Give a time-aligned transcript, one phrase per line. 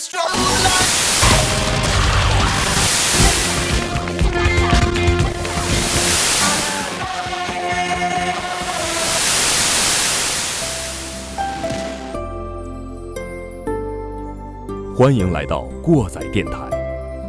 [14.97, 16.53] 欢迎来到过载电台，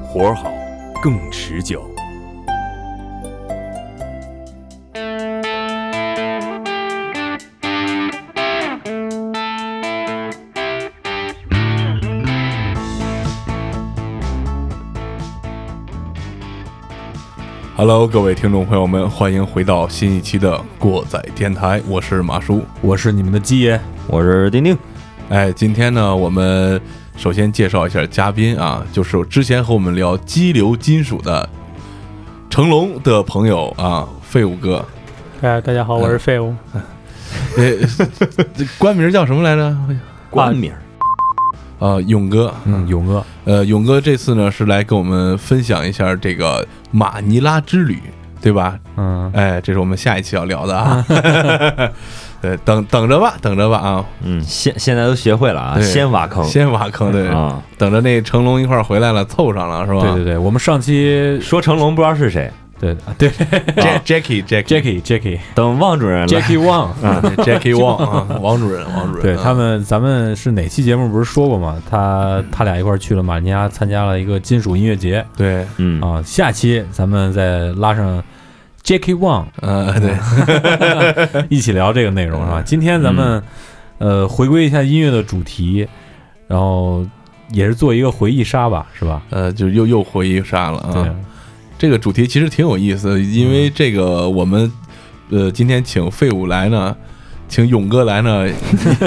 [0.08, 0.50] 活儿好，
[1.02, 1.93] 更持久。
[17.87, 22.65] Hello，各位听众朋友们，欢迎回到新一期的过载电台，我是马叔。
[22.80, 24.75] 我是你们的鸡爷，我是丁丁，
[25.29, 26.80] 哎，今天呢，我们
[27.19, 31.47] 首先介绍一下嘉宾啊，就是之前和我们聊激流金属的
[32.48, 34.83] 成龙的朋友啊，废物哥。
[35.42, 36.55] 哎，大家好，我是废物。
[36.73, 36.83] 呃，
[38.56, 39.77] 这官名叫什么来着？
[40.30, 40.78] 官名儿
[41.84, 42.51] 呃，勇哥。
[42.65, 48.00] 嗯，勇哥，呃，勇哥这次呢是来跟我们分享一下这个马尼拉之旅，
[48.41, 48.78] 对吧？
[48.97, 51.05] 嗯，哎，这是我们下一期要聊的啊。
[52.41, 54.05] 对，等等着吧，等着吧啊！
[54.23, 57.62] 嗯，现现在都学会了啊，先挖坑，先挖坑，对，啊。
[57.77, 60.01] 等着那成龙一块儿回来了，凑上了是吧？
[60.01, 63.30] 对对对，我们上期说成龙不知道是谁，对对，
[63.77, 71.80] Jack Jackie Jackie Jackie Jackie 等汪主任来 Jackie Wang，啊， Jackie Wang 啊，王主任，王主任，啊对他们，咱们是哪期节目不是说过吗？
[71.89, 76.22] 他他俩一块儿去了马尼拉参加了一个金属音乐节对，嗯啊。
[76.22, 78.22] 下期咱们再拉上
[78.83, 82.62] Jackie Wang 呃，对， 一起聊这个内容是吧？
[82.64, 83.42] 今天咱们
[83.98, 85.89] 呃回归一下音乐的主题，
[86.48, 87.06] 然后
[87.50, 89.22] 也是做一个回忆杀吧，是吧？
[89.30, 91.14] 呃，就又又回忆杀了对啊。
[91.78, 94.70] 这个主题其实挺有意思的，因为这个我们
[95.30, 96.97] 呃今天请废物来呢。
[97.47, 98.48] 请勇哥来呢，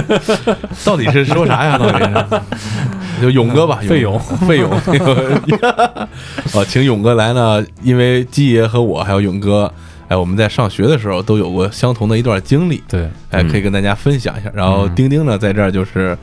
[0.85, 1.75] 到底是说啥呀？
[1.77, 4.69] 到底是 就勇哥吧，费勇，费勇。
[6.53, 9.73] 哦，请勇哥来呢，因为鸡爷和我还有勇哥，
[10.07, 14.51] 哎，我们在上学的时候都有过相同的一段经历，对，哎，嗯可以跟大家分享一下。
[14.53, 16.15] 然后嗯丁丁呢，在这儿就是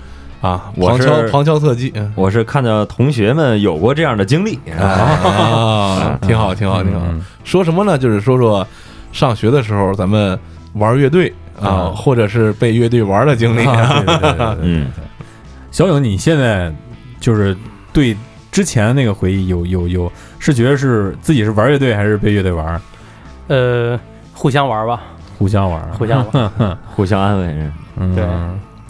[0.45, 7.01] 啊，我是旁敲旁敲侧击，嗯我是看到同学们有过这样的经历，啊， 挺好，挺好，挺好。
[7.09, 7.97] 嗯说什么呢？
[7.97, 8.67] 就是说说
[9.13, 10.39] 上学的时候咱们
[10.75, 13.65] 玩乐队啊，啊或者是被乐队玩的经历。
[13.67, 14.93] 啊对对对对对 嗯，
[15.71, 16.71] 小勇，你现在
[17.21, 17.57] 就是
[17.93, 18.15] 对
[18.53, 22.81] 之前那个回忆有有有是觉得是自己是玩乐队还是被乐队玩？
[23.49, 23.99] 呃，
[24.35, 25.01] 互相玩吧，
[25.39, 26.79] 互相玩，互相玩。
[26.95, 28.25] 互相安慰是，嗯，对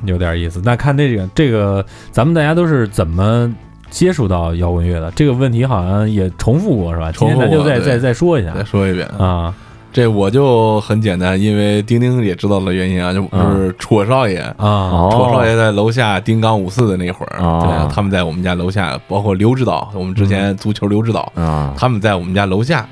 [0.06, 0.60] 有点意思。
[0.65, 3.53] 那看这个这个，咱们大家都是怎么
[3.91, 5.10] 接触到摇滚乐的？
[5.12, 7.12] 这个问题好像也重复过是吧？
[7.12, 9.54] 今天咱就再重复过对再再说一下再说一遍，啊
[9.92, 13.22] 这我就很简单，因为丁丁也知道了原因啊，就
[13.54, 14.41] 是楚少爷。
[14.56, 22.84] 啊楚少爷在楼下丁刚五四的那会儿，他们在我们家楼下，包括刘指导，我们之前足球刘指导，啊，他们在我们家楼下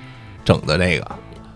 [0.45, 1.07] 整的这个，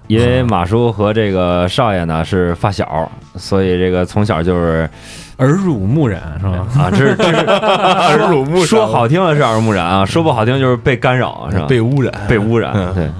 [0.08, 4.90] 因为马叔和这个少爷呢是发小，所以这个从小就是
[5.38, 6.66] 耳濡目染是吧？
[6.78, 11.66] 啊，这是这是耳濡目染 说好听的是耳濡目染啊，说不好听就是被干扰是吧？
[11.66, 13.10] 被污染，被污染，嗯对，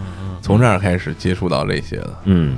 [0.40, 2.10] 从这儿开始接触到这些的。
[2.24, 2.56] 嗯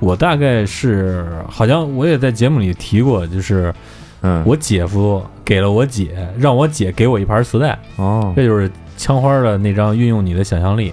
[0.00, 3.74] 我大概是好像我也在节目里提过，就是
[4.22, 10.90] 嗯，我姐夫给了我姐，让我姐给我一盘磁带，哦这就是枪花的那张《运用你的想象力》。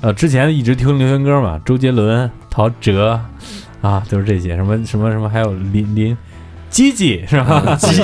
[0.00, 3.18] 呃，之前一直听流行歌嘛，周杰伦、陶喆
[3.82, 6.16] 啊，就是这些，什么什么什么，还有林林，
[6.76, 7.74] 鸡鸡是吧？
[7.80, 8.02] 积极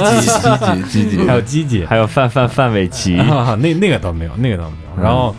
[0.89, 5.03] 积极积极，还有鸡鸡，还有范范范玮琪， 啊，那那个倒没有，那个倒没有。
[5.03, 5.37] 然后，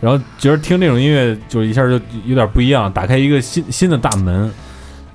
[0.00, 1.92] 然后觉得听这种音乐就一下就
[2.24, 4.52] 有点不一样，打开一个新新的大门。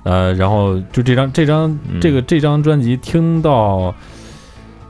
[0.04, 3.94] 呃，然后就这张这张嗯这个这张专辑听到，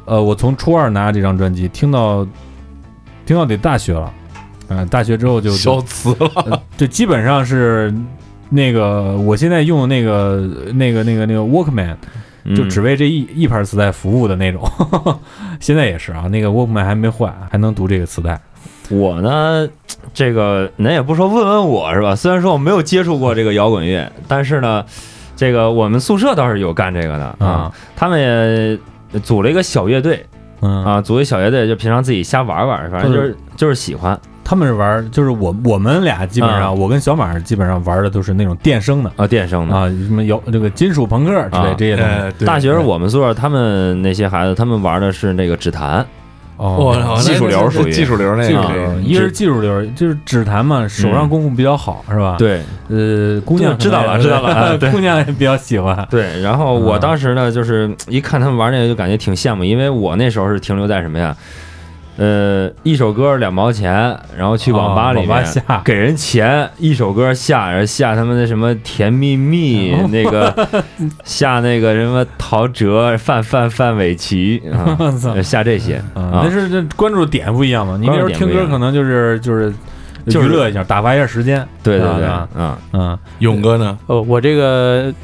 [0.04, 2.24] 呃，我从初二拿这张专辑听到
[3.26, 4.12] 听到得大学了，
[4.68, 6.30] 啊、大学之后就消磁了。
[6.46, 7.92] 呃就基本上是
[8.48, 10.36] 那个我现在用的那个
[10.74, 11.96] 那个那个那个 Walkman，
[12.54, 14.62] 就嗯只为这一一盘磁带服务的那种。
[15.60, 18.40] 现在也是啊，那个 Walkman 还没坏，还能读这个磁带。
[18.90, 19.68] 我呢，
[20.14, 22.16] 这个您也不说问问我是吧？
[22.16, 24.84] 虽然说我没有接触过这个摇滚乐，但是呢，
[25.36, 30.24] 这个我们宿舍倒是有干这个的啊，他们也组了一个小乐队
[30.62, 34.18] 嗯，啊，组一小乐队，就平常自己瞎玩玩，反正就是就是喜欢
[34.48, 36.72] 他们是玩，就是我我们俩基本上，啊。
[36.72, 39.12] 我跟小马基本上玩的都是那种电声的。
[39.16, 39.76] 啊，电声的。
[39.76, 42.10] 啊，什么有这个金属朋克之类啊这些东西。
[42.10, 46.02] 哎，大学时候我们宿舍他们那些孩子，他们玩的是那个指弹。
[46.56, 47.92] 哦，技术流属于。
[47.92, 48.48] 技术流那个。
[48.48, 52.62] 技术流，一个是技术流，就是指弹嘛，手上功夫比较好，是吧？，对。
[52.88, 56.08] 呃，姑娘知道了知道了 姑娘也比较喜欢。
[56.08, 61.36] 对，然后我嗯当时呢，就是一看他们玩那个，就感觉挺羡慕，因为我那时候是停留在什么呀？
[62.18, 63.92] 呃，一首歌两毛钱，
[64.36, 65.44] 然后去网吧里面、
[65.84, 70.68] 给人钱，一首歌下，然后下他们的什么甜蜜蜜，哦那个
[71.22, 74.98] 下那个什么陶喆、范范范玮琪啊，
[75.40, 77.96] 下这些嗯，啊那是这关注点不一样嘛？
[77.96, 79.72] 你那时候听歌可能就是就是
[80.26, 81.64] 就是娱乐一下，打发一下时间。
[81.84, 83.96] 对对对，啊嗯嗯，勇哥呢？
[84.08, 85.14] 哦，我这个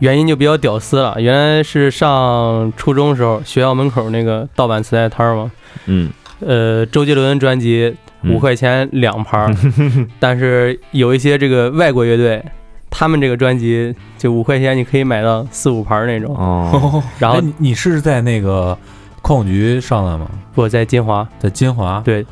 [0.00, 1.14] 原因就比较屌丝了。
[1.18, 5.50] 原来是上初中时候，学校门口那个盗版磁带摊儿嘛，
[5.86, 6.10] 嗯，
[6.46, 9.54] 呃，周杰伦专辑嗯五块钱两盘儿，
[10.18, 12.42] 但是有一些这个外国乐队，
[12.90, 16.34] 他们这个专辑就五块钱你可以买到四五盘儿那种。
[16.36, 18.76] 哦， 然后哎你你是在那个
[19.20, 20.28] 矿务局上的吗？
[20.54, 22.00] 我在金华，在金华。
[22.04, 22.24] 对，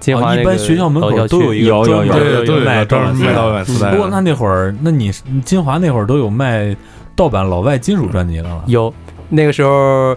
[0.00, 2.04] 金华哦一那个般学校门口都有一个有有
[2.44, 3.90] 专门卖个专门卖盗版磁带。
[3.90, 6.76] 不过那那会儿，那你你金华那会儿都有卖
[7.16, 8.62] 盗版老外金属专辑的了。
[8.66, 8.92] 有
[9.28, 10.16] 那个时候。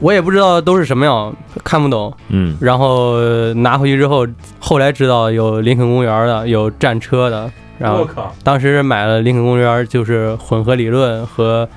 [0.00, 1.34] 我也不知道都是什么样，
[1.64, 2.12] 看不懂。
[2.28, 4.26] 嗯然后呃拿回去之后，
[4.58, 7.50] 后来知道有林肯公园的，有战车的。
[7.78, 8.04] 然后！
[8.42, 11.68] 当时买了林肯公园，就是混合理论和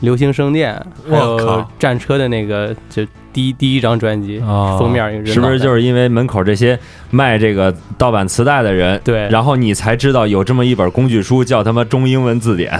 [0.00, 0.74] 流行圣殿，
[1.08, 6.78] 还有我靠战车的那个就第一第一张专辑哦封面是不是就是因为门口这些
[7.10, 9.28] 卖这个盗版磁带的人，对？
[9.28, 12.72] 然后你才知道有这么一本工具书，叫他妈中英文字典，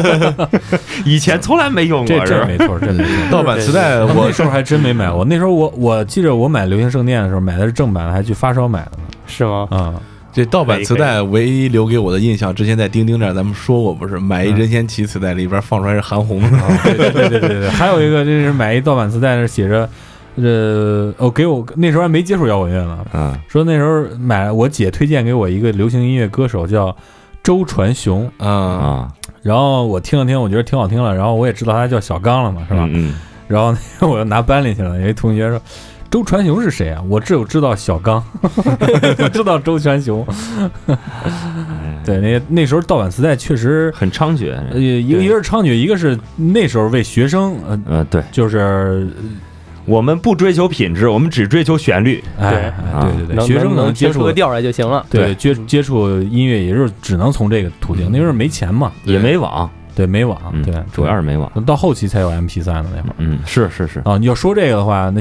[1.04, 2.24] 以前从来没用过？
[2.24, 3.12] 这没错，真没错。
[3.30, 5.24] 盗版磁带，我我那时候还真没买过。
[5.24, 9.04] 那时候我我记着我买《流行圣殿》的时候买的是正版的，还去发烧买的呢。
[9.26, 9.68] 是吗？
[9.70, 9.94] 啊，
[10.38, 16.50] 这盗版磁带唯一留给我的印象，之前在钉钉这儿咱们说过，不是买一任贤齐磁带里边放出来是韩红的，
[16.84, 17.70] 对对对对对对。
[17.70, 19.88] 还有一个就是买一盗版磁带，那写着。
[20.40, 26.96] 呃，哦，给我那时候还没接触摇滚乐呢，嗯说那时候买我姐推荐给我一个流行音乐歌手叫
[27.42, 29.08] 周传雄，啊，啊，
[29.42, 32.88] 然后我听了听，我觉得挺好听了，然后我也知道他叫小刚了嘛，是吧？
[32.88, 33.14] 嗯，
[33.48, 35.60] 然后那个 我又拿班里去了，有一同学说
[36.10, 37.02] 周传雄是谁啊？
[37.08, 40.26] 我只有知道小刚， 不知道周传雄。
[40.86, 40.96] 嗯
[42.04, 49.06] 对，那那时候盗版磁带确实，很猖獗，呃，一个一个是猖獗，一个是那时候为学生，呃，呃，对，就是，
[49.84, 52.58] 我们不追求品质，我们只追求旋律，哎，对。
[52.58, 53.00] 哎啊。
[53.02, 55.04] 对对对，学生能接触个调来就行了。
[55.10, 58.08] 对接接触音乐，也就是只能从这个途径。
[58.10, 63.14] 那时候没钱嘛，也没网，对，没网，嗯对，主要是没网，到后期才有 MP 三的那会儿。
[63.18, 65.20] 嗯，是是是，啊，你要说这个的话，那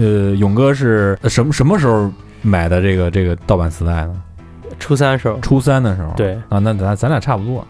[0.00, 2.08] 呃，勇哥是呃什么什么时候
[2.40, 4.14] 买的这个这个盗版磁带呢？
[4.78, 6.12] 初三时候，初三的时候。
[6.16, 7.66] 对，啊，那咱咱俩差不多。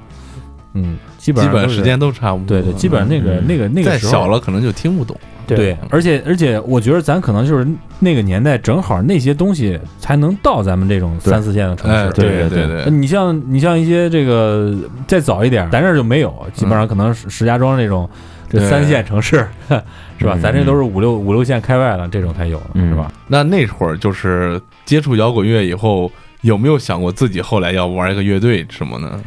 [0.75, 2.47] 嗯，基本上基本时间都差不多。
[2.49, 5.17] 对对，基本上那个嗯那个那个再时候小了可能就听不懂。
[5.47, 7.67] 对，而且而且我觉得咱可能就是
[7.99, 12.13] 那个年代正好那些东西才能到咱们这种三四线的城哎，市。
[12.13, 14.75] 对对对对呃，你像你像一些这个
[15.07, 18.09] 再早一点，咱这儿就没有，基本上可能石石家庄这种
[18.49, 19.47] 这三线城市
[20.19, 20.35] 是吧？
[20.37, 23.11] 嗯咱这都是五六五六线开外了这种才有的，嗯是吧？
[23.29, 26.11] 那那会儿就是接触摇滚乐以后，
[26.43, 29.21] 有没有想过自己后来要玩一个乐队什么呢？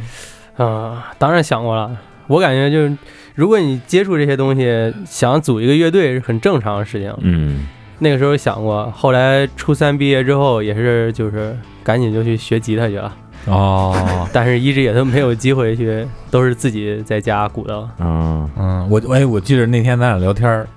[0.56, 1.90] 啊、当然想过了。
[2.28, 2.96] 我感觉就是，
[3.36, 7.14] 如果你接触这些东西，想组一个乐队是很正常的事情。
[7.20, 7.66] 嗯。
[7.98, 13.10] 那个时候想过，后来初三毕业之后，也是就是赶紧就去学吉他去了，
[13.46, 17.88] 哦，但是一直也都没有机会去，都是自己在家鼓捣。
[17.98, 20.68] 嗯，嗯，我哎，我记得那天咱俩聊天儿，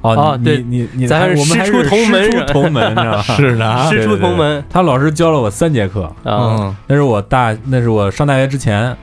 [0.00, 3.20] 哦，对你你你，咱我们还师出是师出同门是吧？
[3.36, 3.66] 是的。
[3.66, 4.64] 啊，师出同门。
[4.70, 6.76] 他老师教了我三节课，啊，嗯。
[6.86, 8.96] 那是我大，那是我上大学之前，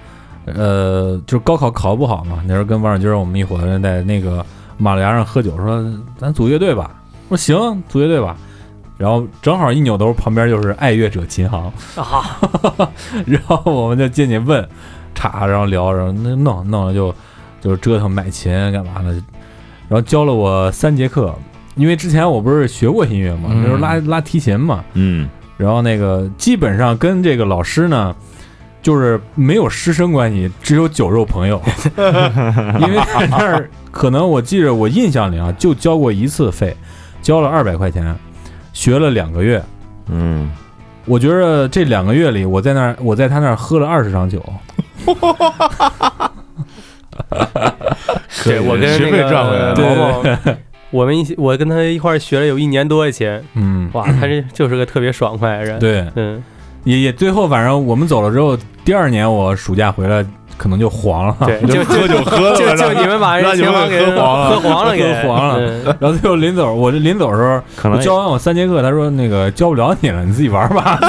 [0.46, 4.46] 呃，就是高考考不好嘛，那时候跟王小军我们一伙人在那个
[4.78, 5.84] 马路牙上喝酒，说
[6.18, 6.92] 咱组乐队吧，
[7.30, 8.36] 我说行，组乐队吧。
[8.98, 12.40] 然后正好一扭头，旁边就是爱乐者琴行，啊，
[13.26, 14.68] 然后我们就进去问，
[15.16, 17.14] 查，然后聊，然后那弄弄了就
[17.60, 19.12] 就折腾买琴干嘛的，
[19.88, 21.34] 然后教了我三节课，
[21.76, 25.28] 因为之前我不是学过音乐嘛，嗯那时候拉拉提琴嘛，嗯。
[25.58, 28.16] 然后那个基本上跟这个老师呢，
[28.82, 31.62] 就是没有师生关系，只有酒肉朋友，
[31.96, 36.76] 因为在那儿可能我记着我印象里啊，就交过一次费，
[37.22, 38.16] 交了二百块钱，
[38.74, 39.62] 学了两个月。
[40.10, 40.52] 嗯，
[41.06, 44.44] 我觉着这两个月里，我在那儿，我在他那儿喝了二十场酒，
[48.44, 49.76] 对我跟学费那个赚回来了。
[49.76, 50.24] 毛毛，
[50.90, 56.44] 我们一起，我跟他一块儿学了有一年多的琴，嗯，哇，他这就是个特别爽快的人。，对，嗯，
[56.84, 60.26] 也也最后反正我们走了之后，第二年我暑假回来
[60.58, 61.36] 可能就黄了。
[61.46, 71.00] 对， 就喝酒喝了，就就你们把让你们人琴行给喝黄了喝黄了，给喝黄了嗯然后最后临走，我这临走的时候，可能教完我三节课，他说那个教不了你了，你自己玩吧。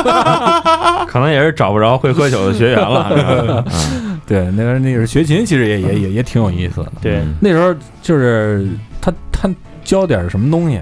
[1.08, 3.64] 可能也是找不着会喝酒的学员了。
[3.66, 6.92] 嗯对，那个那个学琴其实也也也也挺有意思的。
[7.02, 8.66] 对嗯那时候就是
[9.00, 9.50] 他他
[9.84, 10.80] 教点什么东西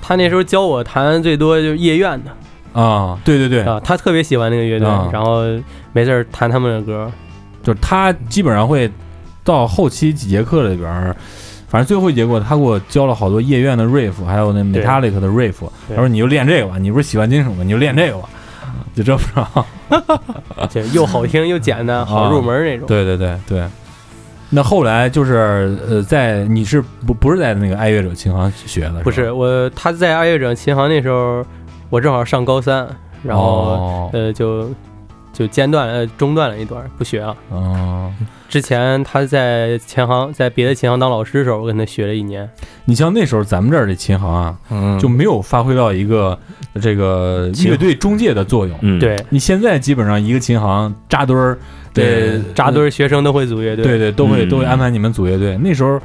[0.00, 2.30] 他那时候教我弹最多就是夜愿的
[2.74, 3.18] 啊？
[3.24, 5.42] 对对对，啊，他特别喜欢那个乐队啊，然后
[5.92, 7.10] 没事儿弹他们的歌。
[7.62, 8.90] 就是他基本上会
[9.42, 11.16] 到后期几节课里边儿，
[11.66, 15.60] 反正最后一节课他给我教了好多夜愿的 riff，还有那对 metallic 的 riff。
[15.88, 17.64] 他对说你就练这个吧，你不是喜欢金属吗？
[17.64, 18.28] 你就练这个吧，
[18.94, 20.68] 就这么着。
[20.68, 22.86] 就又好听又简单， 好入门那种。
[22.86, 23.64] 对对对对。
[24.50, 29.00] 那后来就是呃，在你是不不是在那个爱乐者琴行学的？
[29.02, 31.44] 不是我，他在爱乐者琴行那时候，
[31.90, 32.88] 我正好上高三，
[33.22, 34.68] 然后、哦呃就
[35.32, 37.36] 就间断了，呃中断了一段，不学了。
[37.50, 38.12] 哦，
[38.48, 42.48] 之前他在琴行，在别的琴行当老师的时候，我跟他学了一年。
[42.84, 46.38] 你像那时候咱们这儿的琴行啊，嗯就没有发挥到一个
[46.80, 48.78] 这个乐队中介的作用。
[48.82, 51.58] 嗯，对，你现在基本上一个琴行扎堆儿，
[51.92, 53.84] 对扎堆儿学生都会组乐队。
[53.84, 55.56] 对对，都会嗯都会安排你们组乐队。
[55.56, 56.00] 那时候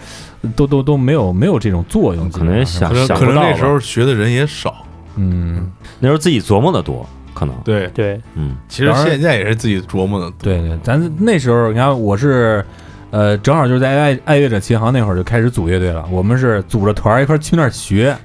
[0.55, 4.83] 都都都没有没有这种作用，可能想可能那时候学的人也少，
[5.19, 12.65] 嗯，那时候自己琢磨的多，可能，对，对嗯其实现在也是自己琢磨的，对对，咱那时候你看我是。
[13.11, 16.05] 呃，正好就是在爱爱乐者琴行那会儿就开始组乐队了。
[16.11, 18.15] 我们是组着团儿一块儿去那儿学，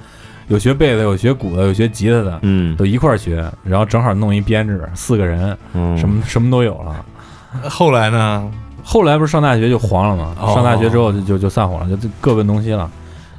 [0.48, 3.50] 有学贝斯，有学鼓的，有学吉他的，嗯都一块儿学。
[3.62, 7.02] 然后正好弄一编制，四个人，嗯，什么什么都有了。
[7.66, 8.46] 后来呢，
[8.82, 10.36] 后来不是上大学就黄了吗？
[10.38, 12.90] 哦上大学之后就就就散伙了，就就各奔东西了。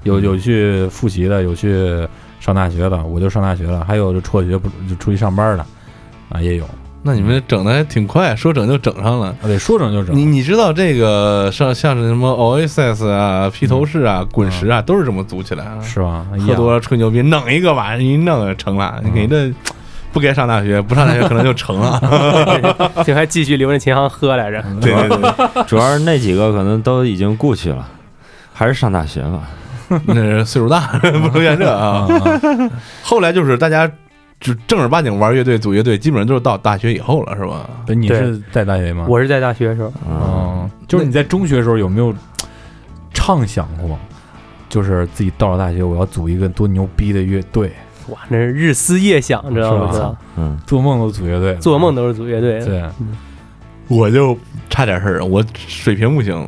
[0.02, 2.08] 有有去复习的，有去
[2.46, 3.84] 上大学的，我就上大学了。
[3.84, 5.66] 还有就辍学不就出去上班的，
[6.30, 6.70] 啊也有。
[7.02, 9.30] 那你们整的还挺快，说整就整上了。
[9.30, 10.16] 啊，对，说整就整。
[10.16, 15.82] 你你知道这个像像是什么 Oasis 啊、披头士啊、滚石啊，都是这么组起来啊。
[15.82, 16.24] 是吧？
[16.38, 19.02] 一喝多了吹牛逼，弄一个吧，一弄成了。
[19.12, 19.52] 你这
[20.14, 22.00] 不该上大学，不上大学可能就成了。
[23.04, 24.64] 就还继续留着琴行喝来着。
[24.82, 27.88] 对对对，主要是那几个可能都已经过去了，
[28.54, 29.42] 还是上大学吧。
[30.06, 32.08] 那是岁数大， 不能干这啊。
[32.08, 32.70] 啊，
[33.04, 33.89] 后来就是大家
[34.39, 37.70] 就正儿八经玩乐队、组乐队，基本上都是到大学以后了，是吧？
[37.86, 39.06] 对，你是在大学吗？
[39.08, 42.13] 我是在大学的时候，嗯，哦，就是你在中学的时候有没有
[43.13, 43.98] 畅想过，
[44.70, 47.72] 就是自己到了大学，我要组一个多牛逼的乐队，
[48.10, 50.15] 哇，那是日思夜想，知道是吧不知道？
[50.38, 52.65] 嗯，做梦都组乐队，做梦都是组乐队的。
[52.65, 52.84] 对。
[53.88, 54.36] 我就
[54.68, 56.48] 差点事儿，我水平不行，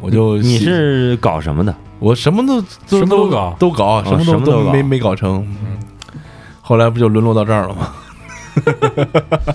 [0.00, 1.74] 我就你是搞什么的？
[2.02, 5.46] 我什么都什么都搞都搞，什么什么都没没搞成。
[5.64, 5.78] 嗯
[6.64, 7.92] 后来不就沦落到这儿了吗？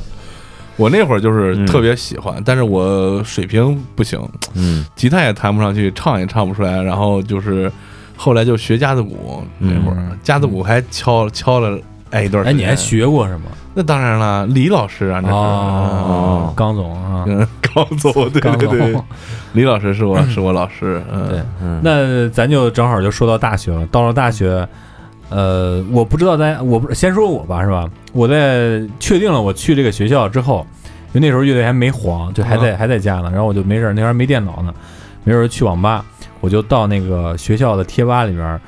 [0.75, 4.19] 我那会儿就是嗯特别喜欢，但是我水平不行，
[4.53, 6.81] 嗯吉他也弹不上去，唱也唱不出来。
[6.81, 7.71] 然后就是
[8.15, 11.79] 后来就学架子鼓，那会儿嗯架子鼓还敲敲了
[12.11, 12.57] 哎一段时哎，间。
[12.61, 12.75] 你还？
[12.75, 13.43] 学过是吗？
[13.73, 15.33] 那当然了，李老师啊，那是。
[15.35, 19.03] 哦，刚总啊，嗯，高总， 对刚对对总，，
[19.53, 23.85] 李老师是我 是我老师，嗯，对，嗯，那咱就正好就说到大学了。
[23.87, 24.67] 到了大学，
[25.29, 27.87] 呃，我不知道咱，我不先说我吧，是吧？
[28.13, 30.65] 我在确定了我去这个学校之后，
[31.13, 33.29] 因为那时候乐队还没黄，就还在、还在家呢。
[33.31, 34.73] 然后我就没事儿，那时候还没电脑呢，
[35.23, 36.03] 没事儿去网吧，
[36.39, 38.59] 我就到那个学校的贴吧里边儿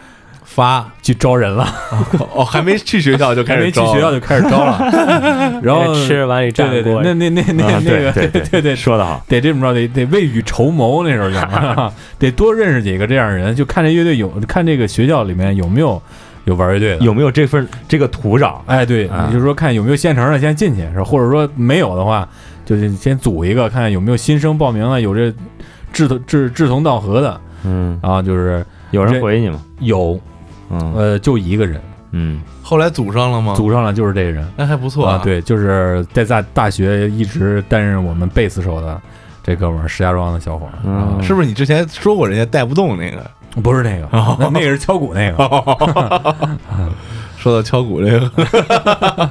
[0.52, 1.66] 发去招人了，
[2.34, 4.80] 哦，还没去学校就开始 还没去学校就开始招了。
[5.62, 16.02] 然后吃碗里对对对，那那那那啊那个对对说的好，得这么着，得得未雨绸缪，那时候就得多认识几个这样的人，就看这乐队有，看这个学校里面有没有
[16.46, 17.06] 有玩乐队的。
[17.06, 18.56] 有没有这份这个土壤？
[18.66, 21.04] 哎，对，啊你就说看有没有现成的，先进去，是吧？
[21.04, 22.28] 或者说没有的话，
[22.66, 25.32] 就是先组一个，看看有没有新生报名了，有这
[25.94, 29.62] 志同志志同道合的嗯，然后，就是有人回你吗？
[29.80, 30.20] 有，
[30.70, 33.54] 嗯呃，就一个人嗯后来组上了吗？
[33.56, 39.00] 组上了，就是这个人那还不错啊，，对，就是在大大学一直担任我们贝斯手的
[39.44, 43.30] 这哥们儿，石家庄的小伙儿，嗯啊是不是你之前说过人家带不动那个？
[43.64, 44.08] 不是那个，
[44.40, 45.38] 那那个是敲鼓那个，
[47.38, 48.30] 说到敲鼓这个，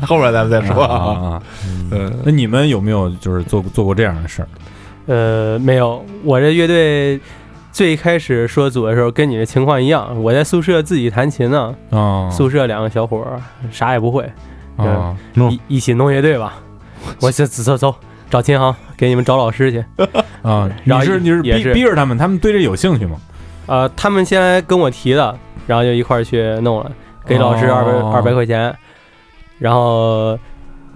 [0.07, 1.29] 后边咱们再说啊啊。
[1.35, 1.43] 啊。
[1.91, 4.49] 嗯，那你们有没有就是做做过这样的事儿？
[5.07, 7.19] 呃，没有，我这乐队
[7.79, 14.29] 最开始说组的时候跟你的情况一样，我在宿舍自己弹琴呢，啊，宿舍两个小伙儿啥也不会，
[15.49, 16.55] 一一起弄乐队吧。
[17.23, 17.95] 我就走走走，
[18.29, 19.85] 找琴行给你们找老师去。
[20.43, 20.69] 啊！
[20.83, 23.17] 你是你是逼是逼着他们，他们对这有兴趣吗？
[23.67, 26.91] 呃，他们先来跟我提的，然后就一块儿去弄了，
[27.27, 28.77] 给老师二百哦二百块钱，
[29.61, 30.37] 然后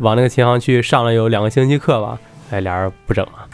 [0.01, 2.19] 往那个琴行去上了有两个星期课吧，
[2.51, 3.47] 哎，俩人不整了。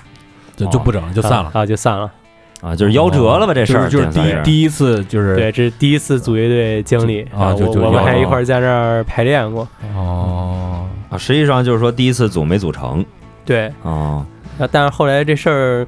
[0.57, 1.51] 就就不整了，就散了。
[1.53, 2.11] 啊，就散了。
[2.61, 3.55] 啊，就是夭折了吧？
[3.55, 9.67] 这事儿就是第第一次就是对，这是第一次组乐队经历啊就就我我们还一块儿在那儿排练过。
[9.95, 13.05] 哦，啊，实际上就是说第一次组没组成
[13.45, 14.25] 对，哦，
[14.59, 15.87] 啊但是后来这事儿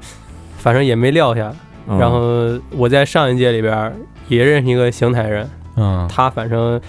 [0.57, 1.51] 反正也没撂下。
[1.87, 2.19] 嗯然后
[2.77, 3.91] 我在上一届里边儿
[4.27, 6.79] 也认识一个邢台人，嗯他反正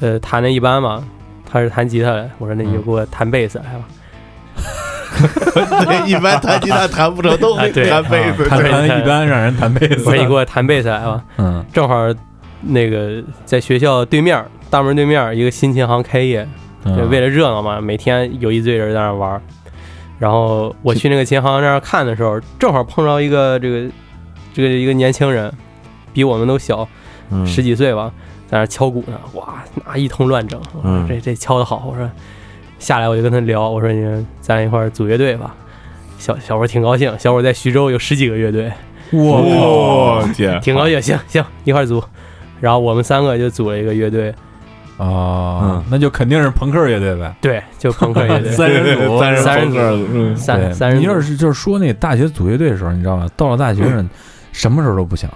[0.00, 1.02] 呃弹的一般嘛，
[1.50, 2.30] 他是弹吉他的。
[2.38, 3.84] 我说那你就给我弹贝斯来吧。
[5.26, 8.48] 对， 一般弹吉他弹不成都会弹贝斯。
[8.48, 11.22] 弹对弹一般让人弹贝斯我，说你给我弹贝斯来吧。
[11.38, 11.96] 嗯正好
[12.60, 16.46] 那个在学校对面儿大门对面儿一个新琴行开业，
[16.84, 19.40] 就嗯为了热闹嘛，每天有一堆人在那儿玩儿。
[20.18, 23.90] 然后我去那个琴行那儿看的时候，正好碰着一个这个
[24.54, 25.52] 这个一个年轻人，
[26.12, 26.88] 比我们都小
[27.30, 28.10] 嗯十几岁吧，
[28.48, 30.58] 在那儿敲鼓呢，哇，那一通乱整。
[30.72, 32.08] 我说嗯这这敲的好，我说
[32.78, 35.54] 下来我就跟他聊，我说你咱一块儿组乐队吧。
[36.18, 38.72] 小小伙儿挺高兴，小伙儿在徐州有十几个乐队，
[39.10, 42.02] 我我天，挺高兴，行行，一块儿组。
[42.60, 44.30] 然后我们三个就组了一个乐队，
[44.96, 47.34] 啊嗯，那就肯定是朋克乐队呗。
[47.42, 50.36] 对，就朋克乐队， 三人组，三人三人组。
[50.36, 51.00] 三三人组。
[51.02, 53.28] 你要是就是说那大学组乐队的时候，你知道吗？
[53.36, 54.08] 到了大学 上，
[54.52, 55.30] 什么时候都不想，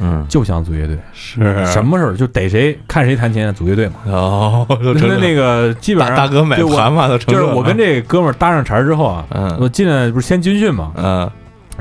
[0.00, 0.24] 嗯。
[0.28, 0.98] 就想组乐队。
[1.12, 1.64] 是。
[1.66, 3.94] 什么时候就逮谁看谁弹琴，组乐队嘛。
[4.06, 9.56] 哦，那那个基本上大大哥买对我盘嘛，都成就是我跟这哥们儿搭上茬儿之后啊，嗯。
[9.60, 11.30] 我进来不是先军训嘛，嗯，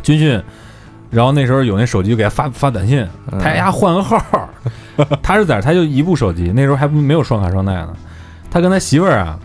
[0.01, 0.41] 军训，
[1.10, 3.39] 然后那时候有那手机就给他发发短信，嗯。
[3.39, 4.50] 他丫换个号，
[5.22, 7.93] 他是在他就一部手机，那时候还不没有双卡双待呢，
[8.50, 9.38] 他跟他媳妇儿啊。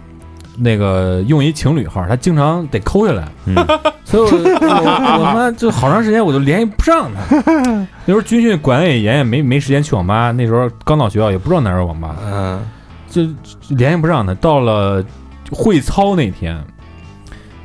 [0.59, 3.55] 那个用一情侣号，他经常得抠下来，嗯
[4.05, 7.37] 所以我我他妈就好长时间我就联系不上他。
[8.05, 10.33] 那时候军训管得也严，也没没时间去网吧。
[10.33, 12.61] 那时候刚到学校，也不知道哪儿有网吧，嗯
[13.09, 14.35] 就就联系不上他。
[14.35, 15.05] 到了
[15.51, 16.59] 会操那天，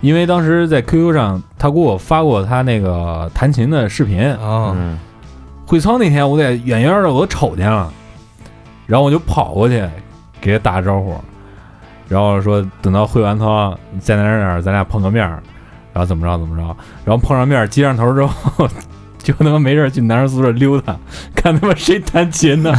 [0.01, 4.21] 因为当时在 QQ 上，他给我发过他那个弹琴的视频。
[4.21, 4.97] 啊，嗯
[5.65, 7.91] 会操那天，我在远远的我都瞅见了，
[8.85, 9.83] 然后我就跑过去
[10.39, 11.15] 给他打个招呼，
[12.13, 16.63] 然后说等到会完操，在哪儿哪咱俩碰个面，然后怎么着怎么着，
[17.03, 18.69] 然后碰上面接上头之后。
[19.23, 20.95] 就他妈没事儿去男生宿舍溜达，
[21.33, 22.73] 看他妈谁弹琴呢，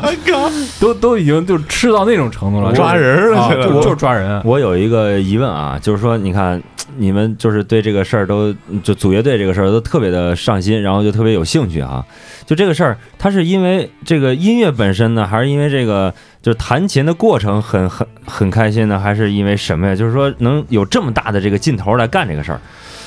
[0.78, 4.40] 都都已经就吃到那种程度了，抓人了啊就就是抓人。
[4.44, 6.62] 我有一个疑问啊，就是说，你看
[6.98, 12.04] 你们就是对这个事儿都就组乐队这个事儿都特别的上心，然后就特别有兴趣啊。
[12.44, 19.96] 就这个事儿，它是因为这个音乐本身呢，还是因为这个就是弹琴的过程很很很开心呢，还是因为什么呀？
[19.96, 22.60] 就是说能有这么大的这个劲头来干这个事儿，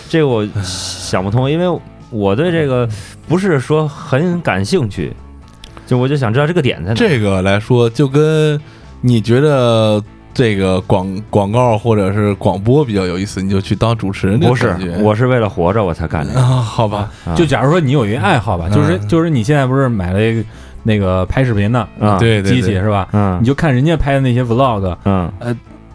[0.10, 1.80] 这个我想不通，因为
[2.16, 2.88] 我对这个
[3.28, 5.14] 不是说很感兴趣，
[5.86, 6.96] 就我就想知道这个点在哪。
[6.96, 8.60] 这个来说，就跟
[9.02, 10.02] 你觉得
[10.34, 16.40] 这个广广告或者是广播比较有意思，你就去当主持人不是我是为了活着我才干这个。
[16.40, 20.48] 啊，好吧，啊就假如说你有一个爱好吧，就是嗯就是你现在不是买了一个
[20.84, 23.08] 那个拍视频的啊，对对对，机器是吧？
[23.12, 25.32] 嗯你就看人家拍的那些 vlog，嗯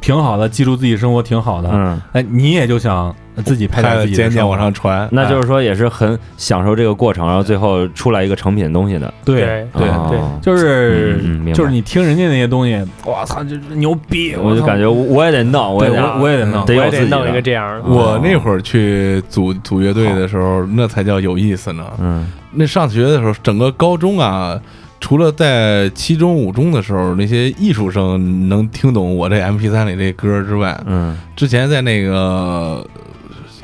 [0.00, 1.68] 挺好的，记录自己生活挺好的。
[1.72, 9.12] 嗯，哎，你也就想自己拍自己的生活剪剪往上传，那就是说也是很享受这个过程，然后最后出来一个成品东西的。
[9.24, 11.20] 对对哦对，就是
[11.54, 14.34] 就是你听人家那些东西，我操，就是牛逼！
[14.36, 17.88] 我就感觉我也得弄，我也我我也得弄得我也有自己弄一个这样的。
[17.88, 21.84] 我那会儿去组组乐队的时候，那才叫有意思呢。
[21.98, 24.60] 嗯那上学的时候，整个高中啊，
[24.98, 32.84] 除了在七中、五中的时候，那些艺术生能听懂我这 M P 三里这歌之外，嗯之前在那个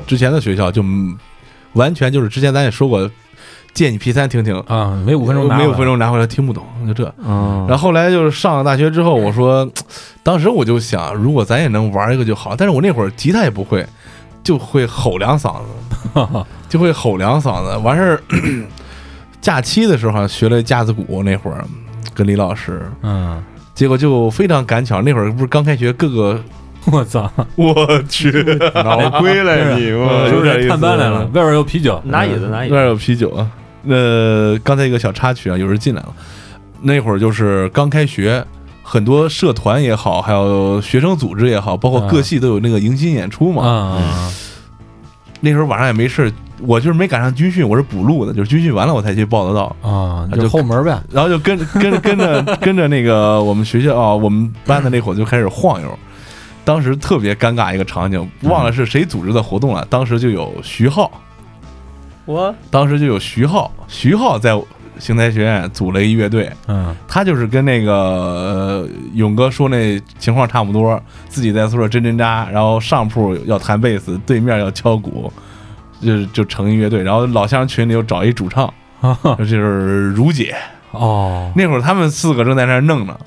[0.07, 1.15] 之前的学校就嗯
[1.73, 3.07] 完全就是之前咱也说过，
[3.73, 7.13] 借你 P 三听听，啊，没五分钟拿没五分钟拿回来听不懂，就这。
[7.23, 9.69] 嗯，然后后来就是上了大学之后，我说，
[10.23, 12.55] 当时我就想，如果咱也能玩一个就好。
[12.55, 13.85] 但是我那会儿吉他也不会，
[14.41, 17.77] 就会吼两嗓子， 就会吼两嗓子。
[17.83, 18.21] 完事儿，
[19.39, 21.63] 假期的时候学了架子鼓，那会儿
[22.15, 23.43] 跟李老师，嗯，
[23.75, 26.41] 结果就非常赶巧，那会儿不是刚开学，各个
[26.91, 28.31] 我操，我去
[28.73, 33.49] 老 归了你，我就是来探班来了，外边有啤酒，拿椅子拿椅子，外边有啤酒啊。
[33.83, 36.13] 那，刚才一个小插曲啊，有人进来了。
[36.81, 38.43] 那会儿就是刚开学，
[38.83, 43.65] 很多社团也好，还有学生组织也好，包括各系都有那个迎新演出嘛。
[43.65, 44.31] 啊，
[45.41, 55.99] 那时候晚上也没事，我就是没赶上军训，我是补录的，就是军训完了我才去报的到，啊，就就后门呗，然后就跟跟跟着跟着那个我们学校啊，我们班的那会儿就开始晃悠。
[56.67, 59.87] 当时特别尴尬一个场景，忘了是谁组织的活动了。
[59.89, 61.09] 当时就有徐浩，
[62.25, 64.51] 我当时就有徐浩，徐浩在
[64.99, 75.31] 邢台学院组了一乐队，嗯他就是跟那个、呃、勇哥说那情况差不多，自己在宿舍针针扎，然后上铺要弹贝斯，对面要敲鼓，
[76.01, 78.73] 就就成一乐队，然后老乡群里又找一主唱，
[79.39, 80.53] 就是如姐。
[80.91, 83.17] 哦，那会儿他们四个正在那儿弄呢，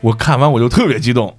[0.00, 1.32] 我看完我就特别激动，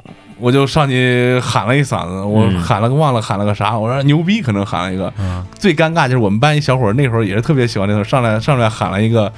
[0.44, 5.12] 我就上去喊了一嗓子，我嗯喊了个忘了喊了个啥，我说牛逼，可能喊了一个。
[5.18, 9.32] 嗯最尴尬就是我们班一小伙儿那会儿也是特别喜欢那首，上来上来喊了一个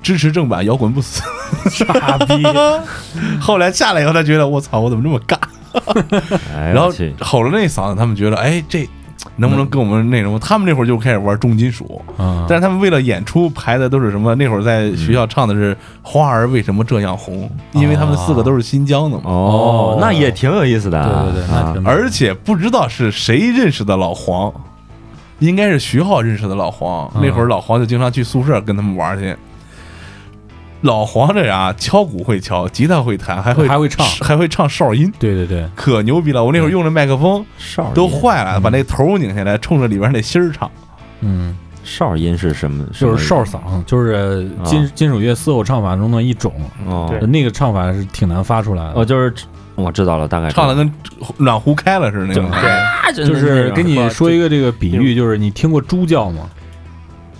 [0.00, 1.20] 支持正版摇滚不死，
[1.68, 2.46] 傻逼，
[3.42, 5.36] 后来下来以后他觉得我操我怎么这么尬，
[6.72, 8.88] 然后吼了那嗓子，他们觉得哎这。
[9.36, 10.38] 能不能跟我们那什么？
[10.38, 14.34] 他们那会儿就开始玩重金属，嗯，但是他们为了演出排的都是什么？
[14.34, 17.48] 那会儿在学校唱的是《花儿为什么这样红》，
[17.80, 19.24] 因为他们四个都是新疆的嘛。
[19.26, 24.52] 哦，那也挺有意思的啊，对对对，那啊挺而且不知道是谁认识的老黄，
[25.38, 27.10] 应该是徐浩认识的老黄。
[27.14, 29.36] 嗯那会儿老黄就经常去宿舍跟他们玩去。
[30.82, 36.44] 老黄这人啊，敲鼓会敲，吉他会弹，还会还会唱还会唱哨音，对对对，可牛逼了！
[36.44, 40.70] 我那会儿用的麦克风哨都坏了，嗯把那头拧下来，冲着里边那芯儿唱。
[41.20, 42.84] 嗯，哨音是什么？
[42.92, 46.52] 就是哨嗓，就是金金属乐嘶吼唱法中的一种，
[46.86, 48.92] 哦对那个唱法是挺难发出来的。
[48.96, 49.32] 哦，就是
[49.76, 50.92] 我知道了，大概唱的跟
[51.38, 52.50] 暖壶开了似的那种。
[52.50, 56.50] 对就是给你说一，个这个比喻，就是你听过猪叫吗？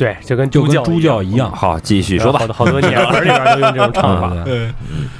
[0.03, 1.49] 对，就跟就跟猪叫叫一样。
[1.53, 2.47] 好，继续说吧好。
[2.49, 4.35] 多好多鸟儿里边都用这种唱法。
[4.45, 4.73] 对对，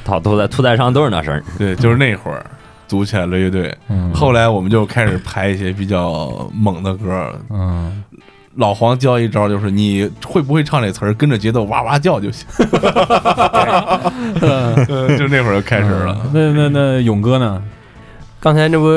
[0.05, 1.41] 套吐在吐在上都是那声儿。
[1.57, 2.45] 对，就是那会儿
[2.89, 3.73] 组起来了乐队。
[3.89, 7.33] 嗯，后来我们就开始排一些比较猛的歌。
[7.51, 8.03] 嗯，
[8.57, 12.45] 老黄教一招，就是你会不会唱这词儿，跟着节奏哇哇叫就行。
[14.41, 16.19] 呃就那会儿就开始了。
[16.35, 17.63] 嗯那那那勇哥呢？
[18.41, 18.89] 刚才这不，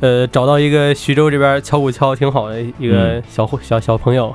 [0.00, 4.34] 呃，找到一个徐州这边敲鼓敲挺好的一个嗯小伙小小朋友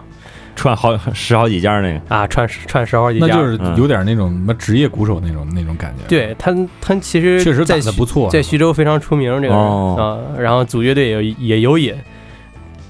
[0.58, 3.28] 串好十好几家那个，啊，串串十好几家。
[3.28, 8.30] 那就是嗯有点那种什么职业鼓手那种那种感觉。，对他，他其实确实在不错。
[8.32, 11.94] 在徐州非常出名这个人啊、哦然后组乐队也也有瘾，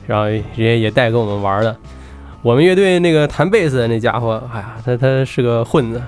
[0.08, 1.75] 然后人家也带给我们玩的。
[2.41, 6.01] 我们乐队那个弹贝斯的那家伙，哎呀，他他是个混子，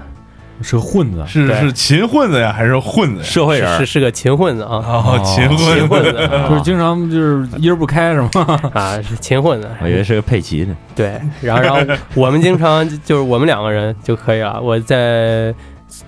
[0.61, 1.23] 是个混子。
[1.27, 3.23] 是对是秦混子呀，还是混子呀？
[3.23, 6.11] 社会人儿是是个勤混子啊哦，秦勤混子。
[6.11, 8.29] 混子就是经常就是音儿不开是吗？
[8.73, 9.69] 啊，是勤混子。
[9.81, 10.75] 我以为是个佩奇呢。
[10.95, 14.59] 对，然后然后我们经常就是我们两个人就可以了。
[14.61, 15.53] 我在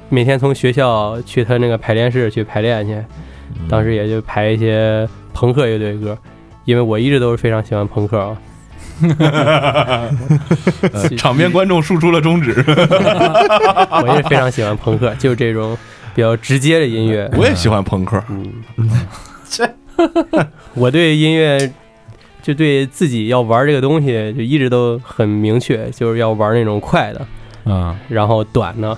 [0.09, 2.97] 每天从学校去他那个排练室去排练去，
[3.69, 6.17] 当时也就排一些朋克乐队歌，
[6.65, 8.37] 因为我一直都是非常喜欢朋克啊。
[9.19, 10.09] 呃
[11.17, 12.53] 场面观众竖出了中指。
[14.03, 15.77] 我也非常喜欢朋克，就是这种
[16.15, 17.29] 比较直接的音乐。
[17.37, 18.21] 我也喜欢朋克。
[18.29, 18.89] 嗯，
[19.49, 19.69] 这
[20.73, 21.71] 我对音乐
[22.41, 27.25] 就对自己要玩这个东西就一直都很明确，就是要玩那种快的，
[27.71, 28.97] 啊，然后短的，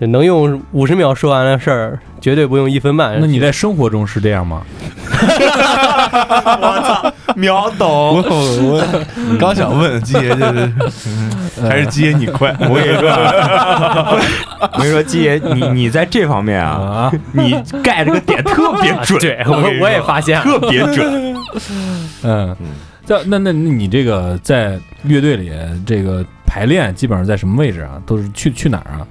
[0.00, 3.16] 就能用五十秒说完的事儿，绝对不用一分半。
[3.20, 4.62] 那你在生活中是这样吗？
[7.36, 7.88] 秒懂。
[7.88, 8.82] 我
[9.30, 10.44] 我刚想问 鸡爷，就
[10.90, 12.54] 是还是鸡爷你快？
[12.68, 13.10] 我跟你说，
[14.72, 19.44] 我跟你说，季爷，你你在这方面啊，啊，你盖这个点特别准，对
[19.80, 21.36] 我也发现了，特别准。
[22.22, 22.56] 嗯，
[23.04, 25.52] 在那那那你这个在乐队里
[25.86, 28.00] 这个排练基本上在什么位置啊？
[28.06, 29.06] 都是去去哪儿啊？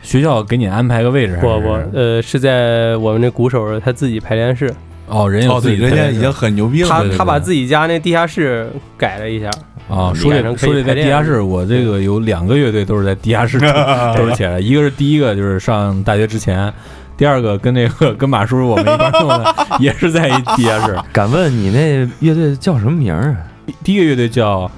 [0.00, 1.36] 学校给你安排个位置？
[1.40, 4.72] 不不，呃，是在我们那鼓手他自己排练室，
[5.08, 6.88] 哦，人有哦，对，自己人家已经很牛逼了。
[6.88, 9.48] 他对对对他把自己家那地下室改了一下，
[9.88, 13.58] 啊，说这说这在地下室，我这个有两个乐队都是在地下室
[14.16, 16.72] 都是起来的，一个是第一个就是上大学之前，
[17.16, 20.96] 第二个跟那个 跟马叔叔我们一块儿弄的，也是在一地下室。
[21.12, 23.36] 敢问你那乐队叫什么名儿啊？
[23.82, 24.70] 第一个乐队叫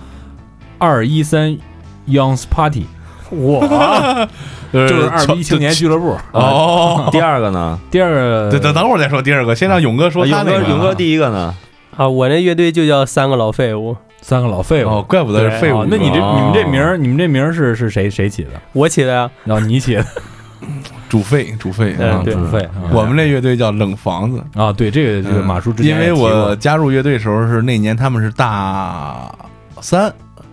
[0.79, 1.57] 二一三
[2.09, 2.87] Young's Party，
[3.31, 3.61] 我
[4.73, 6.17] 就就是二逼青年俱乐部。
[6.33, 7.09] 哦。
[7.13, 7.79] 第二个呢？
[7.91, 10.69] 第二个等等等会儿再说第二个，先让勇哥说啊勇哥，他那个。
[10.69, 11.55] 勇哥第一个呢？
[11.97, 14.89] 啊，我那乐队就叫三个老废物，三个老废物。
[14.89, 15.87] 哦，怪不得是废物哦。
[15.91, 18.51] 那你这哦你们这名儿，你们这名儿是是谁谁起的？
[18.73, 20.07] 我起的呀，然后你起的，
[21.09, 22.23] 主废主废嗯啊。
[22.25, 22.67] 对主废。
[22.93, 29.31] 我们这乐队叫冷房子，啊，对这个这个嗯马叔之前因为我加入乐队的时候是那年他们是大
[29.81, 30.11] 三，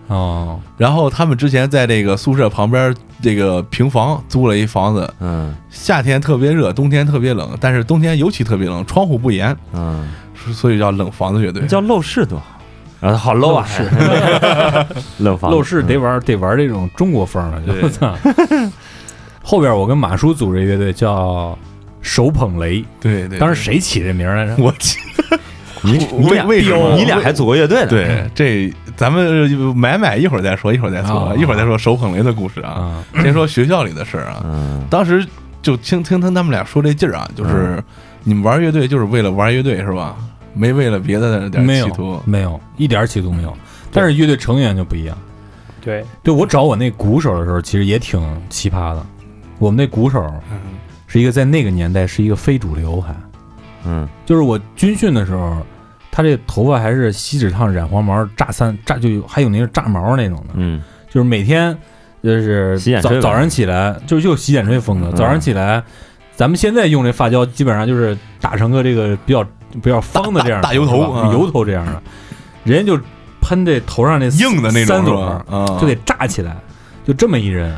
[0.08, 10.08] 哦，然后他们之前在这个宿舍旁边这个平房租了一房子，嗯夏天特别热，冬天特别冷，但是冬天尤其特别冷，窗户不严，嗯，
[10.52, 11.66] 所以叫冷房子乐队。
[11.66, 12.46] 叫陋室多好。
[13.00, 13.64] 啊，好 low 啊！
[15.18, 18.12] 冷房陋室得玩得玩这种中国风了，对我操！
[19.40, 21.56] 后边我跟马叔组这乐队叫
[22.02, 24.56] 手捧雷，对对，当时谁起这名来着？
[24.60, 24.98] 我起
[25.82, 27.88] 你你俩为为什么你俩还组过乐队呢？
[27.88, 32.70] 对这咱们买买一会儿再说，一会儿再说，啊一会儿再说手捧雷的故事啊。
[32.70, 35.24] 啊，先说学校里的事儿啊，嗯当时
[35.62, 37.80] 就听听听他们俩说这劲儿啊，就是
[38.24, 40.16] 你们玩乐队就是为了玩乐队是吧？
[40.52, 42.20] 没为了别的点没有企图。
[42.24, 43.56] 没有一点企图没有。
[43.92, 45.16] 但是乐队成员就不一样。
[45.80, 49.06] 对，对我找我那鼓手的时候，其实也挺奇葩的。
[49.60, 50.28] 我们那鼓手
[51.06, 53.14] 是一个在那个年代是一个非主流，还
[53.86, 55.56] 嗯就是我军训的时候，
[56.18, 60.82] 他这头发还是锡纸烫染黄毛，炸三炸就有还有那个炸毛那种的，嗯。
[61.08, 61.78] 就是每天
[62.24, 65.80] 就是洗剪吹吧早早上起来就是就洗剪吹风格，嗯早上起来，
[66.34, 69.44] 咱们现在用这发胶基本上就是打成个这个比较
[69.80, 71.28] 比较方的这样的大大油头是吧？
[71.28, 72.02] 啊油头这样的，
[72.64, 73.00] 人家就
[73.40, 75.44] 喷这头上那硬的那种是三朵吧？
[75.48, 76.56] 啊，就得炸起来，
[77.06, 77.74] 就这么一人，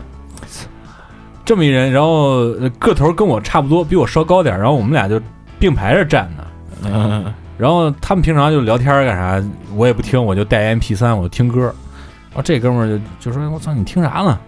[1.44, 5.20] 这么一人，然后呃个头跟我差不多，比我稍高点儿，然后我们俩就
[5.58, 6.44] 并排着站呢。
[6.82, 9.46] 嗯然后他们平常就聊天干啥，
[9.76, 11.60] 我也不听，我就带 MP 三，我就听歌。
[11.60, 14.38] 然后这哥们儿就就说：“我操，你听啥呢？”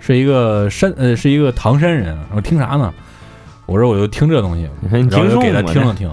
[0.00, 2.16] 是一个山呃，是一个唐山人。
[2.34, 2.90] 我听啥呢？
[3.66, 6.08] 我说我就听这东西，你听然后就给他听了听。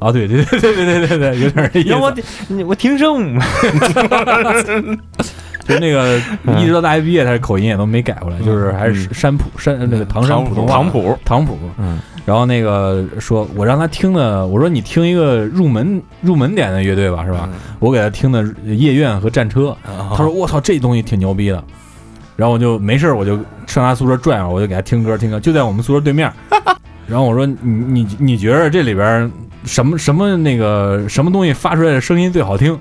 [0.00, 2.44] 啊，对对对对对对对对，有点儿这意思。
[2.48, 3.38] 你我听众
[5.72, 6.18] 就那个
[6.60, 11.58] 一直到大学毕业，他的口音也都没改过来，就是还是山普山那个唐山普通话唐普唐普。
[11.78, 17.48] 嗯然后那个说，我让他听的，我说你听一个入门入门点的乐队吧，是吧？
[17.80, 19.76] 我给他听的夜愿和战车。
[20.10, 21.60] 他说我操，这东西挺牛逼的。
[22.36, 23.34] 然后我就没事我就
[23.66, 26.32] 上他宿舍转悠，我就给他听歌听歌，就在我们宿舍对面。
[27.08, 29.28] 然后我说你你你觉得这里边
[29.64, 32.78] 什么什么那个什么东西发出来的声音最好听？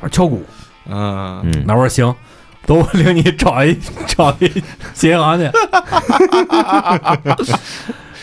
[0.00, 0.40] 他说敲鼓。
[0.88, 2.14] 嗯嗯那我说 行，
[2.66, 3.76] 等我领你找一
[4.08, 4.48] 找一
[4.94, 5.50] 琴行去。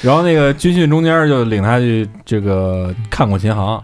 [0.02, 3.82] 然后那个军训中间就领他去这个看过琴行，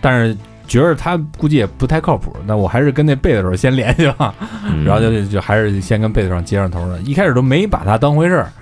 [0.00, 0.36] 但是
[0.68, 2.36] 觉得他估计也不太靠谱。
[2.46, 4.32] 那我还是跟那贝子手先联系吧，
[4.66, 7.00] 嗯然后就就就还是先跟贝子手接上头了。
[7.00, 8.52] 一开始都没把他当回事儿，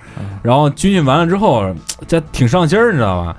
[0.41, 1.71] 然后军训完了之后，
[2.07, 3.35] 这挺上心儿，你知道吧？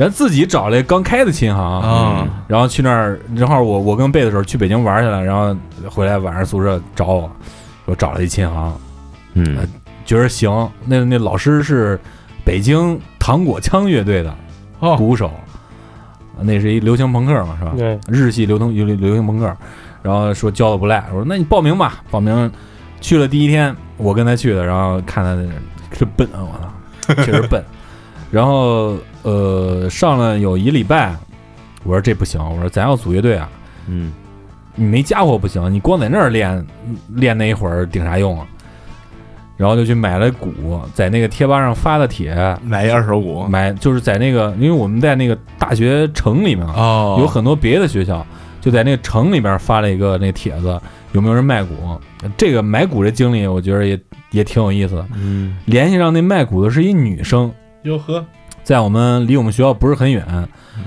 [0.00, 5.54] 人自己找了一刚开的琴行啊然后去那儿，正好我我跟贝的时候去北京玩去了，然后
[5.90, 7.30] 回来晚上宿舍找我，
[7.84, 8.80] 我找了一琴行，
[9.34, 9.58] 嗯
[10.06, 10.50] 觉得行。
[10.86, 12.00] 那那老师是
[12.44, 14.34] 北京糖果枪乐队的
[14.78, 15.30] 哦鼓手，
[16.40, 17.74] 那是一流行朋克嘛，是吧？
[17.76, 19.54] 对，日系流通流流行朋克，
[20.02, 22.50] 然后说教的不赖，我说那你报名吧，报名
[23.02, 25.46] 去了第一天，我跟他去的，然后看他那
[25.94, 27.62] 是笨啊，我操，确实笨。
[28.30, 31.14] 然后呃上了有一礼拜，
[31.84, 33.48] 我说这不行，我说咱要组乐队啊，
[33.88, 34.12] 嗯。
[34.76, 36.66] 你没家伙不行，你光在那儿练
[37.16, 38.46] 练那一会儿顶啥用啊？
[39.56, 43.44] 然后就去买了鼓，在那个贴吧上发的帖，买一二手鼓。
[43.46, 47.16] 买就是在那个，因为我们在那个大学城里面啊，哦。
[47.20, 48.24] 有很多别的学校，
[48.60, 50.80] 就在那个城里边发了一个那帖子，
[51.12, 51.74] 有没有人卖鼓？
[52.38, 55.06] 这个买鼓这经历，我觉得也也挺有意思的。
[55.14, 55.58] 嗯。
[55.66, 57.52] 联系上那卖鼓的是一女生，
[57.82, 58.24] 哟呵，
[58.70, 60.24] 在我们离我们学校不是很远。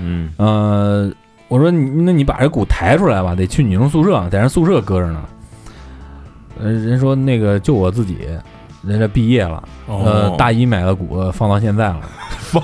[0.00, 1.12] 嗯呃，
[1.48, 5.22] 我说你那你把这鼓抬出来吧，得去女生宿舍，在人宿舍搁着呢。
[6.58, 8.16] 呃，人说那个就我自己，
[8.82, 12.00] 人家毕业了，呃，哦大一买的鼓放到现在了。
[12.56, 12.60] 我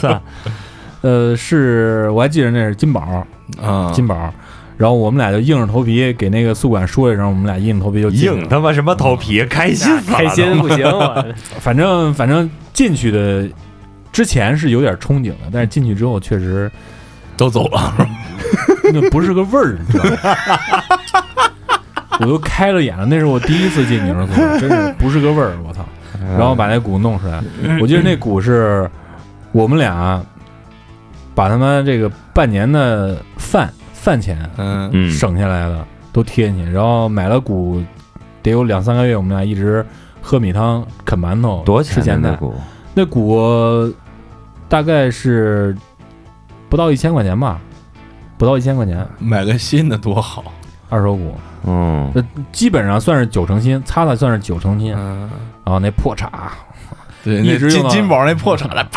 [0.00, 0.20] 操
[1.02, 3.24] 呃，是我还记得那是金宝，
[3.62, 4.34] 啊金宝。
[4.76, 11.24] 然后我们俩就硬着头皮给那个宿管说一声，我们俩硬着头皮就进硬他妈什么头皮，开心死了开心不行，我
[11.62, 13.48] 反正反正进去的
[14.12, 16.70] 之前是有点憧憬的，但是进去之后确实
[17.36, 17.94] 都走了，
[18.92, 20.16] 那不是个味儿，你知道吗？
[22.20, 25.84] 我都开了眼了，那是我第一次进女生宿舍，真是不是个味儿，我操！
[26.36, 27.40] 然后把那鼓弄出来，
[27.80, 28.90] 我记得那鼓是
[29.52, 30.20] 我们俩
[31.32, 37.80] 把他妈这个半年的饭饭钱嗯嗯省下来的都贴进去，然后买了鼓
[38.42, 39.86] 得有两三个月，我们俩一直
[40.20, 42.36] 喝米汤啃馒头，多钱吃咸菜。
[42.94, 43.94] 呢那鼓？
[44.68, 45.74] 大概是
[46.68, 47.58] 不到一千块钱吧，
[48.36, 50.44] 不到一千块钱，买个新的多好，
[50.90, 52.12] 二手鼓，嗯
[52.52, 54.94] 基本上算是九成新，擦擦算是九成新。
[54.94, 55.30] 嗯，
[55.64, 56.52] 然后那破叉，
[57.24, 58.90] 对，一直用到那金金宝那破铲了，啊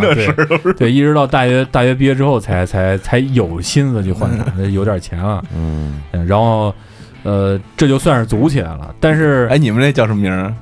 [0.00, 5.42] 对对，一直到大学大学毕业之后才才才有心思去换 厂，那有点钱了。
[5.52, 6.72] 嗯嗯然后
[7.24, 8.94] 呃，这就算是组起来了。
[9.00, 10.54] 但是哎，你们那叫什么名儿？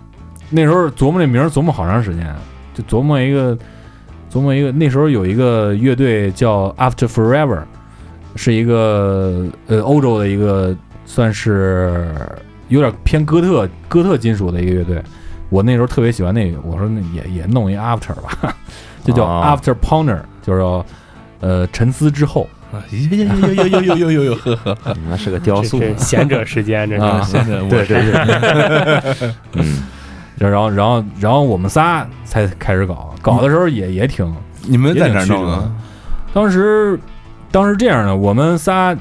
[0.55, 2.27] 那时候琢磨这名儿琢磨好长时间，
[2.75, 3.57] 就琢磨一个
[4.31, 4.71] 琢磨一个。
[4.71, 7.63] 那时候有一个乐队叫 After Forever，
[8.37, 12.15] 是一个呃欧洲的一个算是
[12.69, 15.03] 有点偏哥特哥特金属的一个乐队。
[15.49, 18.55] 我那时候特别喜欢那个，我说那也也弄一 After 吧，
[19.05, 20.85] 就叫哦 After Ponder，就是说
[21.41, 22.49] 呃沉思之后。
[22.73, 29.83] 哎呦呦呦呦呦呦呦呦呦呵呵，那是个雕塑贤者时间，这啊是现在我对对对，嗯
[30.49, 34.33] 然后然后然后我们仨才开始搞，搞的时候也也挺
[34.67, 35.71] 你们在哪儿弄的？
[36.35, 36.99] 当时，
[37.51, 38.97] 当时这样的，我们仨，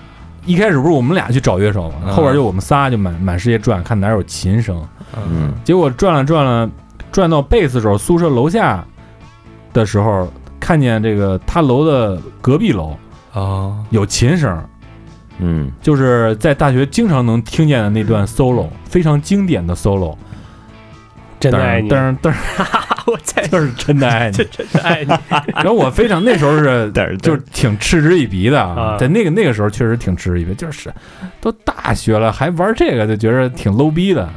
[0.45, 4.81] 一开始不是我们俩去找乐手嘛，嗯后边就我们仨就满满世界转，看哪有琴声。
[5.15, 6.69] 嗯结果转了转了，
[7.11, 8.83] 转到贝斯手宿舍楼下
[9.71, 10.27] 的时候，
[10.59, 12.97] 看见这个他楼的隔壁楼
[13.33, 14.61] 啊，有琴声，
[15.39, 20.15] 嗯就是在大学经常能听见的那段 solo，非常经典的 solo。
[21.41, 22.39] 真的爱你，但是但是
[23.07, 24.37] 我在就是真的爱你。
[24.37, 25.09] 真的爱你。
[25.55, 30.93] 然后我非常那时候是 就是挺嗤之以鼻的啊在那个那个时候确实挺嗤之以鼻，就是
[31.41, 34.29] 都大学了还玩这个，就觉得挺 low 逼的。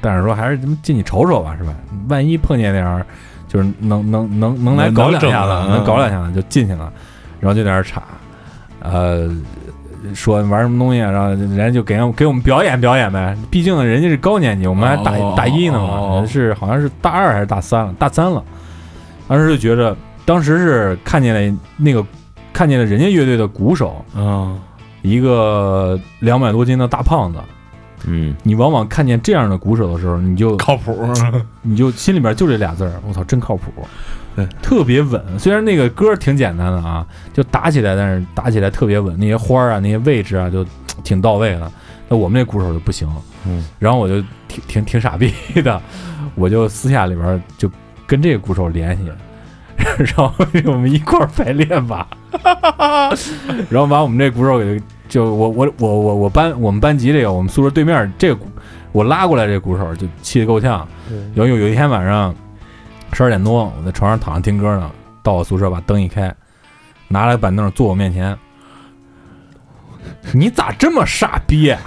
[0.00, 1.74] 但是说还是咱们进去瞅瞅吧，是吧？
[2.08, 3.04] 万一碰见点儿
[3.48, 6.92] 就是能能能能来能搞两下子，能搞两下子就进去了，
[7.40, 8.02] 然后就在那儿插，
[8.80, 9.28] 呃，
[10.14, 13.36] 说玩什么东西啊，然后人家就给给我们表演表演呗。
[13.50, 18.42] 毕竟人家是高年级，我们还大、哦大一呢嘛，哦是好像是大二还是大三了，大三了。
[19.26, 22.04] 当时就觉着，当时是看见了那个
[22.52, 24.58] 看见了人家乐队的鼓手，嗯，
[25.02, 27.38] 一个两百多斤的大胖子。
[28.06, 30.96] 嗯你往往看见这样的鼓手的时候，你就靠谱，
[31.62, 33.72] 你就心里边就这俩字儿，我操，真靠谱
[34.38, 35.20] 对， 特别稳。
[35.36, 40.64] 虽然那个歌挺简单的啊，就打起来，但是打起来特别稳，那些花儿啊，那些位置啊，就
[41.02, 41.72] 挺到位的。
[42.08, 43.08] 那我们那鼓手就不行，
[43.46, 44.14] 嗯，然后我就
[44.46, 45.80] 挺挺挺傻逼的，
[46.36, 47.70] 我就私下里边就
[48.06, 49.04] 跟这个鼓手联系，
[49.98, 50.32] 然后
[50.66, 52.06] 我们一块儿排练吧，
[53.68, 58.46] 然后把我们这鼓手给就我我我我我班我们班级这个我们宿舍对面这个鼓
[58.92, 60.86] 我拉过来这鼓手就气得够呛。
[61.34, 62.34] 有有有一天晚上
[63.12, 64.90] 十二点多，我在床上躺着听歌呢，
[65.22, 66.34] 到我宿舍把灯一开，
[67.08, 68.36] 拿来板凳坐我面前。
[70.32, 71.80] 你咋这么傻逼、啊？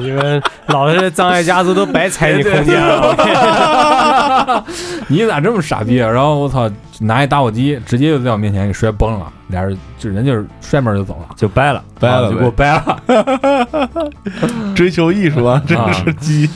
[0.00, 4.64] 你们老是障碍家族都白踩你 空间了。
[5.08, 6.08] 你咋这么傻逼啊？
[6.10, 14.10] 然后我操，拿一打火机直接就在我面前给摔崩了，俩人就人就是摔门就走了，就掰了，掰了啊就给我呗，掰了。
[14.74, 16.48] 追求艺术啊，真是鸡，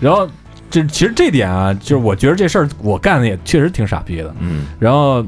[0.00, 0.28] 然后
[0.74, 4.34] 这其实这点啊，就是我觉得这事儿我干的也确实挺傻逼的。
[4.40, 5.24] 嗯然后，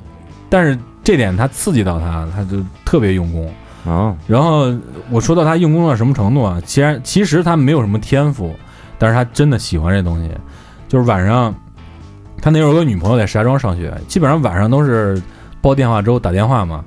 [0.51, 3.49] 但是这点他刺激到他，他就特别用功。
[3.85, 4.75] 啊然后
[5.09, 6.61] 我说到他用功到什么程度啊？
[6.67, 8.53] 其实其实他没有什么天赋，
[8.99, 10.29] 但是他真的喜欢这东西。
[10.89, 11.55] 就是晚上，
[12.43, 15.23] 他那时候有个女朋友在石家庄上学，基本上晚上都是
[15.61, 16.85] 煲电话粥打电话嘛，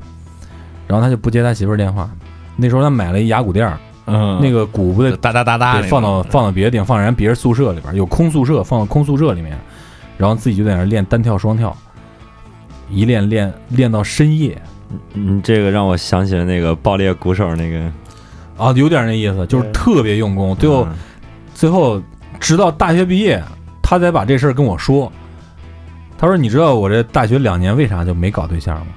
[0.85, 2.09] 然后他就不接他媳妇儿电话。
[2.57, 3.77] 那时候他买了一牙骨垫儿，
[4.09, 9.57] 嗯，那个鼓不得哒哒哒哒放到放到别的地方，放人别人宿舍里边，有空宿舍，放到空宿舍里面，
[10.17, 11.75] 然后自己就在那练单跳双跳，
[12.89, 14.59] 一练练练到深夜
[15.13, 17.91] 嗯，这个让我想起了那个爆裂鼓手那个，
[18.57, 20.55] 啊，有点那意思，就是特别用功。
[20.55, 20.95] 最后嗯
[21.53, 22.01] 最后
[22.39, 23.43] 直到大学毕业，
[23.81, 25.11] 他才把这事儿跟我说。
[26.17, 28.87] 他说：“你知道我这大学两年为啥就没搞对象吗？”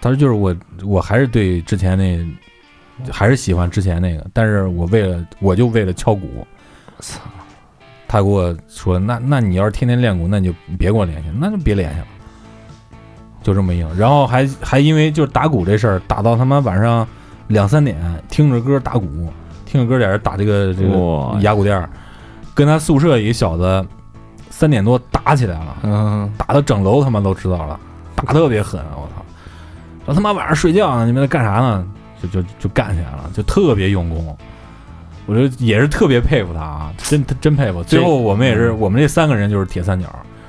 [0.00, 2.26] 他说：“就是我我还是对之前那
[3.10, 6.46] 还是喜欢之前那个，但是我为了我就为了敲鼓。”
[7.00, 7.20] 操！
[8.08, 12.06] 他给我说：“那那你要是天天练鼓，那你就别跟我联系，那就别联系了。”
[13.42, 17.06] 就这么硬，然后还还因为就是打鼓这事儿，打到他妈晚上
[17.46, 17.96] 两三点，
[18.28, 19.06] 听着歌打鼓，
[19.64, 21.88] 听着歌在这打这个这个哇哑鼓垫儿，
[22.54, 23.86] 跟他宿舍一个小子
[24.50, 27.78] 三点多打起来了，嗯，打的整楼他妈都知道了，
[28.16, 29.24] 打特别狠，我操！
[30.04, 31.86] 然后他妈晚上睡觉呢，你们在干啥呢？
[32.22, 34.36] 就就就干起来了，就特别用功。
[35.26, 37.82] 我觉得也是特别佩服他啊，真真佩服。
[37.82, 40.08] 最后我们也是，我们这三个人就是铁三角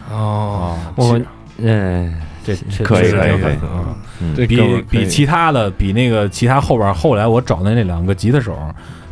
[0.10, 0.94] 哦，啊。
[0.96, 1.26] 我其
[1.68, 2.14] 哎，
[2.46, 8.58] 这这可以可以可以啊嗯比比其他的比那个其他后边后来我找的那两个吉他手，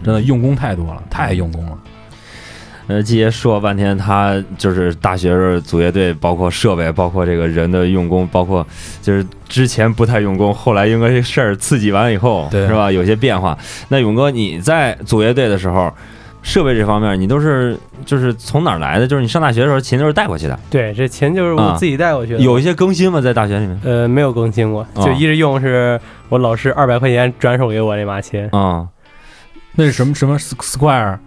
[0.03, 1.77] 真的用功太多了，太用功了。
[2.87, 8.65] 呃，季爷说了半天，他就是大学时候组乐队，包括设备，包括这个人的用功，包括
[9.01, 12.89] 就是之前不太用功，后来因为这事儿刺激完了以后，对是吧？
[12.89, 13.57] 有些变化。
[13.89, 15.91] 那勇哥，你在组乐队的时候，
[16.41, 19.05] 设备这方面，你都是就是从哪儿来的？
[19.05, 22.39] 就是你上大学的时候琴都是带过去的，对，这琴就是我啊自己带过去的。
[22.39, 23.19] 有一些更新吗？
[23.19, 23.77] 在大学里面？
[23.83, 28.87] 呃没有更新过，啊就一直用是我老师二百块钱转手给我那把琴，啊、
[29.75, 31.17] 那是什么什么 Square，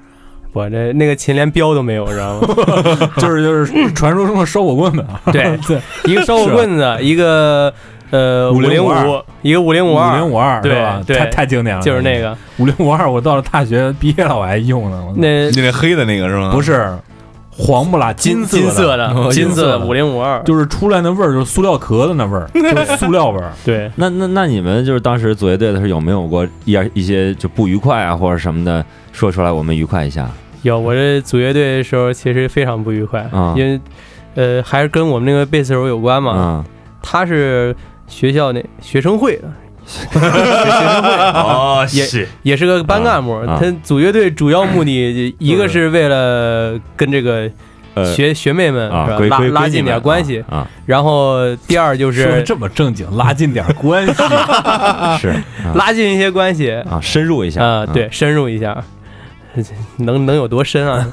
[0.52, 2.48] 我这那个琴连标都没有，知道吗？
[3.18, 5.04] 就是就是传说中的烧火棍子。
[5.32, 7.72] 对 对，一个烧火棍子，一个
[8.10, 11.00] 呃五零5052五，一个五零五二五二，零五二对是吧？
[11.06, 15.04] 对太太经典了，就是那个五零五二，我到了大学毕业了我还用呢。
[15.16, 16.50] 那你那黑的那个是吗？
[16.52, 16.98] 不是
[17.52, 23.52] 黄不拉金色金色的哦金色的金色的五零五二，就是出来那味儿就是塑料壳子那味儿，就是塑料味儿。
[23.64, 30.28] 对，那那那你们就是当时组乐队的时候，有没有过一一些就不愉快啊，或者什么的，说出来我们愉快一下？
[30.62, 33.54] 有我这组乐队的时候其实非常不愉快，啊。
[33.56, 33.80] 因为
[34.34, 36.64] 呃还是跟我们那个贝斯手有关嘛，嗯，
[37.02, 37.74] 他是
[38.06, 39.48] 学校那学生会的，
[41.34, 42.28] 哦，也是。
[42.42, 43.32] 也是个班干部。
[43.32, 43.58] 啊啊。
[43.60, 47.50] 他组乐队主要目的，一个是为了跟这个
[47.94, 48.04] 呃。
[48.14, 54.22] 学学妹们啊，是吧拉拉近点关系，啊，然后第二就是这么正经，拉近点关系。
[54.22, 55.74] 啊 是啊。
[55.74, 56.70] 拉近一些关系。
[56.70, 58.84] 啊，深入一下啊，对，深入一下。
[59.98, 61.06] 能能有多深啊？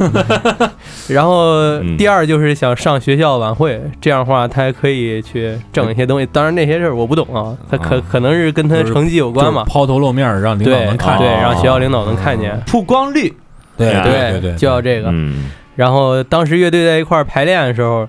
[1.10, 6.26] 然后嗯第二就是想上学校晚会，这样的话他还可以去挣一些东西。
[6.28, 9.64] 当然那些事儿我不懂啊，他可啊可能是跟他就是成绩有关嘛。
[9.66, 11.28] 抛头露面，让领导对能看见。
[11.28, 12.60] 对，哦让学校领导能看见。
[12.68, 13.34] 曝光率，
[13.78, 15.10] 对啊对对对，就要这个。
[15.12, 18.08] 嗯然后当时乐队在一块儿排练的时候，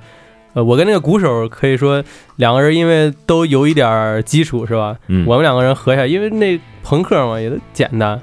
[0.55, 2.03] 呃，我跟那个鼓手可以说
[2.37, 4.97] 两个人因为都有一点基础是吧？
[5.09, 8.19] 嗯，我们两个人合起来，因为那朋克嘛也都简单，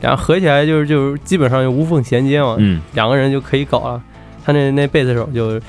[0.00, 2.80] 然后合起来就是就是基本上就无缝衔接嘛，嗯。
[2.94, 4.00] 两个人就可以搞了。
[4.44, 5.60] 他那那贝斯手就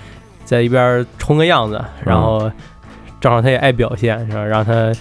[0.45, 2.49] 在一边冲个样子，然后
[3.19, 4.43] 正好他也爱表现，是吧？
[4.43, 4.91] 让他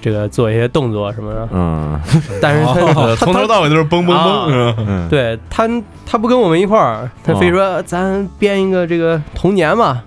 [0.00, 2.00] 这个做一些动作什么的，嗯。
[2.40, 4.84] 但是他呃从头到尾都是嘣嘣啊嘣，是吧？
[4.86, 5.68] 嗯，对他，
[6.06, 7.52] 他不跟我们一块儿，他非哦。
[7.52, 10.02] 说咱编一个这个童年吧，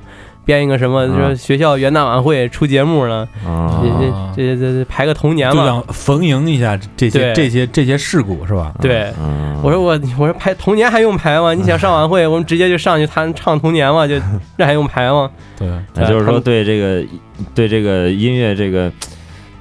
[0.49, 3.87] 编一个什么，啊说学校元旦晚会出节目呢，啊这
[4.35, 5.65] 这这这排个童年嘛就嘛。
[5.67, 8.73] 想逢迎一下这些这些这些事故是吧？
[8.81, 11.53] 对，嗯我说我我说排童年还用排吗？
[11.53, 14.15] 你想上晚会，我们直接就上去弹唱童年嘛，就
[14.57, 15.29] 这还用排吗？
[15.55, 17.05] 对，那就是说对这个
[17.53, 18.91] 对这个音乐这个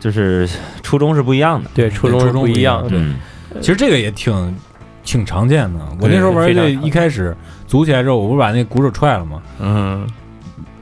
[0.00, 0.48] 就是
[0.82, 2.88] 初衷是不一样的，对，初衷是不一样样。
[2.92, 3.16] 嗯
[3.60, 4.56] 其实这个也挺
[5.04, 5.80] 挺常见的。
[6.00, 7.36] 我那时候玩乐队一开始
[7.66, 9.42] 组起来之后，我不是把那鼓手踹了吗？
[9.58, 10.06] 嗯，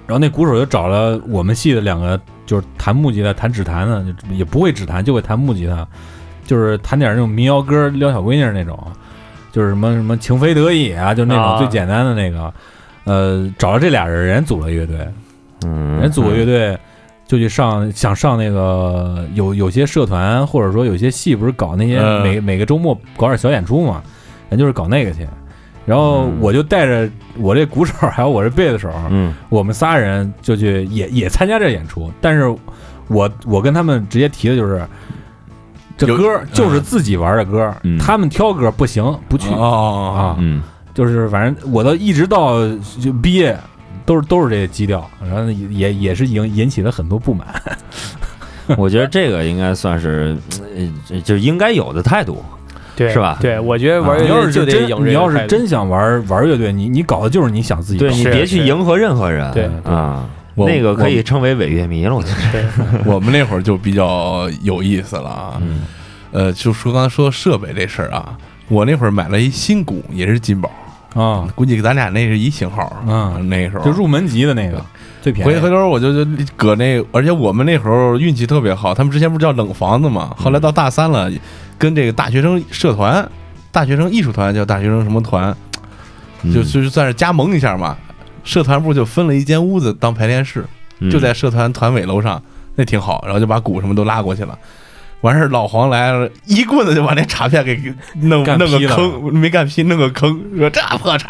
[0.06, 5.86] 然后那鼓手就找了我们系的两个，就是弹木吉他、弹指弹的，也不会指弹，就会弹木吉他，
[6.46, 8.78] 就是弹点那种民谣歌撩小闺女儿那种，
[9.52, 12.52] 就是什么什么情非得已啊，就那种啊最简单的那个。
[13.04, 15.08] 呃，找了这俩人，人组了乐队，
[15.64, 16.76] 嗯，人组了乐队
[17.24, 24.02] 就去上，想上那个有有些社团或者说有些戏不是搞那些嗯每每个周末搞点小演出嘛，
[24.48, 25.24] 人就是搞那个去。
[25.86, 26.36] 然后嗯。
[26.40, 27.08] 我就带着
[27.38, 29.32] 我这鼓手还有我这贝斯手，嗯。
[29.48, 32.54] 我们仨人就去也也参加这演出，但是
[33.08, 34.86] 我我跟他们直接提的就是，
[35.96, 37.98] 这歌就是自己玩的歌，嗯。
[37.98, 40.62] 他们挑歌不行不去、哦啊，嗯。
[40.92, 42.58] 就是反正我都一直到
[43.00, 43.54] 就毕业
[44.06, 47.46] 都是都是这个基调，然后也也也是引引起了很多不满。
[48.78, 50.36] 我觉得这个应该算是
[51.10, 52.42] 呃就应该有的态度，
[52.96, 62.64] 对，是吧对，我觉得玩乐队就是得你要是真想玩玩乐队，你你搞的就是你想自己对你别去迎合任何人，对啊，我那个可以称为伪乐迷了，我觉得，
[63.04, 65.58] 我们那会儿就比较有意思了啊。
[65.60, 65.82] 嗯
[66.32, 68.36] 呃，就说刚才说设备这事儿啊，
[68.68, 70.70] 我那会儿买了一新鼓，也是金宝，
[71.14, 72.82] 啊，估计咱俩那是一型号。
[73.06, 74.84] 啊那时候就入门级的那个
[75.22, 75.70] 最便宜回回。
[75.70, 81.30] 头我就就搁那，而且我们那会儿运气特别好，他们之前不是叫冷房子嘛，后来到大三了，
[81.78, 83.28] 跟这个大学生社团、
[83.70, 85.54] 大学生艺术团叫大学生什么团，
[86.42, 87.96] 嗯就就是算是加盟一下嘛。
[88.44, 90.64] 社团部就分了一间屋子当排练室，
[91.00, 92.42] 嗯就在社团团委楼上，
[92.76, 93.22] 那挺好。
[93.24, 94.56] 然后就把鼓什么都拉过去了。
[95.22, 101.24] 完事儿，老黄来了，一棍子就把那镲片给弄干弄个坑，没干劈，弄个坑，说这破镲。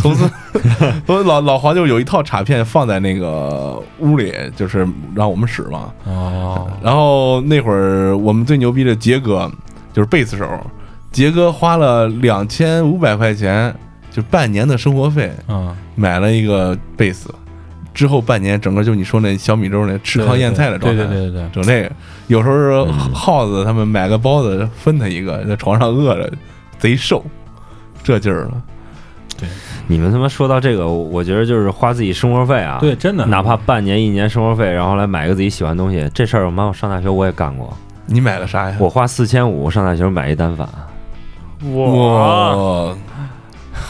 [0.00, 0.28] 从此，
[1.06, 5.92] 从老老黄就有一套镲片放在那个屋里，就是让我们使嘛。
[6.04, 9.48] 哦，然后那会儿我们最牛逼的杰哥
[9.98, 10.48] 就是贝斯手，
[11.10, 13.74] 杰哥花了两千五百块钱，
[14.12, 17.34] 就半年的生活费嗯，买了一个贝斯，
[17.92, 21.92] 之后半年整个就你说那小米粥那吃糠咽菜的状态，对对对对对，整那个。
[22.28, 26.32] 有时候嗯耗子他们买个包子分他一个，在床上饿着，
[26.78, 27.24] 贼瘦，
[28.04, 28.62] 这劲儿了。
[29.36, 29.48] 对
[29.88, 37.76] 你们他妈说到这个，我我觉得就是花自己生活费啊，对，真的，哪怕半年一年生活费，然后来买个自己喜欢的东西，这事儿我妈我上大学我也干过，
[38.08, 38.76] 你买了啥呀？
[38.80, 40.66] 我花四千五上大学买一单反，
[41.74, 42.94] 哇，哇！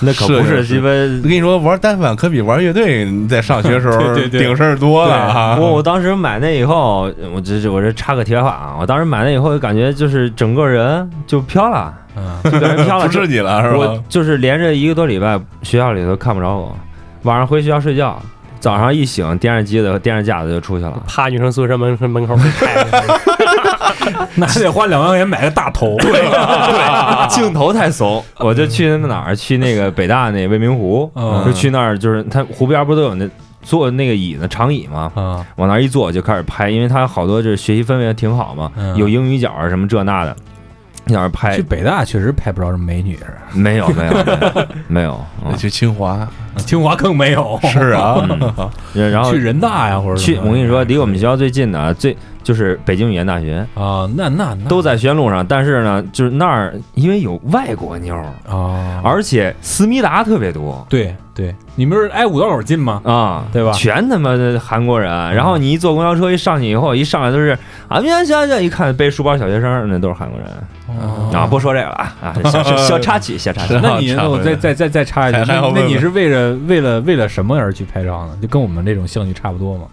[0.01, 0.87] 那可不是鸡巴。
[0.89, 5.57] 我跟你说，玩单反可比玩乐队在上学时候 对对对顶事儿多了啊！
[5.59, 14.03] 我我当时买那以后，我这这我这插个题外话啊，我当时买那以后就感觉就是整个人就飘了，嗯，就感觉飘了， 不是你了是吧我吧？
[14.09, 16.77] 就是连着一个多礼拜学校里头看不着我，
[17.23, 18.21] 晚上回学校睡觉，
[18.61, 21.03] 早上一醒，电视机的电视架子就出去了。
[21.07, 31.45] 趴女生宿舍门门口被拍了， 那还得花两万块钱买个大头，对对， 镜头太怂，我就去那哪儿，去那个北大那未名湖，嗯。
[31.45, 33.29] 就去那儿，就是它湖边不都有那
[33.63, 35.11] 坐那个椅子长椅吗？
[35.15, 38.97] 啊，往那儿一坐就开始拍，因为它好多就是学习氛围挺好嘛，嗯。
[38.97, 40.37] 有英语角啊什么这那的，
[41.09, 43.43] 在那儿拍去，北大确实拍不着什么美女是吧？
[43.55, 46.29] 没有没有没有没有，嗯 去清华，
[46.59, 48.17] 清华更没有，是啊，
[48.95, 52.17] 然后去人大呀，或者去，我跟你说，离我们学校最近的啊最
[52.49, 55.47] 就是北京语言大学，啊，那那那都在学院路上。
[55.47, 63.03] 但是呢，就是那儿因为有外国妞儿，啊，而且思密达特别多对对，你们是挨五道口近吗？
[63.05, 65.11] 啊，对吧全他妈的韩国人。
[65.35, 67.51] 然后你一坐公交车一上去以后，一上来都是
[67.87, 70.49] 啊，行行行，一看背书包小学生，那都是韩国人
[70.99, 71.47] 哦啊。
[71.47, 73.79] 不说这个了啊啊，小小 小插曲，小插曲。
[73.83, 75.39] 那你那我再再再再插一句，
[75.75, 78.33] 那你是为了为了为了什么而去拍照呢？
[78.41, 79.85] 就跟我们这种兴趣差不多嘛，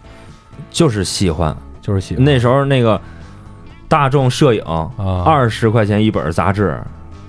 [0.72, 1.54] 就是喜欢
[1.86, 2.24] 就是喜欢。
[2.24, 3.00] 那时候那个
[3.88, 4.90] 大众摄影啊，
[5.26, 6.78] 二十块钱一本杂志，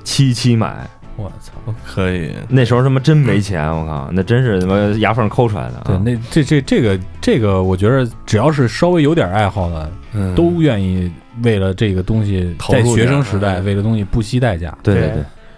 [0.05, 0.89] 七七买。
[1.19, 1.53] 我操，
[1.83, 5.85] 可以，那时候他妈真没钱，我靠，那真是他妈牙缝抠出来的啊。
[5.87, 10.35] 对，那这这这个这个，我觉得只要是稍微有点爱好的，嗯。
[10.35, 11.11] 都愿意
[11.43, 14.77] 为了这个东西，在投入学生时代哎为了东西不惜代价。
[14.83, 15.13] 对对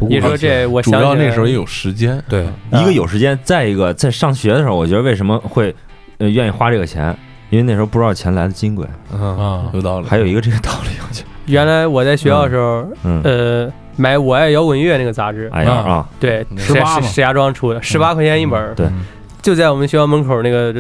[0.09, 2.47] 你说这，我主要那时候也有时间，对。
[2.71, 5.75] 一个有时间，再一个在上学的时候，我觉得为什么会
[6.19, 7.13] 呃愿意花这个钱，
[7.51, 10.07] 因为那时候不知道钱来的金贵，嗯，啊，有道理。
[10.07, 19.05] 还有一个这个道理，我觉得，原来我在学校的时候，嗯，呃，买《我爱摇滚乐》那个杂志，哎呀啊，对，十八石石石家庄出的，十八块钱一本儿，对嗯。
[19.41, 20.75] 就在我们学校门口那个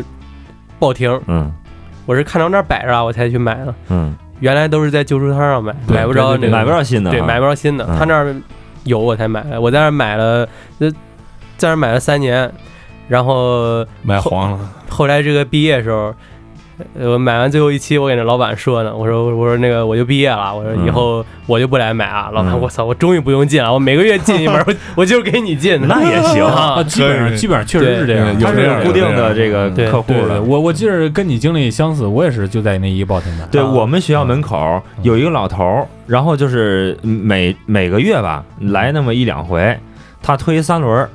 [0.78, 1.50] 报亭，嗯。
[2.04, 3.74] 我是看到那儿摆着啊，我才去买的。
[3.88, 7.86] 嗯，原来都是在旧书摊上买，买不着买不着新的啊，对，买不着新的。
[7.88, 7.98] 嗯。
[7.98, 8.34] 他那儿
[8.84, 10.48] 有我才买的，我在那儿买了，
[10.78, 10.90] 呃，
[11.58, 12.50] 在那儿买了三年，
[13.08, 14.58] 然后买黄了，
[14.88, 16.14] 后来这个毕业的时候，呃，
[16.94, 22.30] 我买完最后一期，我给那老板说呢，我说我说那个我就毕业了，我说以后我就不来买啊。
[22.32, 26.82] 老板，嗯我操，我终于不用进了，我每个月进一门，我 我就给你进的，那也行啊，啊。
[26.82, 30.42] 基本上基本上确实是这样，对他是有这样固定的这个客户对对，了。
[30.42, 33.46] 我我记得跟你经历相似，我也是就在那一个报亭买。
[33.50, 39.76] 对啊我们学校门口有一个老头，然后就是每每个月吧来那么一两回，
[40.22, 41.10] 他推三轮儿，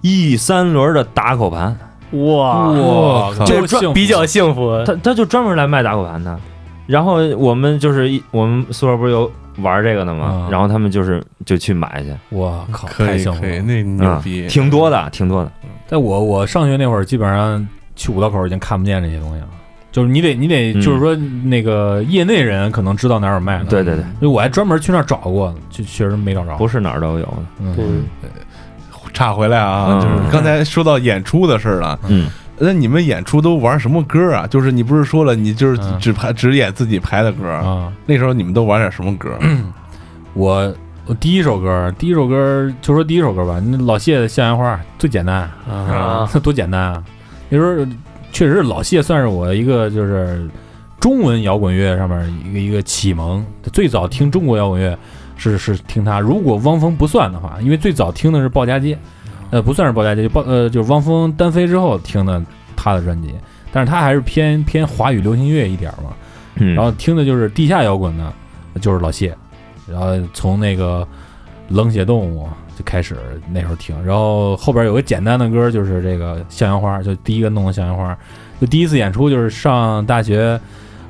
[0.00, 1.76] 一三轮的打口盘，
[2.12, 4.82] 哇，我靠就专比较幸福。
[4.86, 6.38] 他他就专门来卖打狗盘的。
[6.86, 10.46] 然后我们就是一我们宿舍不是有玩这个的吗？
[10.46, 13.62] 嗯然后他们就是就去买去，我靠，可以太幸福可以，了。
[13.62, 15.52] 那牛逼，嗯挺多的，挺多的。
[15.86, 19.48] 在我我上学那会儿，基本上去五道口已经看不见这些东西了。
[19.90, 23.64] 就是你得你得，嗯就是说那个业内人可能知道哪儿有卖的。
[23.64, 26.54] 对对对，因为我还专门去那儿找过，就确实没找着。
[26.56, 27.36] 不是哪儿都有的。
[27.60, 28.04] 嗯，嗯，
[29.18, 31.98] 岔回来啊，嗯就是刚才说到演出的事儿了。
[32.08, 34.46] 嗯，那你们演出都玩什么歌啊？
[34.46, 39.36] 就是你不是说了，你就是嗯只排只演自己排的歌，啊，那时候你们都玩点什么歌？
[40.34, 40.72] 我
[41.06, 47.02] 我第一首歌，第一首歌就说第一首歌吧，那老谢的《向阳花》最简单啊， 多简单啊！
[47.48, 47.84] 那时候
[48.30, 50.48] 确实老谢算是我一个就是
[51.00, 53.44] 中文摇滚乐上面一个一个启蒙。
[53.72, 54.96] 最早听中国摇滚乐
[55.38, 58.98] 是是听他，如果汪峰不算的话，因为最早听的是鲍家街，
[59.50, 62.42] 呃，不算是鲍家街，就鲍呃就是汪峰单飞之后听的
[62.76, 63.32] 他的专辑，
[63.72, 66.10] 但是他还是偏偏华语流行乐一点嘛。
[66.56, 66.74] 嗯。
[66.74, 68.32] 然后听的就是地下摇滚的，
[68.80, 69.34] 就是老谢，
[69.90, 71.06] 然后从那个
[71.68, 73.16] 冷血动物就开始
[73.52, 78.16] 那时候听，然后后边有个简单的歌，就是这个向阳花，就第一个弄的向阳花，
[78.60, 80.58] 就第一次演出就是上大学，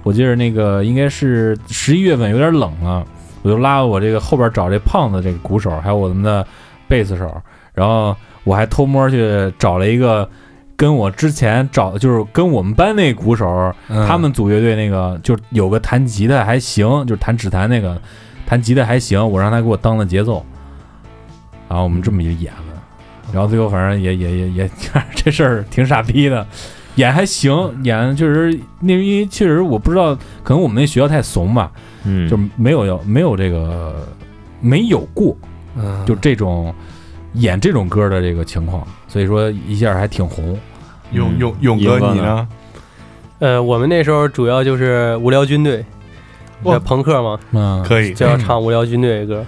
[0.03, 3.07] 我记得那个应该是十一月份有点冷了，
[3.43, 6.47] 我就拉我这个后边找这胖子这个鼓手，还有我们的
[6.87, 7.43] 贝斯手，
[7.75, 10.29] 然后我还偷摸去找了一个。
[10.77, 13.75] 跟我之前找就是跟我们班那鼓手，
[14.07, 18.01] 他们组乐队那个就有个弹吉他还行，就是弹指弹那个
[18.47, 20.47] 弹吉他还行，我让他给我当了节奏，
[21.69, 22.81] 然后我们这么一演了，
[23.33, 24.71] 然后最后反正也也也也
[25.17, 26.47] 这事儿挺傻逼的，
[26.99, 31.71] 演还行，演确实那因为确实我不知道，可能我们那学校太怂吧，
[32.05, 33.95] 嗯，就没有要没有这个
[34.61, 35.37] 没有过
[35.77, 36.05] 嗯。
[36.05, 36.75] 就这种
[37.35, 40.59] 演这种歌的这个情况，所以说一下还挺红。
[41.13, 41.39] 勇嗯。
[41.39, 42.49] 勇勇哥你呢？
[43.39, 45.85] 呃，我们那时候主要就是无聊军队，
[46.85, 49.47] 朋克嘛，嗯，可以，就要唱无聊军队的歌。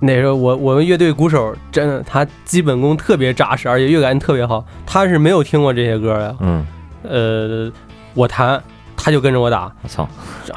[0.00, 4.64] 那时候我我们乐队鼓手真的他基本功特别扎实，而且乐感特别好。
[4.84, 6.36] 他是没有听过这些歌的。
[6.40, 6.66] 嗯，
[7.02, 7.72] 呃，
[8.14, 8.62] 我弹
[8.96, 10.08] 他就跟着我打，我操，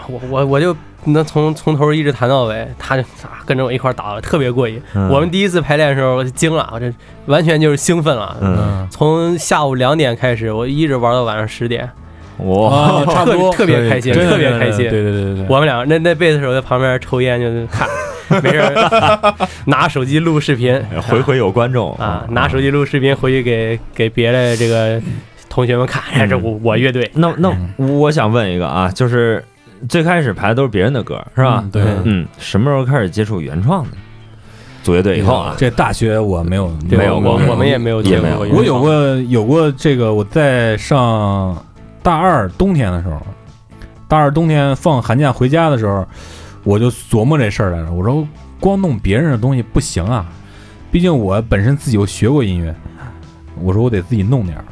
[0.07, 0.75] 我我我就
[1.05, 4.81] 能从从头一直弹到尾，他就啊跟着我一块儿打，特别过瘾。
[4.93, 6.91] 嗯我们第一次排练的时候我就惊了，我这
[7.27, 8.35] 完全就是兴奋了。
[8.41, 11.89] 嗯，嗯，从下午两点开始，我一直玩到晚上十点，
[12.39, 14.89] 哇，特别，特别开心，特别开心。
[14.89, 17.87] 对对对对对，我们俩那那贝斯手在旁边抽烟，就是看，
[18.43, 18.61] 没事
[19.65, 22.59] 拿手机录视频，回回有观众啊，拿手。
[22.59, 25.01] 机录视频回去给给别的这个
[25.47, 27.09] 同学们看，哎，这我我乐队。
[27.13, 27.97] 那那嗯。
[27.99, 29.43] 我想问一个啊，就是
[29.87, 31.61] 最开始排的都是别人的歌，是吧？
[31.63, 31.71] 嗯？
[31.71, 33.91] 对，嗯，什么时候开始接触原创的？
[34.83, 37.39] 组乐队以后啊，这大学我没有没有过。
[37.47, 38.39] 我们也没有也没有。
[38.39, 38.93] 我有过
[39.29, 41.55] 有过这个，我在上
[42.03, 43.21] 大二冬天的时候，
[44.07, 46.05] 大二冬天放寒假回家的时候，
[46.63, 47.91] 我就琢磨这事儿来着。
[47.91, 48.27] 我说
[48.59, 50.25] 光弄别人的东西不行啊，
[50.91, 52.75] 毕竟我本身自己又学过音乐，
[53.61, 54.65] 我说我得自己弄点儿，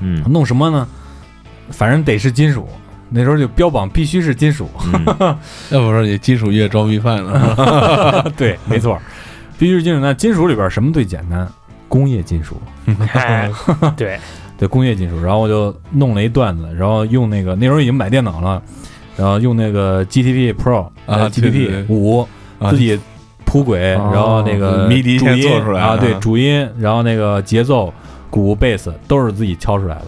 [0.00, 0.86] 嗯弄什么呢？
[1.70, 2.68] 反正得是金属，
[3.10, 4.68] 那时候就标榜必须是金属。
[4.92, 5.04] 嗯
[5.70, 9.00] 要不说你金属乐装逼犯了， 对，没错，
[9.58, 10.00] 必须是金属。
[10.00, 11.48] 那金属里边什么最简单？
[11.88, 12.60] 工业金属。
[13.14, 13.50] 哎
[13.96, 14.18] 对，
[14.58, 18.62] 对工业金属，然后我就弄了一段子，然后用那个那时候已经买电脑了，
[19.16, 22.26] 然后用那个 GTP Pro 啊 GTP 对五
[22.58, 22.98] 啊自己
[23.44, 27.92] 铺轨，哦然后那个迷笛主音先做出来啊，对啊主音，然后那个节奏、
[28.28, 30.06] 鼓、贝斯都是自己敲出来的。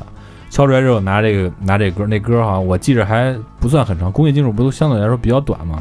[0.50, 5.80] 敲出来之后拿这个拿这歌，那歌好像我记着还不算很长，工业金属不都相对来说比较短嘛，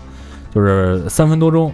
[0.54, 1.74] 就是三分多钟，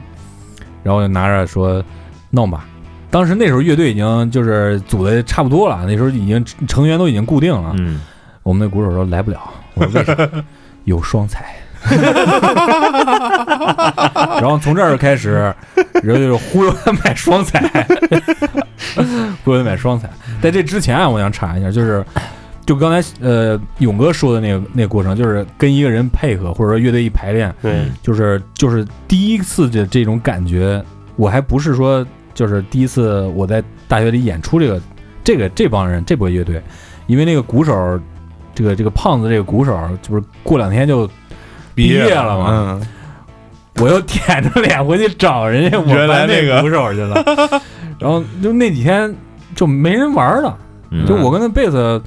[0.83, 1.83] 然后我就拿着说
[2.29, 2.65] 弄吧。
[3.09, 7.73] 当时那时候乐队已经就是组的差不多了，那时候已经成员都已经固定了。
[7.77, 7.99] 嗯，
[8.43, 9.39] 我们那鼓手说来不了，
[9.73, 10.15] 我说为啥？
[10.85, 11.55] 有双彩。
[14.39, 15.53] 然后从这儿开始，
[16.01, 17.85] 然后就是忽悠他买双彩，
[19.43, 20.09] 忽悠他买双彩。
[20.41, 22.01] 在这之前啊，我想查一下，就是
[22.65, 30.81] 就刚才呃勇哥说的那个那个过程，就是跟一个人配合，或者说乐队一排练，对，就是就是第一次的这种感觉，
[31.17, 34.81] 我还不是说就是第一次我在大学里演出这个
[35.21, 36.63] 这个这帮人这波乐队，
[37.07, 37.99] 因为那个鼓手，
[38.55, 41.09] 这个这个胖子这个鼓手，就是过两天就
[41.75, 42.81] 毕业业了嘛，嗯，
[43.83, 47.23] 我又舔着脸回去找人家我原来班那个鼓手去了，
[47.99, 49.13] 然后就那几天
[49.55, 50.57] 就没人玩了，
[50.91, 52.01] 嗯就我跟那贝斯，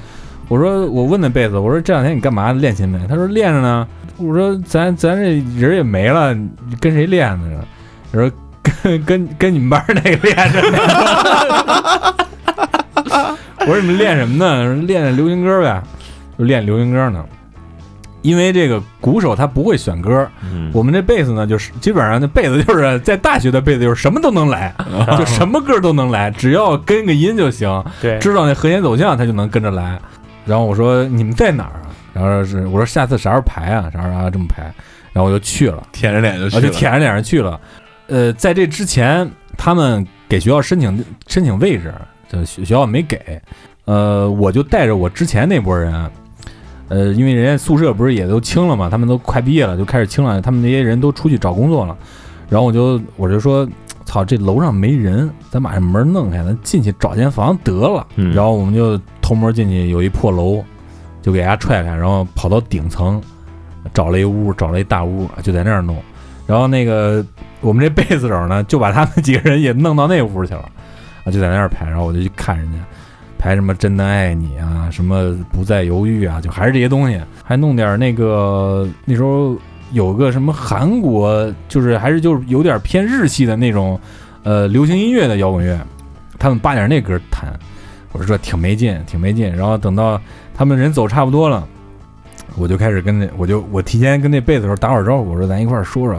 [0.49, 2.99] 我说我问那贝斯，我说这两天你干嘛练琴没？
[3.09, 3.87] 他说练着呢。
[4.19, 7.63] 我说咱咱这人也没了，你跟谁练呢？
[8.11, 8.33] 他说
[8.83, 10.79] 跟跟跟你们班那个练着呢。
[13.61, 14.75] 我说你们练什么呢？
[14.87, 15.83] 练练流行歌呗，
[16.39, 17.25] 就练流行歌呢。
[18.23, 24.75] 因为这个鼓手他不会选歌，嗯我们这贝斯呢，就是基本上那贝斯就是在大学的贝斯就是什么都能来，
[25.17, 27.85] 就什么歌都能来，只要跟个音就行。
[28.01, 29.97] 对，知道那和弦走向，他就能跟着来。
[30.45, 31.87] 然后我说你们在哪儿啊？
[32.13, 33.89] 然后是我说下次啥时候排啊？
[33.93, 34.63] 啥时候啊这么排？
[35.13, 37.61] 然后我就去了，舔着脸就去了，啊就舔着脸上去了。
[38.09, 41.95] 呃，在这之前，他们给学校申请申请位置，
[42.29, 43.41] 这学学校没给。
[43.85, 46.11] 呃，我就带着我之前那波人，
[46.89, 51.97] 呃，因为人家宿舍不是也都清了嘛，他们都快毕业了，就开始清了，他们那些人都出去找工作了。
[52.49, 53.69] 然后我就我就说，
[54.07, 58.07] 操，这楼上没人，咱把这门弄开，咱进去找间房得了。
[58.15, 60.63] 嗯然后我们就偷摸进去，有一破楼，
[61.21, 63.21] 就给人家踹开，然后跑到顶层，
[63.93, 65.97] 找了一屋，找了一大屋，就在那儿弄。
[66.47, 67.25] 然后那个
[67.61, 70.71] 我们这 贝斯手呢，就把他们几个人也弄到那屋去了，
[71.25, 71.85] 啊，就在那儿排。
[71.87, 72.79] 然后我就去看人家
[73.39, 79.57] 拍什么真的爱你啊，什么不再犹豫啊，就还是这些东西，还弄点那个那时候
[79.93, 83.99] 有个什么韩国，就是还是就是有点偏日系的那种
[84.43, 85.79] 呃流行音乐的摇滚乐，
[86.39, 87.53] 他们扒点那歌弹。
[88.13, 89.55] 我说这挺没劲，挺没劲。
[89.55, 90.21] 然后等到
[90.55, 91.67] 他们人走差不多了，
[92.57, 96.19] 我就开始跟那，我就我提前跟那贝斯手打会儿招呼，我说咱一块儿说说，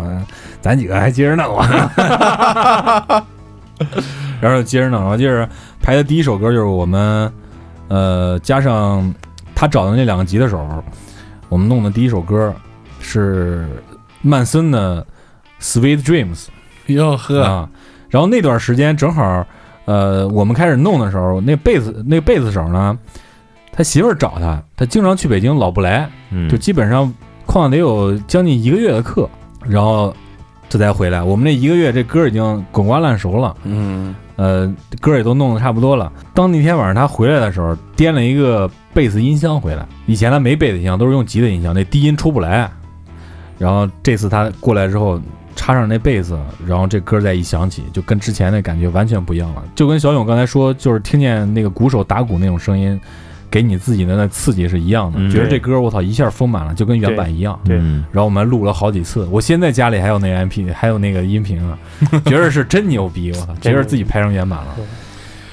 [0.61, 3.25] 咱几个还接着弄啊。
[4.41, 5.47] 然后接着弄，然后接着
[5.87, 7.31] 排的第一首歌就是我们，
[7.87, 9.15] 呃，加上
[9.55, 10.83] 他找的那两个吉他手，
[11.47, 12.53] 我们弄的第一首歌
[12.99, 13.65] 是
[14.21, 15.01] 曼森的
[15.63, 16.47] 《Sweet Dreams》。
[16.93, 17.69] 哟呵，啊。
[18.09, 19.47] 然后那段时间正好，
[19.85, 22.99] 呃，我们开始弄的时候，那贝斯那贝斯手呢，
[23.71, 27.13] 他媳妇儿找他，他经常去北京，老不来，嗯就基本上
[27.45, 29.29] 旷得有将近一个月的课，
[29.63, 30.13] 然后
[30.67, 31.23] 这才回来。
[31.23, 36.09] 我们那一个月，这歌已经滚瓜烂熟了，嗯，呃，歌也都弄得差不多了。
[36.33, 39.85] 当那天晚上他回来的时候，掂了一个贝斯音箱回来。
[40.05, 42.71] 以前他没贝斯音箱，都是用吉他音箱，那低音出不来。
[43.57, 45.19] 然后这次他过来之后，
[45.55, 49.63] 插上那贝斯，然后这歌再一响起，就跟之前那感觉完全不一样了。
[49.75, 53.01] 就跟小勇刚才说，就是听见那个鼓手打鼓那种声音，
[53.49, 55.19] 给你自己的那刺激是一样的。
[55.19, 55.29] 嗯。
[55.29, 57.59] 觉得这歌我操一下丰满了，就跟原版一样。
[57.63, 57.77] 对。
[57.77, 58.05] 嗯。
[58.11, 61.77] 然后我们录了好几次，我现在家里还有那个 MP，还有那个音频啊，
[62.25, 64.75] 觉得是真牛逼，我操，觉得自己拍成原版了。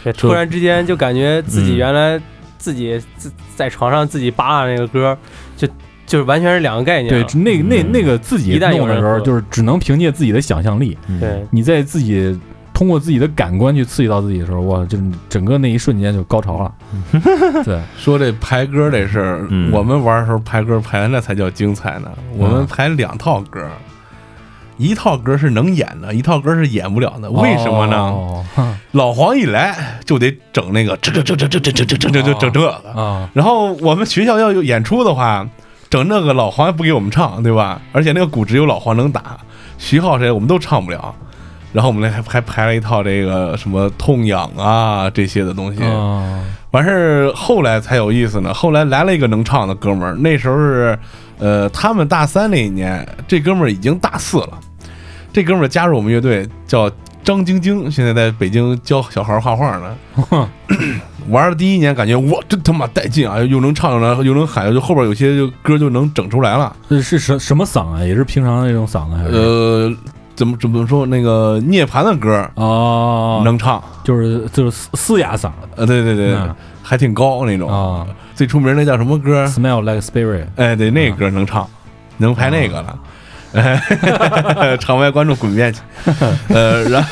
[0.03, 0.13] 对。
[0.13, 2.21] 突然之间就感觉自己原来
[2.59, 5.17] 自己自在床上自己扒拉那个歌，
[5.57, 5.67] 就
[6.07, 7.93] 就是完全是两个概念对了。，那那嗯。
[7.93, 12.39] 那个自己一旦有弄的时候，就是只能凭借自己的想象力，嗯对，你在自己
[12.75, 14.99] 通过自己的感官去刺激到自己的时候，哇，就
[15.29, 16.75] 整个那一瞬间就高潮了。
[17.65, 22.11] 对，说这排歌这事儿，嗯我们玩的时候排歌排的那才叫精彩呢。
[22.37, 23.67] 我们排两套歌，
[24.77, 27.31] 一套歌是能演的，一套歌是演不了的。
[27.31, 27.97] 为什么呢？
[27.97, 28.45] 哦
[28.91, 32.73] 老黄一来就得整那个这这这这这这这这这这这整这个。
[32.93, 35.49] 啊，然后我们学校要有演出的话，
[35.89, 37.81] 整那个老黄也不给我们唱，对吧？
[37.93, 39.39] 而且那个鼓只有老黄能打，
[39.79, 41.15] 徐浩谁我们都唱不了。
[41.75, 45.83] 然后我们还还排了一套这个什么痛痒啊这些的东西。
[45.83, 48.55] 啊完事儿后来才有意思呢。
[48.55, 50.99] 后来来了一个能唱的哥们儿，那时候是，
[51.39, 54.59] 呃，他们大三那一年，这哥们儿已经大四了。
[55.33, 56.91] 这哥们儿加入我们乐队叫
[57.23, 60.49] 张晶晶，现在在北京教小孩儿画画呢。
[61.31, 63.39] 玩的第一年感觉哇，真他妈带劲啊！
[63.39, 66.75] 又能唱又能又能喊，就后边有些就歌就能整出来了。
[66.91, 68.03] 这是什什么嗓啊？
[68.05, 69.31] 也是平常那种嗓子还是？
[69.31, 69.95] 呃，
[70.35, 71.07] 怎么怎么说？
[71.07, 77.71] 那个涅槃的歌啊，能唱，就是就是嘶嘶哑嗓呃，对对对，嗯还挺高那种。
[77.71, 80.47] 啊最出名那叫什么歌？，Smell like spirit。
[80.57, 81.65] 哎，对，那歌能唱，
[82.17, 82.99] 能拍那个了。
[83.55, 85.81] 哎，场外观众滚边去。
[86.53, 87.09] 呃，然后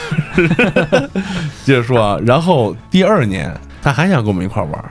[1.65, 4.91] 接着说啊，然后第二年他还想跟我们一块儿玩儿，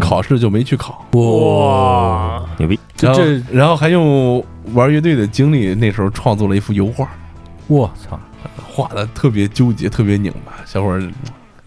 [0.00, 1.06] 考试就没去考。
[1.12, 2.76] 哇，牛逼！
[3.00, 7.08] 然后这这然后还用玩乐队的经历，那时候创作了一幅油画，
[7.68, 8.18] 我操，
[8.66, 11.00] 画的特别纠结，特别拧巴，小伙儿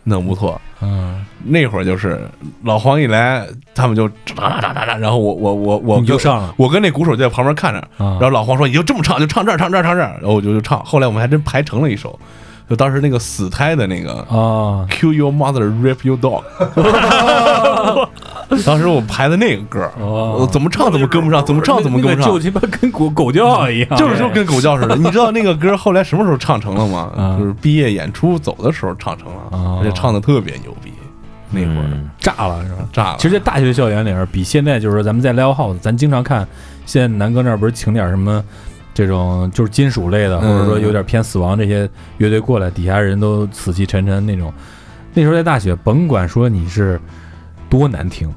[0.04, 0.60] 弄不错。
[0.82, 2.28] 嗯，那会儿就是
[2.64, 10.84] 老黄一来，他们就哒哒哒哒哒，然后我我我我你就上了我跟那鼓手就在旁边看着，啊然后老黄说：“你就这么唱，就唱这儿，唱这儿，唱这儿。”然后我就就唱。
[10.84, 12.20] 后来我们还真排成了一首，
[12.70, 14.86] 就当时那个死胎的那个啊。
[14.90, 16.44] “Kill Your Mother, Rape Your Dog”，
[18.66, 19.90] 当时我排的那个歌，
[20.52, 22.24] 怎么唱怎么跟不上，怎么唱怎么跟不上。
[22.24, 24.96] 那个就，鸡巴跟狗狗叫一样，就是就跟狗叫似的。
[24.98, 27.12] 你知道那个歌后来什么时候唱成了吗？
[27.16, 27.38] 啊？
[27.40, 29.80] 就是毕业演出走的时候唱成了，哦。
[29.82, 30.92] 而且唱的特别牛逼，
[31.50, 31.84] 那会儿。
[31.92, 32.10] 嗯。
[32.20, 32.78] 炸了是吧？
[32.92, 33.16] 炸了。
[33.18, 36.48] 其实，在大学校园里边，比现在就是说咱们在 live house，咱经常看，
[36.86, 38.44] 现在南哥那儿不是请点什么
[39.02, 41.90] 这种就是金属类的，或嗯者说有点偏死亡这些
[42.20, 44.54] 乐队过来，底下人都死气沉沉那种。
[45.16, 47.02] 那时候在大学，甭管说你是
[47.68, 48.32] 多难听，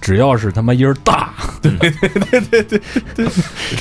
[0.00, 2.80] 只要是他妈音儿大， 对对对对对
[3.16, 3.28] 对，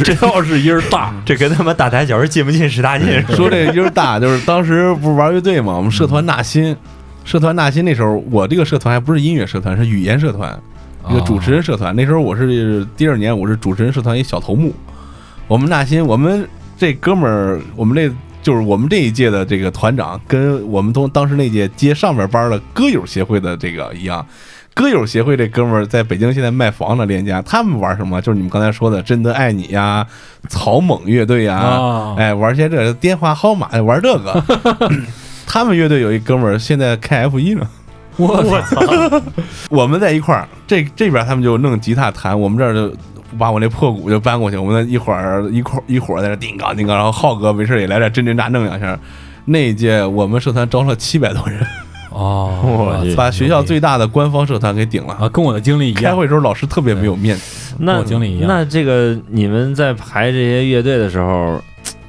[0.04, 3.36] 只要是音儿大，这跟他妈打台球进不进十大进似的。
[3.38, 6.76] 说这个音儿大，就是当时不是玩乐队嘛，我们社团纳新，
[7.24, 10.60] 社团纳新那时候，我这个社团还不是音乐社团，是语言社团，
[11.10, 11.96] 一个主持人社团。
[11.96, 14.74] 那时候我是第二年，我是主持人社团一小头目。
[15.50, 16.48] 我们纳新，我们
[16.78, 18.08] 这哥们儿，我们这
[18.44, 24.24] 就是我们这一届的这个团长，跟我们从当时那届接上边班的歌友协会的这个一样。
[24.76, 28.22] 歌友协会这哥们儿在北京现在卖房的链家，他们玩什么？
[28.22, 30.06] 就是你们刚才说的“真的爱你”呀、
[30.48, 34.44] 草蜢乐队呀，啊哎，玩些这电话号码，玩这个。
[35.48, 37.68] 他们乐队有一哥们儿现在开 F 一呢，
[38.18, 38.80] 我我操，
[39.72, 42.96] 我们在一块儿，这这边他们就弄吉他弹，我们这儿就
[43.38, 48.98] 把我那破鼓就搬过去，我们那一会儿一块儿一伙儿在那叮当叮当，然后浩哥没事也来这儿真真扎弄两下。
[49.46, 51.60] 那一届我们社团招了七百多人，
[52.12, 55.14] 哦， 把学校最大的官方社团给顶了。
[55.14, 61.60] 啊，跟我的经历一样，开会时候老师特别没有面子，那跟我经历一样那这个你们在排这些乐队的时候，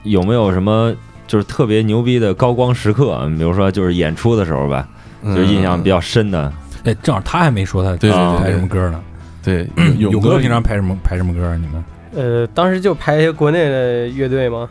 [0.03, 0.93] 有没有什么
[1.27, 3.27] 就是特别牛逼的高光时刻？
[3.39, 4.87] 比如说就是演出的时候吧，
[5.25, 6.53] 就是印象比较深的。
[6.85, 9.01] 哎，正好他还没说他对对对排什么歌呢？
[9.43, 9.67] 对
[9.99, 11.57] 勇勇哥平常排什么排什么歌啊？
[11.57, 14.69] 你们呃，当时就排一些国内的乐队吗，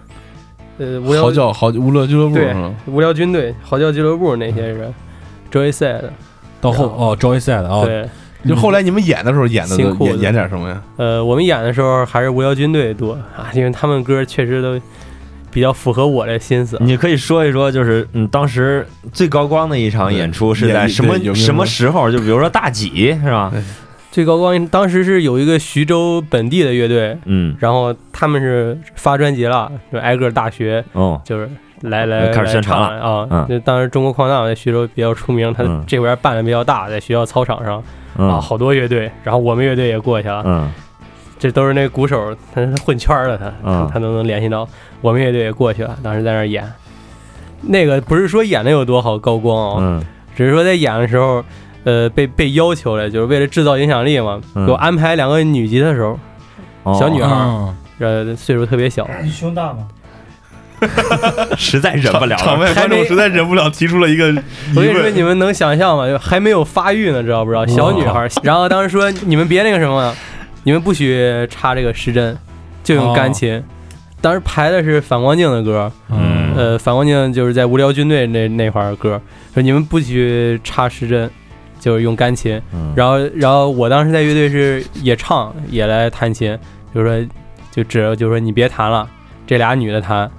[0.78, 2.53] 呃，无聊嚎叫嚎无聊俱乐部对？
[2.86, 4.93] 无聊军队、嚎叫俱乐部那些人
[5.51, 6.01] ，Joy Said，
[6.59, 8.07] 到后哦，Joy Said 哦，对，
[8.45, 10.84] 就后来你们演的时候演的新裤子都演演点什么呀？
[10.97, 14.78] 呃，我们演的时候还是无聊军队多 啊，因为他们歌确实都
[15.49, 16.78] 比较符合我的心思。
[16.82, 22.11] 你可以说一说，就是嗯，当时最高光的一场演出是在什么什么时候？
[22.11, 23.51] 就比如说大几是吧？
[24.12, 31.47] 最高光当时是有一个徐州本地的乐队，嗯，然后他们是发专辑了，就挨个大学哦，就是
[31.82, 33.47] 来来开始宣传了来唱啊嗯。
[33.47, 35.84] 就当时中国矿难在徐州比较出名，他嗯。
[35.88, 37.84] 这边办的比较大，在学校操场上啊，
[38.18, 40.72] 嗯好多乐队，然后我们乐队也过去了，嗯。
[41.38, 43.89] 这都是那鼓手，他混圈儿的，他嗯。
[43.93, 44.68] 他都能联系到，
[45.01, 46.70] 我们乐队也过去了，当时在那儿演。
[47.62, 50.03] 那个不是说演的有多好高光啊、嗯。
[50.36, 51.43] 只是说在演的时候，
[51.84, 56.18] 呃，被被要求了，就是为了制造影响力嘛，嗯给我安排两个女吉他手，
[56.84, 59.88] 哦小女孩嗯呃，岁数特别小，你胸大吗？
[61.58, 62.66] 实在忍不了场了。
[62.66, 64.40] 外观众实在忍不了，提出了一个疑
[64.76, 65.14] 我跟你说，问。
[65.14, 66.08] 你们能想象吗？
[66.08, 67.66] 就还没有发育呢，知道不知道？
[67.68, 70.16] 小女孩儿，然后当时说你们别那个什么，
[70.64, 72.38] 你们不许插这个时针，
[72.84, 73.62] 就用钢琴。
[74.22, 79.20] 当时排的是反光镜的歌，嗯呃，反光镜就是在无聊军队那那块儿的歌，
[79.54, 81.30] 说你们不许插失真，
[81.80, 82.62] 就是用钢琴。
[82.74, 86.58] 嗯然后，然后我当时在乐队是也唱也来弹琴，
[86.94, 87.30] 就是说
[87.72, 89.08] 就指着就说你别弹了，
[89.48, 90.30] 这俩女的弹，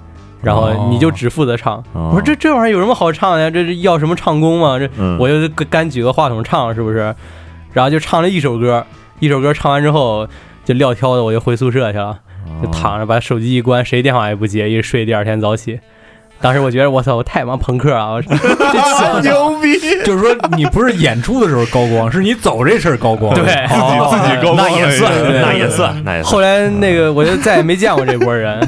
[0.41, 1.77] 然后你就只负责唱。
[1.93, 3.49] 哦我说这这玩意儿有什么好唱的呀？
[3.49, 4.77] 这是要什么唱功吗？
[4.79, 7.13] 这嗯我就干举个话筒唱，是不是？
[7.73, 8.85] 然后就唱了一首歌，
[9.19, 10.27] 一首歌唱完之后
[10.65, 12.19] 就撂挑子，我就回宿舍去了，
[12.61, 15.79] 就躺着把手机一关，谁电话也不接，一睡，第二天早起。
[16.41, 18.11] 当时我觉得我操，我太妈朋克啊！
[18.13, 18.35] 我这
[18.97, 19.79] 想牛逼！
[20.03, 23.33] 就是说你不是演出的时候高光，是你走这事儿高光。
[23.35, 25.11] 对自己自己高光那也算，
[25.41, 28.59] 那也算，那也算，后来那个我就再也没见过这波人，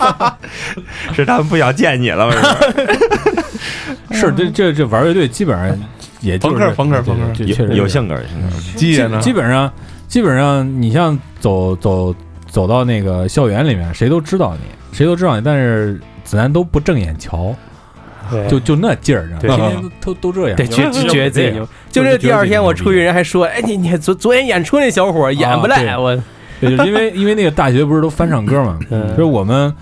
[1.14, 2.32] 是他们不想见你了，不
[4.14, 4.20] 是？
[4.20, 5.74] 是这这这玩乐队基本上
[6.20, 8.78] 也就是朋克朋克朋克对确实有性格，有性格。
[8.78, 9.18] 基爷呢？
[9.20, 9.72] 基本上
[10.08, 12.14] 基本上你像走走
[12.46, 14.60] 走到那个校园里面，谁都知道你，
[14.92, 15.98] 谁都知道你，但是
[16.30, 17.52] 子弹都不正眼瞧，
[18.48, 21.68] 就就那劲儿，对天天都都都这样，对，觉就觉得自己牛。
[21.90, 26.16] 就这第二天我出去，人还说，哎，你你昨昨天演出那小伙演不赖，啊我。
[26.60, 29.08] 对，就是因为因为那个大学不是都翻唱歌嘛，嗯。
[29.08, 29.74] 就是我们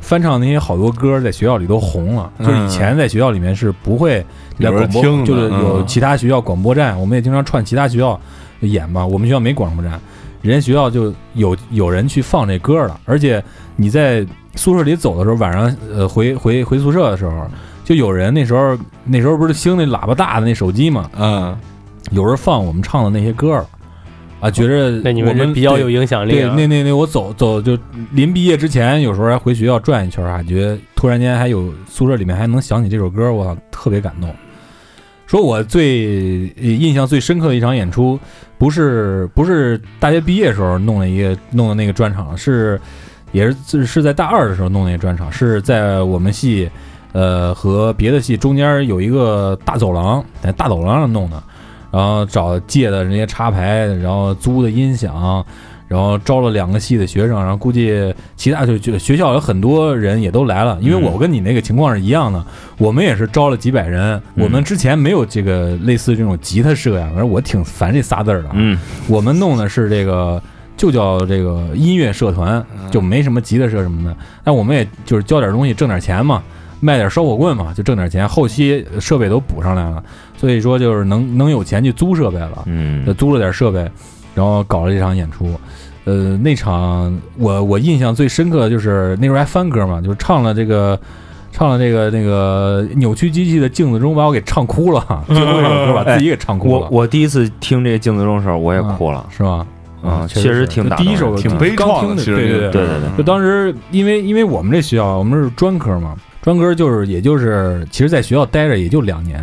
[0.00, 2.46] 翻唱那些好多歌在学校里都红了，嗯。
[2.46, 4.24] 就是以前在学校里面是不会
[4.60, 8.20] 在广播，就是有嗯其他学校广播站，我们也经常串其他学校
[8.60, 9.04] 演嘛。
[9.04, 10.00] 我们学校没广播站，
[10.46, 13.42] 人家学校就有有人去放这歌了，而且
[13.76, 17.46] 你在宿舍里走的时候，晚上呃回回回宿舍的时候，
[17.84, 21.56] 就有人那时候那时候不是兴那喇叭大的那手机嘛，嗯，
[22.10, 23.66] 有人放我们唱的那些歌了。
[24.38, 26.52] 啊，觉着那你们我们比较有影响力对，啊。
[26.54, 27.76] 那那那我走走就
[28.12, 34.28] 临毕业之前，有时候还回学校转一圈儿，还觉得突然间还有宿舍里面还能想起这首歌，我，特别感动。
[35.26, 38.18] 说我最印象最深刻的一场演出，
[38.58, 42.80] 不是不是大学毕业时候弄了一个弄的那个专场，是
[43.32, 46.70] 也是是在大二的时候弄那个专场，是在我们系
[47.12, 51.42] 呃和别的系中间有一个大走廊，在大走廊上弄的，
[51.90, 55.44] 然后找借的那些插排，然后租的音响，
[55.88, 62.44] 然后招了两个系的学生，然后估计其他就就学校有很多人也都来了，因为我跟你那个情况是一样的，
[62.78, 68.78] 我们也是招了几百人，嗯我们之前没有这个类似这种吉他社呀，反正我挺烦这仨字儿的，嗯，
[69.08, 70.42] 我们弄的是这个。
[70.78, 74.14] 就叫这个音乐社团，就没什么吉他社什么的。
[74.44, 76.42] 但我们也就是教点东西，挣点钱嘛，
[76.80, 78.28] 卖点烧火棍嘛，就挣点钱。
[78.28, 80.04] 后期设备都补上来了，
[80.36, 82.64] 所以说就是能能有钱去租设备了。
[82.66, 83.90] 嗯租了点设备，
[84.36, 85.48] 然后搞了一场演出。
[86.04, 90.96] 呃，那场我我印象最深刻的就是那时候还翻歌嘛，就是唱了这个
[91.50, 99.26] 唱了这个那个扭曲机器的镜子中，把我给唱哭了， 最后一首歌把自己给唱哭了，我我第一次听这个镜子中的时候，我也哭了。
[99.36, 99.66] 是吧？
[100.02, 102.82] 嗯确确实挺第一首歌挺悲怆的对对对对
[103.16, 109.42] 就当时因为因为我们这学校我们是专科嘛，专科就是也就是其实在学校待着也就两年，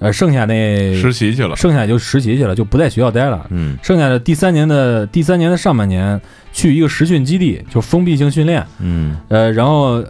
[0.00, 3.46] 呃，剩下那实习去了，剩下就实习去了，就不在学校待了。
[3.50, 6.20] 嗯剩下的第三年的第三年的上半年
[6.52, 10.02] 去一个实训基地，就封闭性训练，嗯呃，然后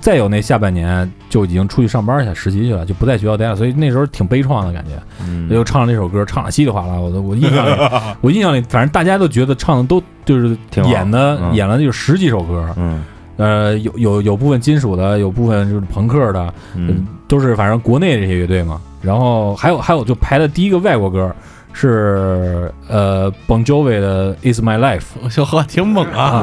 [0.00, 4.90] 再有那下半年就已经出去上班去实习去了，就不在学校待了，所以那时候挺悲怆的感觉。
[5.24, 13.04] 嗯，又唱了这首歌，唱的稀里哗啦，我都我印象里，我印象里， 反正大家都觉得唱的都就是挺演的嗯演了就十几首歌，嗯
[13.36, 18.80] 呃，有有有部分金属的，有部分就是朋克的，嗯都是反正国内这些乐队嘛。
[19.02, 21.34] 然后还有还有就排的第一个外国歌
[21.72, 26.42] 是呃 Bon Jovi 的《Is My Life 小何挺猛啊！》，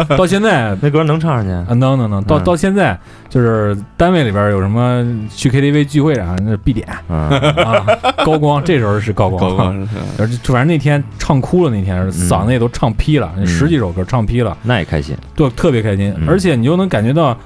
[0.00, 0.16] 我操。
[0.16, 1.50] 到现在 那歌能唱上去？
[1.50, 2.44] 啊能能能到嗯。
[2.44, 2.96] 到现在
[3.28, 5.04] 就是单位里边有什么
[5.34, 6.86] 去 KTV 聚会啊，那是必点。
[7.08, 7.18] 嗯。
[7.28, 7.84] 啊，
[8.24, 10.22] 高光这时候是高光，高光是。
[10.22, 13.46] 而且反正那天唱哭了，那天嗓子也都唱劈了，嗯。
[13.46, 15.16] 十几首歌唱劈了，那也开心。
[15.34, 16.28] 对特别开心，嗯。
[16.28, 17.36] 而且你就能感觉到，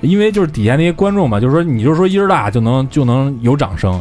[0.00, 4.00] 因为就是底下那些观众嘛，就是说你就说音儿大就能就能有掌声，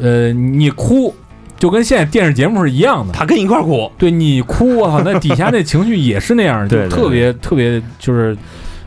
[0.00, 1.14] 呃，你哭
[1.58, 8.36] 就跟现在电视节目是一样的，他跟你一块儿哭，对你哭，我操，那底下那情绪也是那样， 就特别特别就是，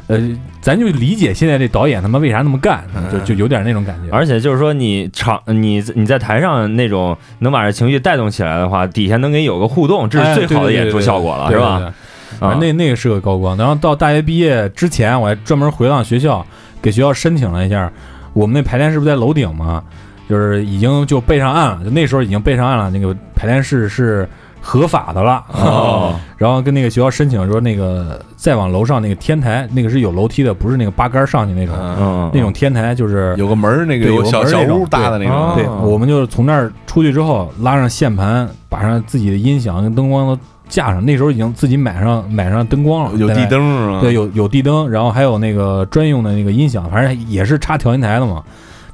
[0.08, 0.20] 呃，
[0.62, 4.10] 咱就理解现在这导演他妈为啥那么干，就就有点那种感觉。
[4.12, 11.94] 而且就是说你场你你在台上那种能把这情绪带动起来的话，底下能给你有个互动，这哎是最好的演出效果了，是吧？？
[12.42, 13.56] 那那个是个高光。
[13.58, 16.46] 然后到大学毕业之前，我还专门回趟学校，
[16.82, 17.92] 给学校申请了一下。
[18.34, 19.84] 我们那排练室不在楼顶吗？
[20.28, 22.90] 就是已经就备上岸了，就那时候已经备上岸了。
[22.90, 24.28] 那个排练室是
[24.60, 25.44] 合法的了。
[25.54, 31.76] 哦，然后跟那个学校申请说，那个再往楼上那个天台，那个是有楼梯的，不是那个八杆上去那种。
[31.80, 41.06] 嗯，嗯，那种天台就是有个门儿，那个有小小屋搭的那哦种，对，我们就是从那儿出去之后，拉上线盘，把上自己的音响跟灯光都架上。
[41.06, 44.00] 那时候已经自己买上买上灯光了，有地灯是吗？
[44.02, 48.44] 对，有有地灯，然后还有那个专用的那个音响，反正也是插调音台的嘛，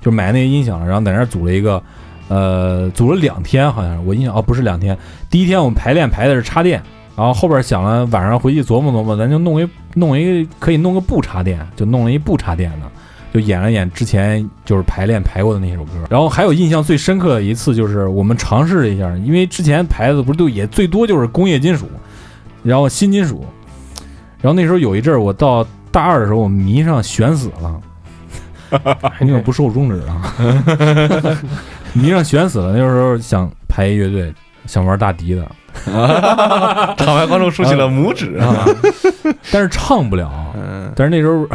[0.02, 1.82] 就买那个音响，然后在那儿组了一个，
[2.28, 4.98] 呃，组了两天，好像是我印象哦，不是两天，
[5.30, 6.80] 第一天我们排练排的是插电
[7.16, 12.88] 啊，然后后边想了，晚上回去琢磨琢磨，咱就弄一弄一可以弄个不插电，就弄了一不插电的，
[13.34, 15.92] 就演了演之前就是排练排过的那首歌。
[16.10, 21.90] 然后还有印象最深刻的一次就是我们尝试了一下，因为之前牌子不是都也最多就是工业金属，
[22.64, 23.46] 然后新金属，
[24.42, 27.82] 然后那时候有一阵儿我到大二的时候，我迷上悬死了，
[29.20, 30.36] 那个不受终止啊，
[31.94, 32.72] 迷上悬死了。
[32.74, 34.34] 那时候想排一乐队，
[34.66, 35.50] 想玩大笛的。
[36.98, 38.48] 场外观众竖起了拇指啊！
[38.48, 38.66] 啊，
[39.52, 40.32] 但是唱不了。
[40.56, 41.48] 嗯， 但是那时候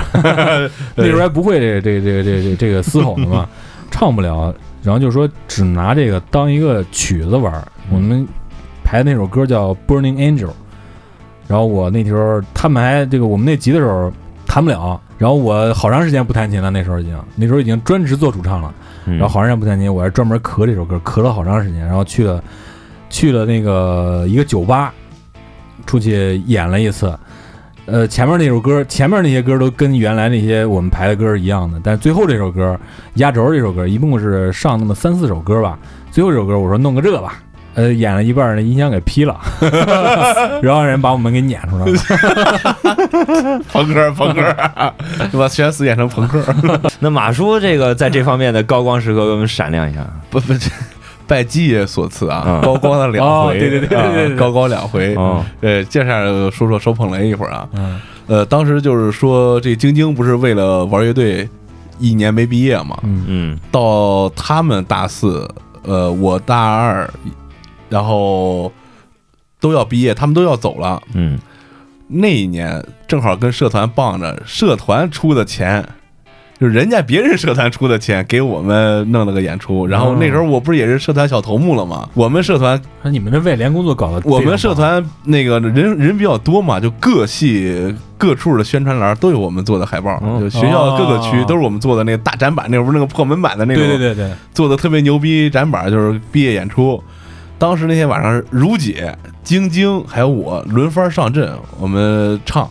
[0.97, 3.49] 那时候还不会这个这个这个这个这个这个嘶吼呢嘛，
[3.91, 4.55] 唱不了。
[4.83, 7.67] 然后就说只拿这个当一个曲子玩儿。
[7.91, 8.27] 我们
[8.85, 10.47] 排的那首歌叫《Burning Angel》，
[11.49, 14.13] 然后我那时候他们还这个我们那集的时候
[14.47, 18.73] 弹不了，然后我好长时间不弹琴了，那时候已经那时候已经专职做主唱了。
[19.05, 22.43] 然然后好长时间不弹琴，我还专门咳这首歌，咳了好长时间，然后去了
[23.09, 24.93] 去了那个一个酒吧，
[25.87, 27.17] 出去演了一次。
[27.87, 32.77] 呃，前面那首歌，前面那些歌都跟原来那些我们排的歌是一样的，但是最后这首歌
[33.15, 35.79] 压轴这首歌一共是上那么三四首歌吧。
[36.11, 37.35] 最后这首歌我说弄个这吧，
[37.75, 39.39] 呃，演了一半，那音响给劈了，
[40.61, 41.93] 然后人把我们给撵出来了。
[43.69, 44.57] 朋 克朋克，
[45.31, 46.43] 就 把全死演成朋克。
[46.99, 50.05] 那马叔这个在这方面的高光时刻，给我们闪亮一下。
[50.29, 50.69] 不不，这
[51.27, 55.15] 拜基爷所赐啊嗯，高光了两回，哦对对对对高光两回。
[55.17, 57.69] 哦，呃，接下来说说手捧雷一会儿啊。
[57.75, 61.49] 嗯呃，当时就是说，这晶晶不是为了玩乐队，
[62.01, 65.49] 一年没毕业嘛，嗯嗯到他们大四，
[65.85, 67.09] 呃，我大二，
[67.89, 68.73] 然后
[69.61, 71.01] 都要毕业，他们都要走了。
[71.15, 71.39] 嗯
[72.09, 75.85] 那一年正好跟社团傍着，社团出的钱，
[76.59, 79.87] 就是人家别人社团出的钱给我们弄了个演出。
[79.87, 82.09] 然后那时候我不是也是社团小头目了吗？
[82.15, 97.03] 我们社团说你们这外联工作搞得我们社团那个人人比较多嘛，就各系各处的宣传栏都有我们做的海报，哦就学校各个区都是我们做的那个大展板，那不是那个破门板的那种，对对对对，做的特别牛逼展板，就是毕业演出。
[97.59, 102.69] 当时那天晚上，如姐、晶晶还有我轮番上阵，我们唱。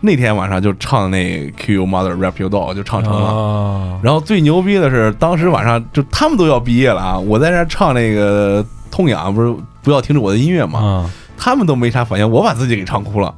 [0.00, 3.28] 那天晚上就唱那 Q You Mother Rap You Doll 就唱成了。
[3.28, 13.34] 啊然后最牛逼的是，当时晚上就他们都要毕业了啊，我在那唱那个痛痒，不是不要停止我的音乐嘛，啊他们都没啥反应，我把自己给唱哭了。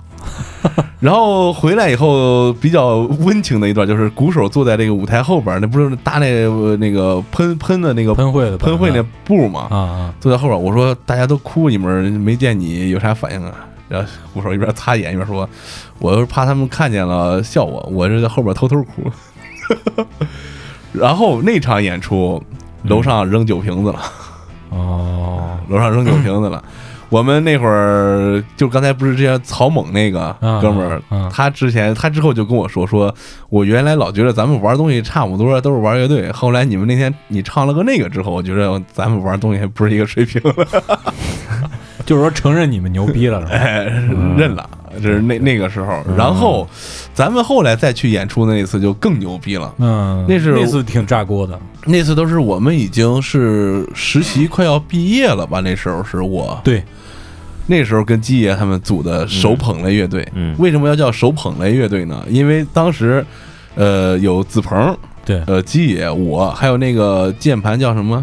[1.00, 10.62] 然后回来以后比较温情的一段，就是鼓手坐在这个舞台后边，那不是搭那个那个喷喷的那个喷绘的喷绘那布嘛，啊啊坐在后边。
[10.62, 13.52] 我说大家都哭，你们没见你有啥反应啊？
[13.92, 15.46] 然后鼓手一边擦眼一边说
[16.00, 19.02] ：“我是怕他们看见了笑我，我是在后边偷偷哭。
[20.92, 22.42] ”然后那场演出，
[22.84, 24.00] 楼上扔酒瓶子了。
[24.70, 26.62] 哦 楼上扔酒瓶子了。
[27.10, 33.14] 我们那会儿就刚才不是之前曹猛那个啊哥们儿啊，他之前他之后就跟我说，说
[33.50, 36.32] 我原来老觉得咱们玩东西差不多，都是玩乐队。
[36.32, 40.40] 后来你们那天你唱了个那个之后，我觉得咱们玩东西还不是一个水平，
[42.04, 43.46] 就是说承认你们牛逼了？
[43.48, 43.84] 哎，
[44.36, 44.68] 认了。
[45.02, 46.68] 就是那那个时候，然后
[47.14, 49.74] 咱们后来再去演出那一次就更牛逼了。
[49.78, 55.60] 嗯，那是那次挺炸锅的，那次都是我们已经是实习快要毕业了吧？
[55.60, 56.84] 那时候是我对，
[57.66, 62.22] 那时候跟基爷他们组的手捧类乐队，嗯为什么要叫手捧类乐队呢？
[62.28, 63.24] 因为当时，
[63.74, 64.94] 呃，有子鹏，
[65.24, 68.22] 对，呃，基爷，我还有那个键盘叫什么？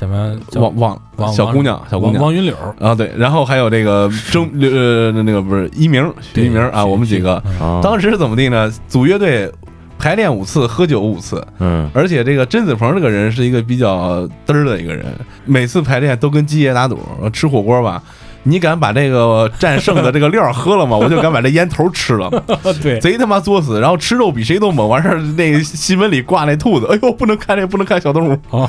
[0.00, 7.42] 咱们叫忘忘王小姑娘，小姑娘王王云柳，啊，对，然后还有这个 周呃那个不是一鸣，徐一鸣啊，我们几个
[7.82, 8.72] 当时怎么地呢？
[8.88, 9.52] 组乐队
[9.98, 15.04] 排练五次，喝酒五次，嗯而且这个甄子鹏这个人是一个比较嘚儿的一个人，
[15.44, 16.98] 每次排练都跟鸡爷打赌，
[17.30, 18.02] 吃火锅吧。
[18.44, 20.96] 你敢把这个战胜的这个料喝了吗？
[20.98, 22.30] 我就敢把这烟头吃了，
[22.82, 23.80] 对，贼他妈作死。
[23.80, 28.38] 然后吃肉比谁都猛，完事儿那个新闻里挂那兔子，哎呦，不能看这不能看小动物。
[28.50, 28.68] 哦，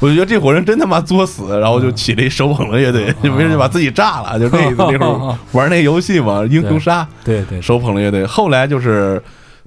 [0.00, 4.38] 我就觉得这伙人真他妈作死，然后就起了一手捧的乐队，就没事就把自己炸了。
[4.38, 8.26] 就那那会儿玩那游戏嘛，英雄杀对对，手捧的乐队。
[8.26, 9.22] 后来就是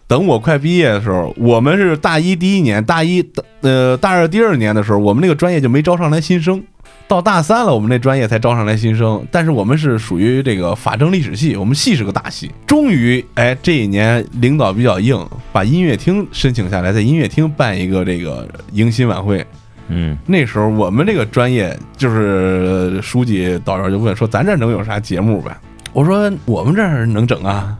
[0.08, 3.26] 等我快毕业的时候，我们是大一第一年，大一
[3.62, 6.62] 呃大二第二年的时候，我们那个专业就没招上来新生。
[7.08, 12.52] 到大三了，我们那专业才招上来新生，但是我们是属于这个法政历史系，我们系是个大系。
[12.66, 19.46] 终于，哎，这一年领导比较硬，把音乐厅申请下来，在音乐厅办一个这个迎新晚会。
[19.88, 25.56] 嗯那时候我们这个专业就是呃书记导员就问说，咱这能有啥节目呗？
[25.94, 27.78] 我说我们这儿能整啊，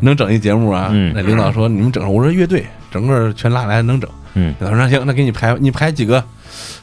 [0.00, 0.90] 能整一节目啊。
[0.92, 4.10] 嗯那领导说你们整，我说乐队整个全拉来能整。
[4.34, 6.22] 嗯领导说那行，那给你排，你排几个？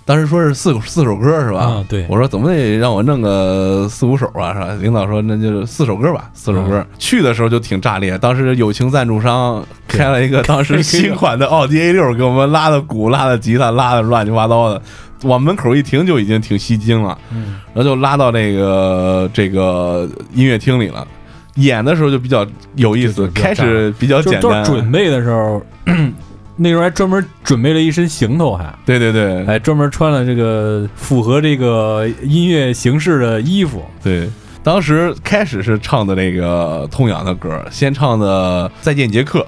[0.08, 1.60] 当时说是四四首歌是吧？
[1.60, 4.70] 啊对我说怎么得让我弄个四五首啊，是吧？
[4.82, 6.84] 领导说那就四首歌吧，四首歌。
[6.97, 14.82] 去的时候就挺炸裂，当时友情赞助商开了一个 当时新款的奥迪 A 六，给我们拉的鼓、拉的吉他、拉的乱七八糟的，
[15.24, 17.18] 往门口一停就已经挺吸睛了。
[17.34, 21.05] 嗯，然后就拉到那个这个音乐厅里了。
[21.55, 22.45] 演的时候就比较
[22.76, 25.62] 有意思，开始比较简单，都是准备的时候，
[26.60, 33.86] 那时候还专门准备了一身行头，还对对对，还专门穿了这个符合这个音乐形式的衣服。
[34.03, 34.28] 对，
[34.64, 39.39] 当时开始是唱的那个痛痒的歌，先唱的《再见杰克》，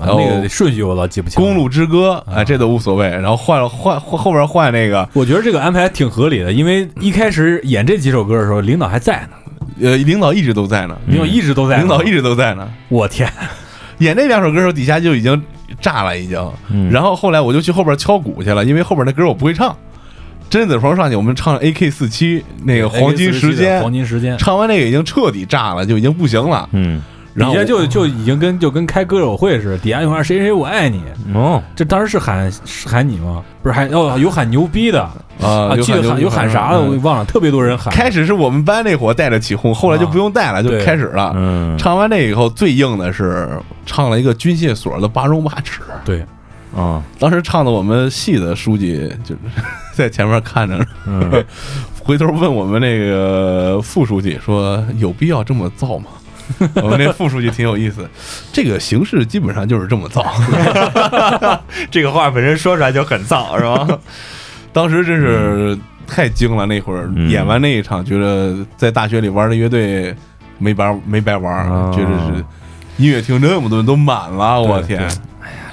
[0.00, 1.42] 啊然后那个顺序我老记不《清。
[1.42, 3.08] 公路之歌》，啊哎，这都无所谓。
[3.08, 9.36] 然后换了换后后边换那个，我觉得这个安排还挺合理的，因为一开始演这几首歌的时候，领导还在呢，
[9.80, 11.78] 呃，领导一直都在呢，领导一直都在。
[11.78, 12.70] 领导一直都在呢。
[12.88, 13.28] 我天，
[13.98, 15.42] 演这两首歌的时候，底下就已经
[15.80, 16.38] 炸了，已经。
[16.70, 19.76] 嗯然后后来我就去后边敲鼓去了，因为后边那歌我不会唱。
[20.48, 26.68] 甄子鹏上去，我们唱 AK 四七那个黄金时间，黄金时间，唱完那个已经彻底炸了，就已经不行了。
[26.70, 27.02] 嗯
[27.36, 31.02] 然后底下就就已经跟就跟开歌友会似的，底下有喊谁谁我爱你，
[31.34, 33.44] 哦，这当时是喊是喊你吗？
[33.62, 37.92] 不是喊哦有喊牛逼的啊啊，记得喊有喊啥的，我给忘了，特别多人喊。
[37.92, 41.32] 开始是我们班那伙带着起哄，后来就不用带了，就开始了。
[41.36, 43.48] 嗯，唱完这以后，最硬的是
[43.84, 45.82] 唱了一个军械所的八荣八耻。
[46.06, 46.24] 对，
[46.72, 49.40] 哦，当时唱的我们系的书记就是
[49.92, 51.30] 在前面看着，嗯，
[52.02, 56.06] 回头问我们那个副书记说：“有必要这么造吗？”
[56.82, 58.08] 我们那副书记挺有意思，
[58.52, 60.24] 这个形式基本上就是这么造。
[61.90, 63.98] 这个话本身说出来就很燥，是吧？
[64.72, 65.76] 当时真是
[66.06, 70.14] 太精了，那会儿嗯演完那一场，觉得在大学里玩的乐队
[70.58, 72.44] 没白没白玩，哦觉得是
[72.98, 75.08] 音乐厅那么多人都满了，我天！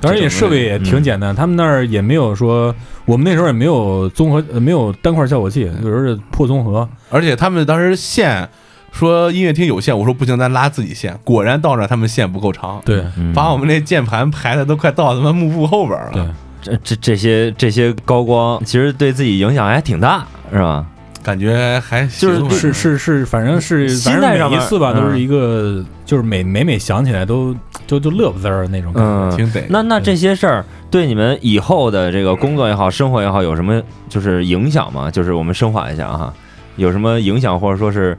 [0.01, 6.87] 当然也设备也挺简单，他们那儿也没有说，我们那时候也没有综合，呃没有单块效果器，有时候是破综合。
[7.09, 8.47] 而且他们当时线
[8.93, 11.17] 说音乐厅有线，我说不行，咱拉自己线。
[11.23, 16.11] 果然到那儿他们线不够长，对把我们那键盘排的都快到他妈幕布后边了。
[16.13, 16.23] 对，
[16.61, 20.85] 这这这些这些高光，其实对自己影响还挺大，是吧？
[21.23, 27.55] 感觉还就是是是是，反正是心反正态上一次吧，嗯都是一个，就是每每每想起来都
[27.87, 29.09] 就就乐不滋儿那种感觉。
[29.09, 29.65] 嗯，挺得。
[29.69, 35.09] 那那这些事儿对你们以后的这个工作也好，生活也好，有什么就是影响吗？
[35.09, 36.33] 就是我们升华一下哈，
[36.75, 38.17] 有什么影响，或者说是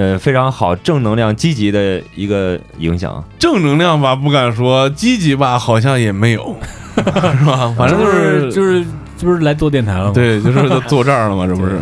[0.00, 3.22] 呃非常好、正能量、积极的一个影响？
[3.38, 6.56] 正能量吧，不敢说；积极吧，好像也没有，
[6.96, 7.74] 是吧？
[7.76, 8.84] 反正就就是就是
[9.18, 10.12] 就是来做电台了嘛。
[10.14, 11.78] 对，就是都坐这儿了嘛， 这不是？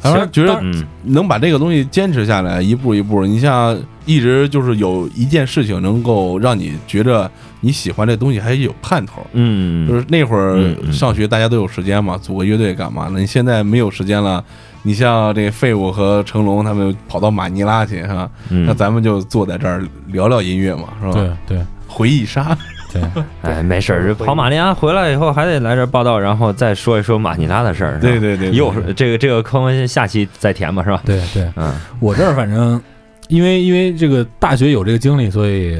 [0.00, 3.24] 反正觉得嗯能把这个东西坚持下来，一步一步。
[3.26, 7.28] 你像一直就是有一件事情能够让你觉着
[7.60, 9.26] 你喜欢这东西还有盼头。
[9.32, 13.18] 嗯，就是那会儿上学，大家都有时间嘛，组个乐队干嘛呢？
[13.18, 14.42] 你现在没有时间了，
[14.88, 21.12] 你像这个废物和成龙他们跑到马尼拉去哈，嗯那咱们就坐在这儿聊聊音乐嘛，是吧？
[21.12, 22.56] 对对回忆杀，
[22.90, 23.02] 对，
[23.42, 28.00] 哎，没事儿，这跑马尼拉回来以后还得来这儿报道，然后再说一说马尼拉的事儿。
[28.00, 31.02] 对对对，对又是这个这个坑，下期再填吧，是吧？
[31.04, 31.70] 对对，嗯
[32.00, 32.80] 我这儿反正
[33.28, 35.78] 因为因为这个大学有这个经历，所以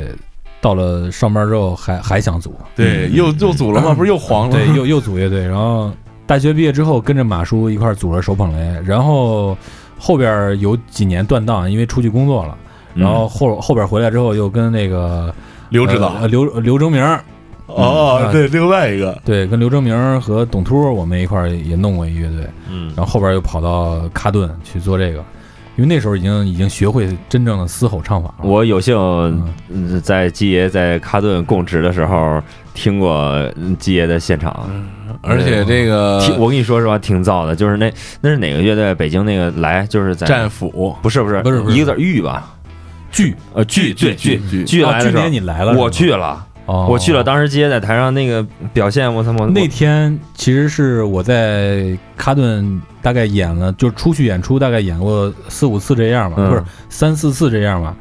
[0.60, 3.94] 到了上班之后还还想组，对，嗯又又组了吗？
[3.96, 4.52] 不是又黄了？
[4.54, 5.90] 对，又又组乐队，然后
[6.28, 9.56] 大学毕业之后跟着马叔一块儿组了手捧雷，然后
[9.98, 12.54] 后边有几年断档，因为出去工作了，
[12.94, 15.34] 嗯然后后后边回来之后又跟那个
[15.70, 16.08] 刘指导。
[16.20, 17.02] 呃刘刘征明
[17.66, 22.92] 哦对，另外一个，对，跟刘征明儿和董秃我们一块儿也弄过一乐队，嗯。
[22.94, 25.24] 然后后边又跑到卡顿去做这个，
[25.78, 28.44] 因为那时候已经已经学会真正的嘶吼唱法了。
[28.44, 28.96] 我有幸
[30.02, 32.42] 在基爷在卡顿供职的时候
[32.74, 33.14] 听过
[33.54, 34.68] 嗯基爷的现场，
[35.22, 38.92] 而且这个我跟你说实话挺燥的，就是那那是哪个乐队？
[38.96, 42.52] 北京那个来就是在战斧不是不是不是一个字儿玉吧？
[43.12, 46.86] 剧呃剧对剧剧剧来的时候年你来了，我去，了，哦。
[46.88, 56.50] 我去了，当时基爷在台上那个表现，我操我那天其实是我在卡顿大概演了，就是出去演出大概演过四五次这样吧，嗯。
[56.50, 57.96] 不是三四次这样吧，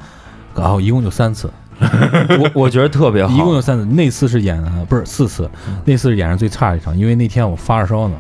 [0.56, 5.50] 然后一共就三次， 我我觉得特别好，一共有三次，那次是演不是四次，
[5.86, 8.16] 那次是演上最差的一场，因为那天我发着烧呢，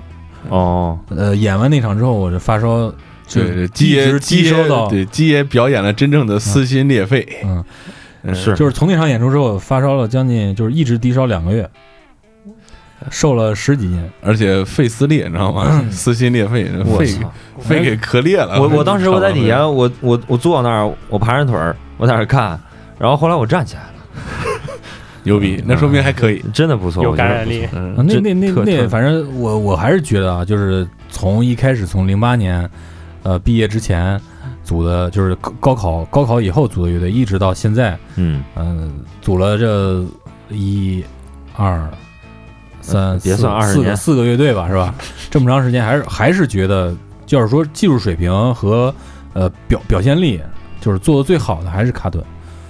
[0.49, 2.93] 哦，呃，演完那场之后我就发烧
[3.27, 7.65] 就对基基爷低烧到，对基爷表演了真正的撕心裂肺，嗯，嗯
[8.33, 11.69] 是就是从那场演出之后发烧了将近，就是一直低烧两个月，
[13.09, 14.01] 瘦了十几斤。
[14.21, 15.83] 而且肺撕裂，你知道吗？
[15.91, 16.65] 撕心裂肺，
[16.97, 17.07] 肺！
[17.59, 18.61] 肺给磕裂了。
[18.61, 22.59] 我我当时我在底下，我我我坐那儿，我盘着腿儿，我在那儿看，
[22.99, 23.89] 然后后来我站起来了，
[25.23, 26.43] 牛逼，那说明还可以。
[26.53, 32.69] 真的不错，有感染力那那那那，反正我我还是觉得啊，就是从一开始从零八年，
[33.23, 34.19] 呃，毕业之前
[34.67, 40.03] 组的，就是高高考高考以后组的乐队，一直到现在，嗯，嗯、组了这
[40.49, 41.01] 一
[41.55, 41.89] 二
[42.81, 44.93] 三四别算20年四个四个乐队吧，是吧？
[45.31, 46.93] 这么长时间，还是还是觉得，
[47.25, 48.93] 就是说技术水平和
[49.31, 50.41] 呃表表现力，
[50.81, 52.21] 就是做的最好的还是卡顿。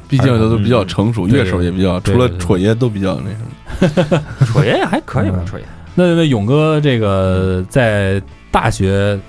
[0.07, 4.23] 毕竟都都比较成熟，嗯乐手也比较，除了对对对戳爷都比较那什么。
[4.45, 5.65] 戳爷也还可以吧嗯，戳爷。
[5.95, 8.21] 那那勇哥这个在
[8.51, 9.19] 大学，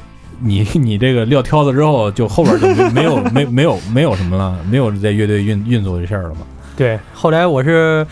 [0.41, 6.41] 你 你这个撂挑子之后，就后边就没没有没没有没有什么了，没有在乐队运运作这事儿了吗？
[6.77, 8.07] 对，后来我是，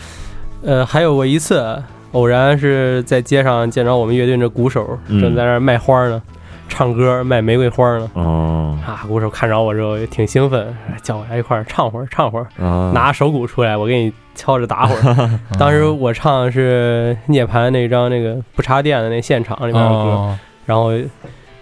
[0.63, 1.81] 呃，还有过一次
[2.11, 6.21] 偶然是在街上见着我们乐队那鼓手嗯正在那儿卖花呢，
[6.67, 8.09] 唱歌卖玫瑰花呢。
[8.13, 15.29] 哦啊，鼓手看着我之后也挺兴奋，叫我来一块儿唱会儿，唱会儿，啊，拿手鼓出来，我给你敲着打会儿。
[15.59, 20.91] 当时我唱的是涅槃那张那个不插电的那现场里面的歌，哦，然后，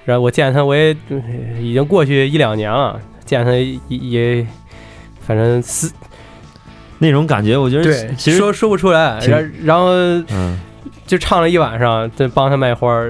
[0.05, 1.21] 然后我见他，我也呃
[1.59, 4.47] 已经过去一两年了，见他也也，
[5.19, 5.91] 反正是
[6.99, 9.89] 那种感觉，我觉得对其实说说不出来，然然后
[10.29, 10.59] 嗯
[11.07, 13.03] 就唱了一晚上，就帮他卖花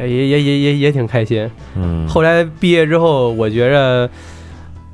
[0.00, 1.48] 也也也也也挺开心。
[1.76, 4.10] 嗯，后来毕业之后，我觉着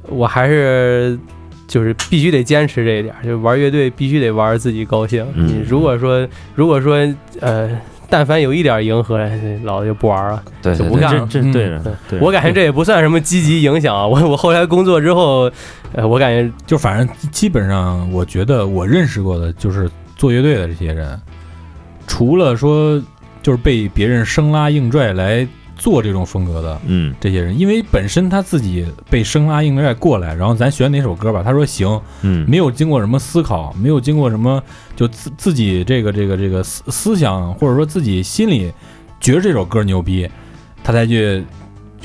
[0.08, 1.18] 我还是
[1.66, 5.26] 就是必须得坚持这一点，就玩乐队必须得玩自己高兴。
[5.34, 6.96] 嗯你如果说如果说
[7.40, 7.70] 呃，
[8.10, 9.18] 但凡有一点迎合，
[9.64, 10.42] 老子就不玩了。
[10.62, 14.06] 对对对，就不干了嗯这对的对对，我感觉这也不算什么积极影响啊。
[14.08, 15.50] 我我后来工作之后，
[15.92, 21.20] 呃，我感觉就反正基本上，我觉得我认识过的就是做乐队的这些人，
[22.06, 23.00] 除了说
[23.42, 25.46] 就是被别人生拉硬拽来
[25.78, 34.62] 做这种风格的嗯这些人，因为本身他自己被生拉硬拽过来，然后咱选哪首歌吧，他说行，嗯没有经过什么思考，没有经过什么
[34.96, 38.72] 就自自己这个这个这个思思想，或者说自己心里
[39.20, 40.28] 觉得这首歌牛逼，
[40.82, 41.42] 他才去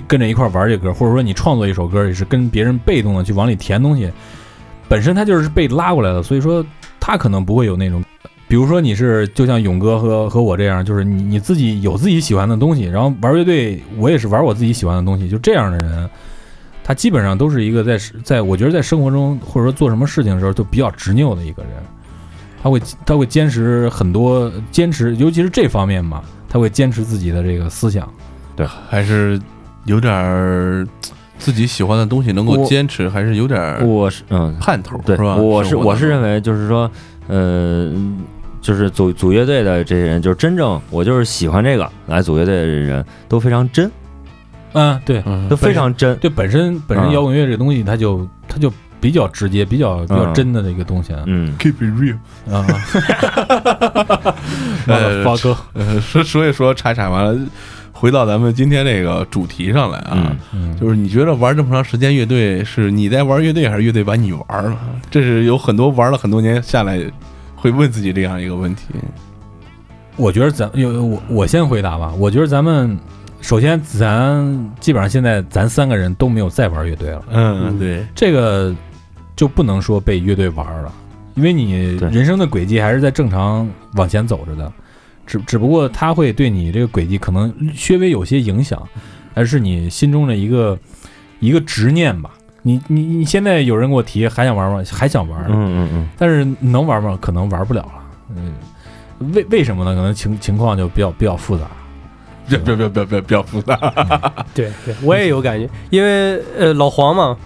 [0.07, 4.09] 跟着一块玩这歌，或者说你创作一首歌也是跟别人被动的去往里填东西，
[4.87, 6.63] 本身他就是被拉过来的，所以说
[6.99, 8.03] 他可能不会有那种。
[8.53, 16.07] 比如说你是就像勇哥和和我这样，就是你你自己有自己喜欢的东西，然后玩乐队，我也是玩我自己喜欢的东西，就这样的人，
[16.83, 21.71] 他基本上都是一个在在我觉得在生活中或者说做什么事情的时候都比较执拗的一个人，
[22.61, 28.07] 他会他会坚持很多坚持，尤其是这方面嘛，他会坚持自己的这个思想。
[28.55, 29.41] 对还是
[29.85, 30.87] 有点儿
[31.39, 35.37] 自己喜欢的东西能够坚持，还是有点儿我是嗯盼头，对，是吧？
[35.37, 36.87] 我是我是认为就是说，
[37.27, 37.91] 呃，
[38.63, 43.91] 就是组组乐队的这些人，就是真正我就是喜欢这个来组乐队的人都非常真，
[44.71, 46.15] 嗯，对嗯都非常真。
[46.17, 48.71] 对，本身本身嗯摇滚乐这个东西，它就它就
[49.01, 51.23] 比较直接，比较比较嗯真的那个东西啊。
[51.27, 52.15] 嗯 keep it real。
[52.49, 52.65] 啊，
[54.87, 57.37] 呃发哥，呃，说所以说岔岔完了，
[57.91, 64.77] 回到咱们今天这个主题上来啊，嗯嗯，就是你觉得玩这么长时间乐队，是你在玩乐队，还是乐队把你玩了？
[65.11, 66.97] 这是有很多玩了很多年下来
[67.63, 68.83] 会问自己这样一个问题。
[70.17, 72.13] 我觉得咱有我我先回答吧。
[72.19, 72.99] 我觉得咱们
[73.39, 74.45] 首先咱
[74.81, 78.75] 基本上现在咱三个人都没有再玩乐队了，嗯，对，这个
[79.33, 80.93] 就不能说被乐队玩了，
[81.35, 84.69] 因为你人生的轨迹还是在正常往前走着的，
[85.25, 87.51] 只只不过他会对你这个轨迹可能
[87.87, 88.85] 略微有些影响，
[89.33, 90.77] 而是你心中的一个
[91.39, 92.31] 一个执念吧。
[92.63, 94.81] 你你你现在有人给我提还想玩吗？
[94.91, 97.17] 还想玩，嗯嗯嗯但是能玩吗？
[97.21, 97.91] 可能玩不了了。
[98.35, 98.53] 嗯，
[99.33, 99.93] 为为什么呢？
[99.93, 101.65] 可能情情况就比较比较复杂。
[102.49, 103.75] 别别别别别别复杂。
[104.53, 107.37] 对对，我也有感觉，因为呃老黄嘛，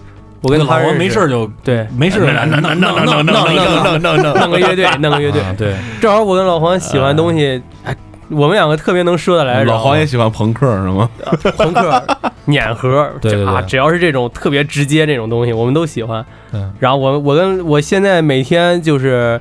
[0.41, 7.95] 我跟老王他认识没事就对没事儿弄弄弄弄弄弄弄弄弄弄个乐队，弄个乐队，啊对，正好我跟老黄喜欢东西，哎，
[8.29, 9.63] 我们两个特别能说得来。
[9.63, 11.09] 老黄也喜欢朋克是吗？
[11.57, 12.03] 朋克、
[12.45, 16.23] 碾核， 对对对啊，只要是这种特别直接这种东西，我们都喜欢。
[16.53, 19.39] 嗯然后我我跟我现在每天就是，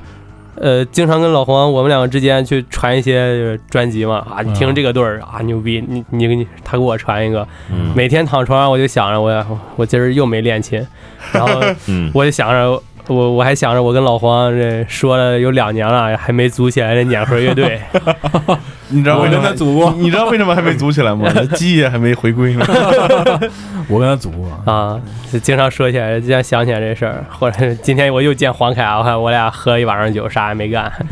[0.55, 10.85] 呃，经常跟老黄我们两个之间去传一些专辑嘛啊，你听这个队儿啊牛逼，你你你他给我传一个，嗯每天躺床上我就想着我我今儿又没练琴，
[11.31, 12.81] 然后嗯我就想着。
[13.09, 17.79] 我我还想着，我跟老黄这说了有两年了，还没组起来这碾核乐队。
[18.89, 21.29] 你知道为什么他组过你你知道为什么还没组起来吗？
[21.35, 22.65] 那基业还没回归呢。
[23.89, 24.49] 我跟他组过。
[24.71, 24.99] 啊，
[25.31, 27.25] 就经常说起来，经常想起来这事儿。
[27.29, 30.91] 或者今天我又见黄凯，我看我俩喝一晚上酒，啥也没干。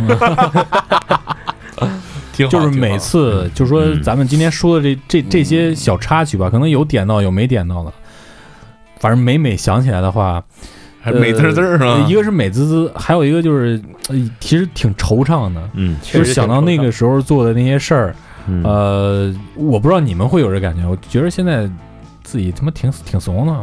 [2.34, 7.91] 挺好，就是每次，就是说嗯咱们今天说的这这这些小插曲吧，可能有点到，有没点到的。
[8.99, 10.43] 反正每每想起来的话，
[11.06, 12.03] 还美滋滋儿是吧？
[12.10, 13.80] 一个是美滋滋，还有一个就是，
[14.10, 18.15] 呃其实挺惆怅的，嗯就是想到那个时候做的那些事儿，
[18.48, 18.64] 嗯。
[18.64, 21.69] 呃，我不知道你们会有这感觉，我觉得现在
[22.23, 23.53] 自己他妈挺挺怂的，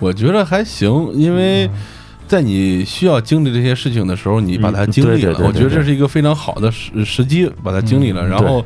[0.00, 1.70] 我觉得还行，因为
[2.26, 8.64] 在你需要经历这些事情的时候，你把它经历了，我觉得这是一个非常好的时时机，把它经历了，嗯然后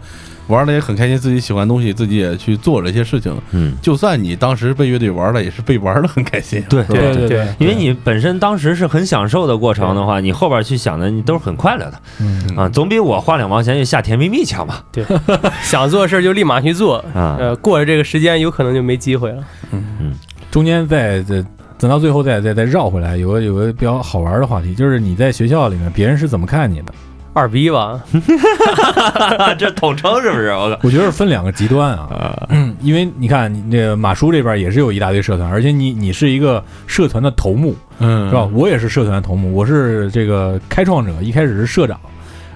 [0.48, 3.35] 玩的也很开心，自己喜欢的东西，自己也去做这些事情。
[3.52, 6.62] 嗯，就算你当时被乐队玩了，也是被玩的很开心。
[6.69, 14.85] 对对对对因为你本身当时是很享受的过程的话，你后边去想的你都是很快乐的嗯啊，总比我花两毛钱去下甜蜜蜜强吧？
[14.90, 15.05] 对
[15.62, 19.44] 想做的事儿就立马去做，啊，呃，过了这个时间有可能就没机会了。
[19.70, 20.14] 嗯嗯
[20.51, 21.43] 中间再再
[21.78, 26.93] 等到最后再再再绕回来，有个有个比较好玩的话题，就是你在学校里面别人是怎么看你的？
[27.34, 27.98] 二逼吧，
[29.59, 30.48] 这统称是不是？
[30.50, 38.44] 我靠，我觉得是分两个极端啊，嗯因为你看你这马叔这边也是有一大堆社团，而且你你是一个社团的头目，嗯，是吧？
[38.52, 41.98] 我也是社团的头目，我是这个开创者，一开始是社长，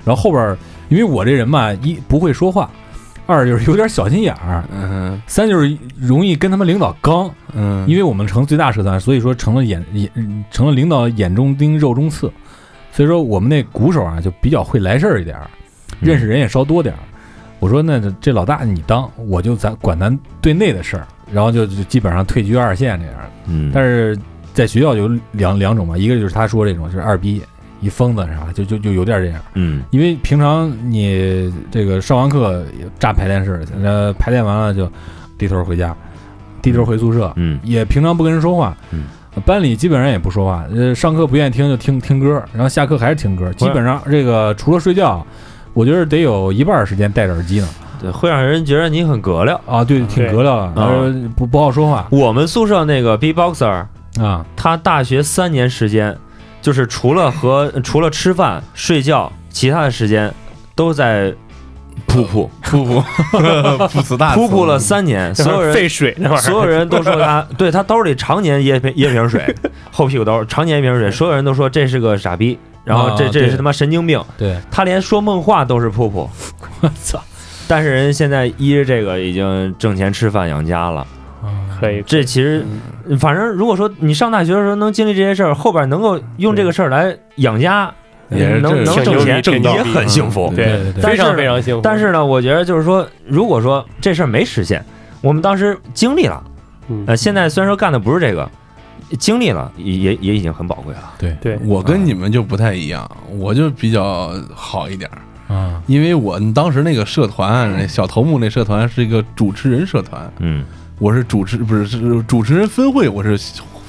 [0.05, 0.57] 然后后边
[0.89, 2.71] 因为我这人吧，一不会说话，
[3.27, 5.21] 二就是有点小心眼儿，嗯。
[5.27, 12.31] 三就是容易跟他们领导刚，嗯，因为我们成最大社团，所以说成了眼眼成了领导眼中钉肉中刺，
[12.97, 15.47] 所以说我们那鼓手啊就比较会来事儿一点儿，
[16.01, 16.99] 认识人也稍多点儿。
[17.59, 23.17] 我说那这这老大你当，我就咱管咱队内的事儿，然后就就基本上退居二线这样。
[23.47, 24.19] 嗯，但是
[24.55, 27.43] 在学校有两两种嘛，一个就是他说这种，就是二逼
[27.83, 29.43] 一疯子啥，就就就有点这样。
[29.53, 32.65] 嗯因为平常你这个上完课
[32.99, 34.91] 炸排练室，呃，排练完了就
[35.37, 35.95] 低头回家，
[36.63, 38.75] 低头回宿舍，嗯也平常不跟人说话。
[38.91, 39.05] 嗯
[39.45, 45.25] 班里基本上也不说话，呃，上课不愿意听就听听歌，然后下课还是听歌，基本上这个除了睡觉，
[45.75, 47.69] 我觉得得有一半儿时间戴着耳机呢。
[48.01, 49.61] 对，会让人觉得你很格调。
[49.67, 53.87] 啊，对，挺格调的，然后，不不好说话我们宿舍那个 B-boxer，
[54.21, 54.45] 啊。
[54.55, 56.17] 他大学三年时间，
[56.61, 60.33] 就是除了和除了吃饭睡觉，其他的时间
[60.75, 61.35] 都在
[62.07, 63.03] 噗噗噗噗
[63.79, 69.55] 噗噗噗了三年，所有人废水那玩意儿，所有人都说他，对他兜里常年掖瓶掖瓶水，
[69.91, 76.29] 后屁股兜常年掖瓶水，所有人都说这是个傻逼，然后这啊这是他妈神经病，对，他连说梦话都是噗噗，
[76.81, 77.21] 我操，
[77.69, 81.07] 但是人现在依着这个已经挣钱吃饭养家了。
[81.79, 82.03] 可以。
[82.07, 82.65] 这其实，
[83.21, 87.93] 反正如果说你上大学的时候能经历这些事儿，后边能够用这个事儿来养家，
[88.31, 90.49] 也是能能挣钱，挺牛逼也很幸福。
[90.53, 91.81] 嗯对对对，非常非常幸福。
[91.83, 94.85] 但是呢，我觉得就是说，如果说这事儿没实现，
[95.21, 96.43] 我们当时经历了，
[96.89, 98.49] 嗯，呃，现在虽然说干的不是这个，
[99.19, 101.13] 经历了也也也已经很宝贵了。
[101.19, 103.09] 对对，我跟你们就不太一样，
[103.39, 105.09] 我就比较好一点
[105.49, 110.65] 儿，啊，因为我当时那个社团，那小头目那社团是一个主持人社团，嗯，
[110.99, 113.39] 我是主持不是是主持人分会，我是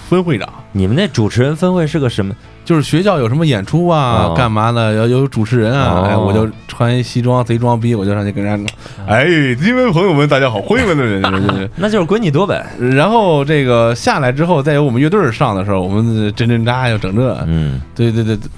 [0.08, 0.48] 分会长。
[0.72, 2.36] 你们那主持人分会是个什么？
[2.68, 8.74] 就是学校有什么演出啊，哦干嘛的，要有主持人啊，哦哎，我就穿西装贼装逼，我就上去跟人家，
[9.08, 9.24] 哎，
[9.64, 11.22] 因为朋友们大家好，欢迎们的人。
[11.78, 12.66] 那就是滚你多呗。
[12.78, 18.50] 然后这个下来之后，再有我们乐队上的时候，我们真真扎又整这，嗯对对对，对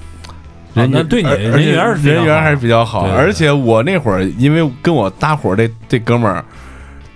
[0.74, 6.44] 人家对你人缘人缘还是比较好，而且我那会儿因为跟我搭伙儿这这哥们儿。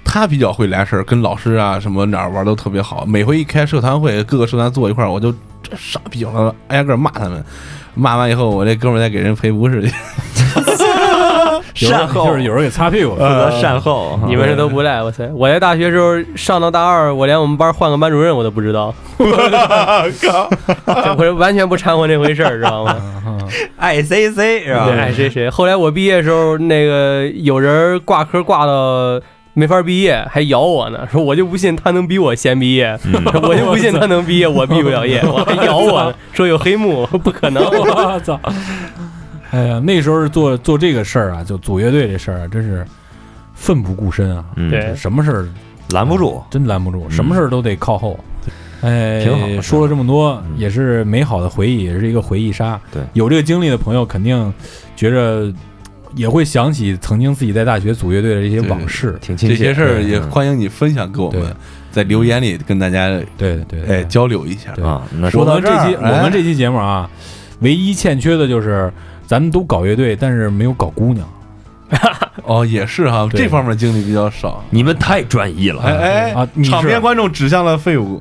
[0.07, 3.05] 他比较会来事儿，跟老师啊什么哪儿玩都特别好。
[3.05, 5.35] 每回一开社团会，各个社团坐一块儿，我就
[5.65, 7.45] 这傻逼了，挨个骂他们。
[7.95, 9.93] 骂完以后，我这哥们儿再给人赔不是去。
[11.75, 14.19] 善后就是有人给擦屁股，负责善后。
[14.27, 15.27] 你们这都不赖，哇塞！
[15.35, 22.97] 我在大学时候上到大二，我连我们班换个班主任我都不知道，我 完全不掺和那回事儿，知道吗？
[23.77, 24.87] 爱谁谁是吧？
[24.87, 25.51] 对，爱谁谁。
[25.51, 29.21] 后来我毕业的时候，那个有人挂科挂到
[29.55, 32.99] 没法毕业，还咬我呢， 说我就不信他能比我先毕业，
[33.43, 36.05] 我就不信他能毕业， 我毕不了业， 我还咬我。
[36.05, 37.65] 呢，说有黑幕，不可能。
[37.65, 38.39] 我操！
[39.53, 42.85] 哎呀，那时候做做这个事儿啊，就组乐队这事儿啊，真是
[43.55, 44.69] 奋不顾身啊，嗯。
[44.69, 44.95] 对。
[44.97, 45.49] 什么事儿？
[45.91, 46.43] 拦不住。
[46.51, 48.19] 真拦不住，什么事儿都得靠后。
[48.81, 50.59] 哎挺好，说了这么多，嗯。
[50.59, 52.81] 也是美好的回忆，也是一个回忆杀。
[52.93, 53.01] 对。
[53.13, 54.53] 有这个经历的朋友，肯定
[54.97, 55.53] 觉着
[56.17, 59.17] 也会想起曾经自己在大学组乐队的这些往事。
[59.21, 59.57] 挺亲切。
[59.57, 61.55] 这些事儿也嗯欢迎你分享给我们，
[61.91, 64.73] 在留言里跟大家对对对，哎交流一下。
[64.83, 65.03] 啊。
[65.19, 67.09] 那说到这期我们这期节目啊，
[67.61, 68.93] 唯一欠缺的就是
[69.27, 71.29] 咱们都搞乐队，但是没有搞姑娘。
[72.45, 74.65] 哦，也是哈，这方面经历比较少。
[74.71, 75.83] 你们太专一了。
[75.83, 78.21] 哎哎啊场边观众指向了废物。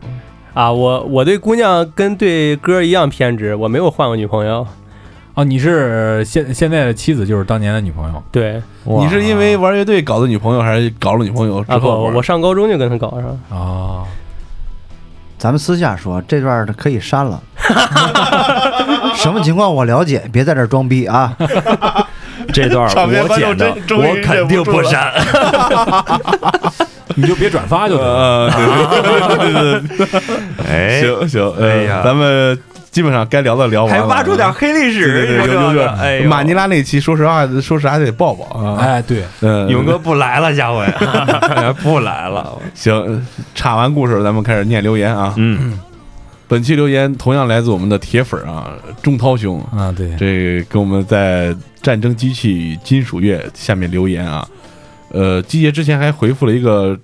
[0.53, 4.65] 啊，我我对姑娘跟对歌一样偏执，我没有换过女朋友。
[5.35, 12.14] 啊，你是现现在的妻子，就是当年的女朋友对你是因为玩乐队搞的女朋友，还是搞了女朋友之啊不，后玩？
[12.14, 13.23] 我上高中就跟他搞上。
[13.23, 14.03] 了，哦？
[15.39, 17.41] 咱们私下说，这段可以删了。
[19.15, 21.35] 什么情况我了解，别在这儿装逼啊！
[22.53, 25.11] 这段场面观我剪的，真终于我肯定不删。
[27.15, 28.47] 你就别转发就行了。
[28.47, 28.49] 呃，
[29.03, 30.22] 对对对对对，
[30.68, 32.57] 哎，行行，哎呀呃，咱们
[32.93, 38.77] 基本上该聊的聊完了，还挖出点黑历史，对对，有你说这有有哎，马尼拉那期，说实话，说实话还得抱抱啊。
[38.79, 40.85] 哎，对，嗯，勇哥不来了，下回
[41.81, 42.55] 不来了。
[42.75, 43.25] 行，
[43.55, 45.33] 插完故事，咱们开始念留言啊。
[45.37, 45.79] 嗯，
[46.47, 51.51] 本期留言同样来自我们的铁粉啊，钟涛兄，啊对，这跟我们在
[51.81, 54.47] 战争机器与金属乐下面留言啊。
[55.09, 56.95] 呃，季爷之前还回复了一个，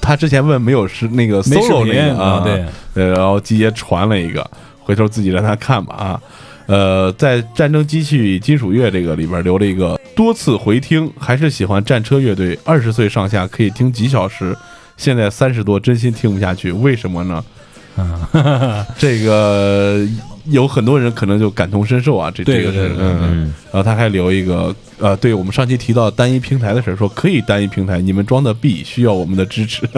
[0.00, 2.64] 他之前问没有是那个 solo 频那个啊，对，
[2.94, 4.50] 呃，然后季爷传了一个，
[4.86, 6.22] 回头自己让他看吧啊。
[6.66, 14.56] 呃，在战争机器与金属乐这个里边留了一个多次回听，还是喜欢战车乐队，二十岁上下可以听几小时，
[14.96, 17.44] 现在三十多真心听不下去，为什么呢？
[17.98, 20.04] 嗯， 这个
[20.46, 23.18] 有很多人可能就感同身受啊，这这个是嗯。
[23.22, 29.88] 嗯，然后他还留一个，呃，对我们上期提到单一平台的事儿，说可以单一平台，你们装的币需要我们的支持，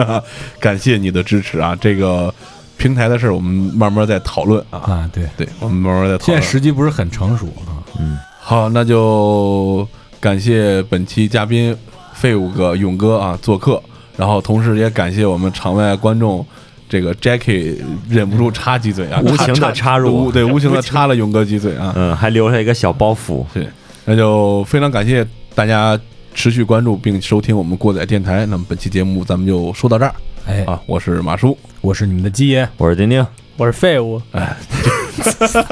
[0.59, 1.75] 感谢你的支持啊！
[1.81, 2.33] 这个
[2.79, 4.79] 平台的事儿，我们慢慢再讨论啊。
[4.79, 6.25] 啊对，对，我们慢慢再讨论。
[6.25, 7.77] 现在时机不是很成熟啊。
[7.99, 9.87] 嗯好，那就
[10.19, 11.75] 感谢本期嘉宾
[12.13, 13.79] 废物哥、勇哥啊做客，
[14.17, 16.43] 然后同时也感谢我们场外观众。
[16.91, 17.77] 这个 Jackie
[18.09, 21.93] 忍不住插几嘴啊，无情的插入无对，无情的插了勇哥几嘴啊。
[21.95, 23.45] 嗯， 还留下一个小包袱。
[23.53, 23.67] 对
[24.05, 25.23] 那就非常感谢
[25.53, 25.99] 大家
[26.33, 28.43] 持续关注并收听我们过载电台。
[28.47, 30.15] 那么本期节目咱们就说到这儿
[30.47, 33.25] 哎，啊，我是马叔，我是你们的鸡爷，我是丁丁，
[33.57, 34.21] 我是废物，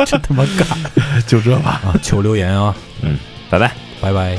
[0.05, 0.65] 真他妈尬
[1.27, 1.81] 就这吧。
[1.85, 1.95] 啊！
[2.01, 3.17] 求留言啊，嗯
[3.49, 3.71] 拜拜。
[3.99, 4.37] 拜拜。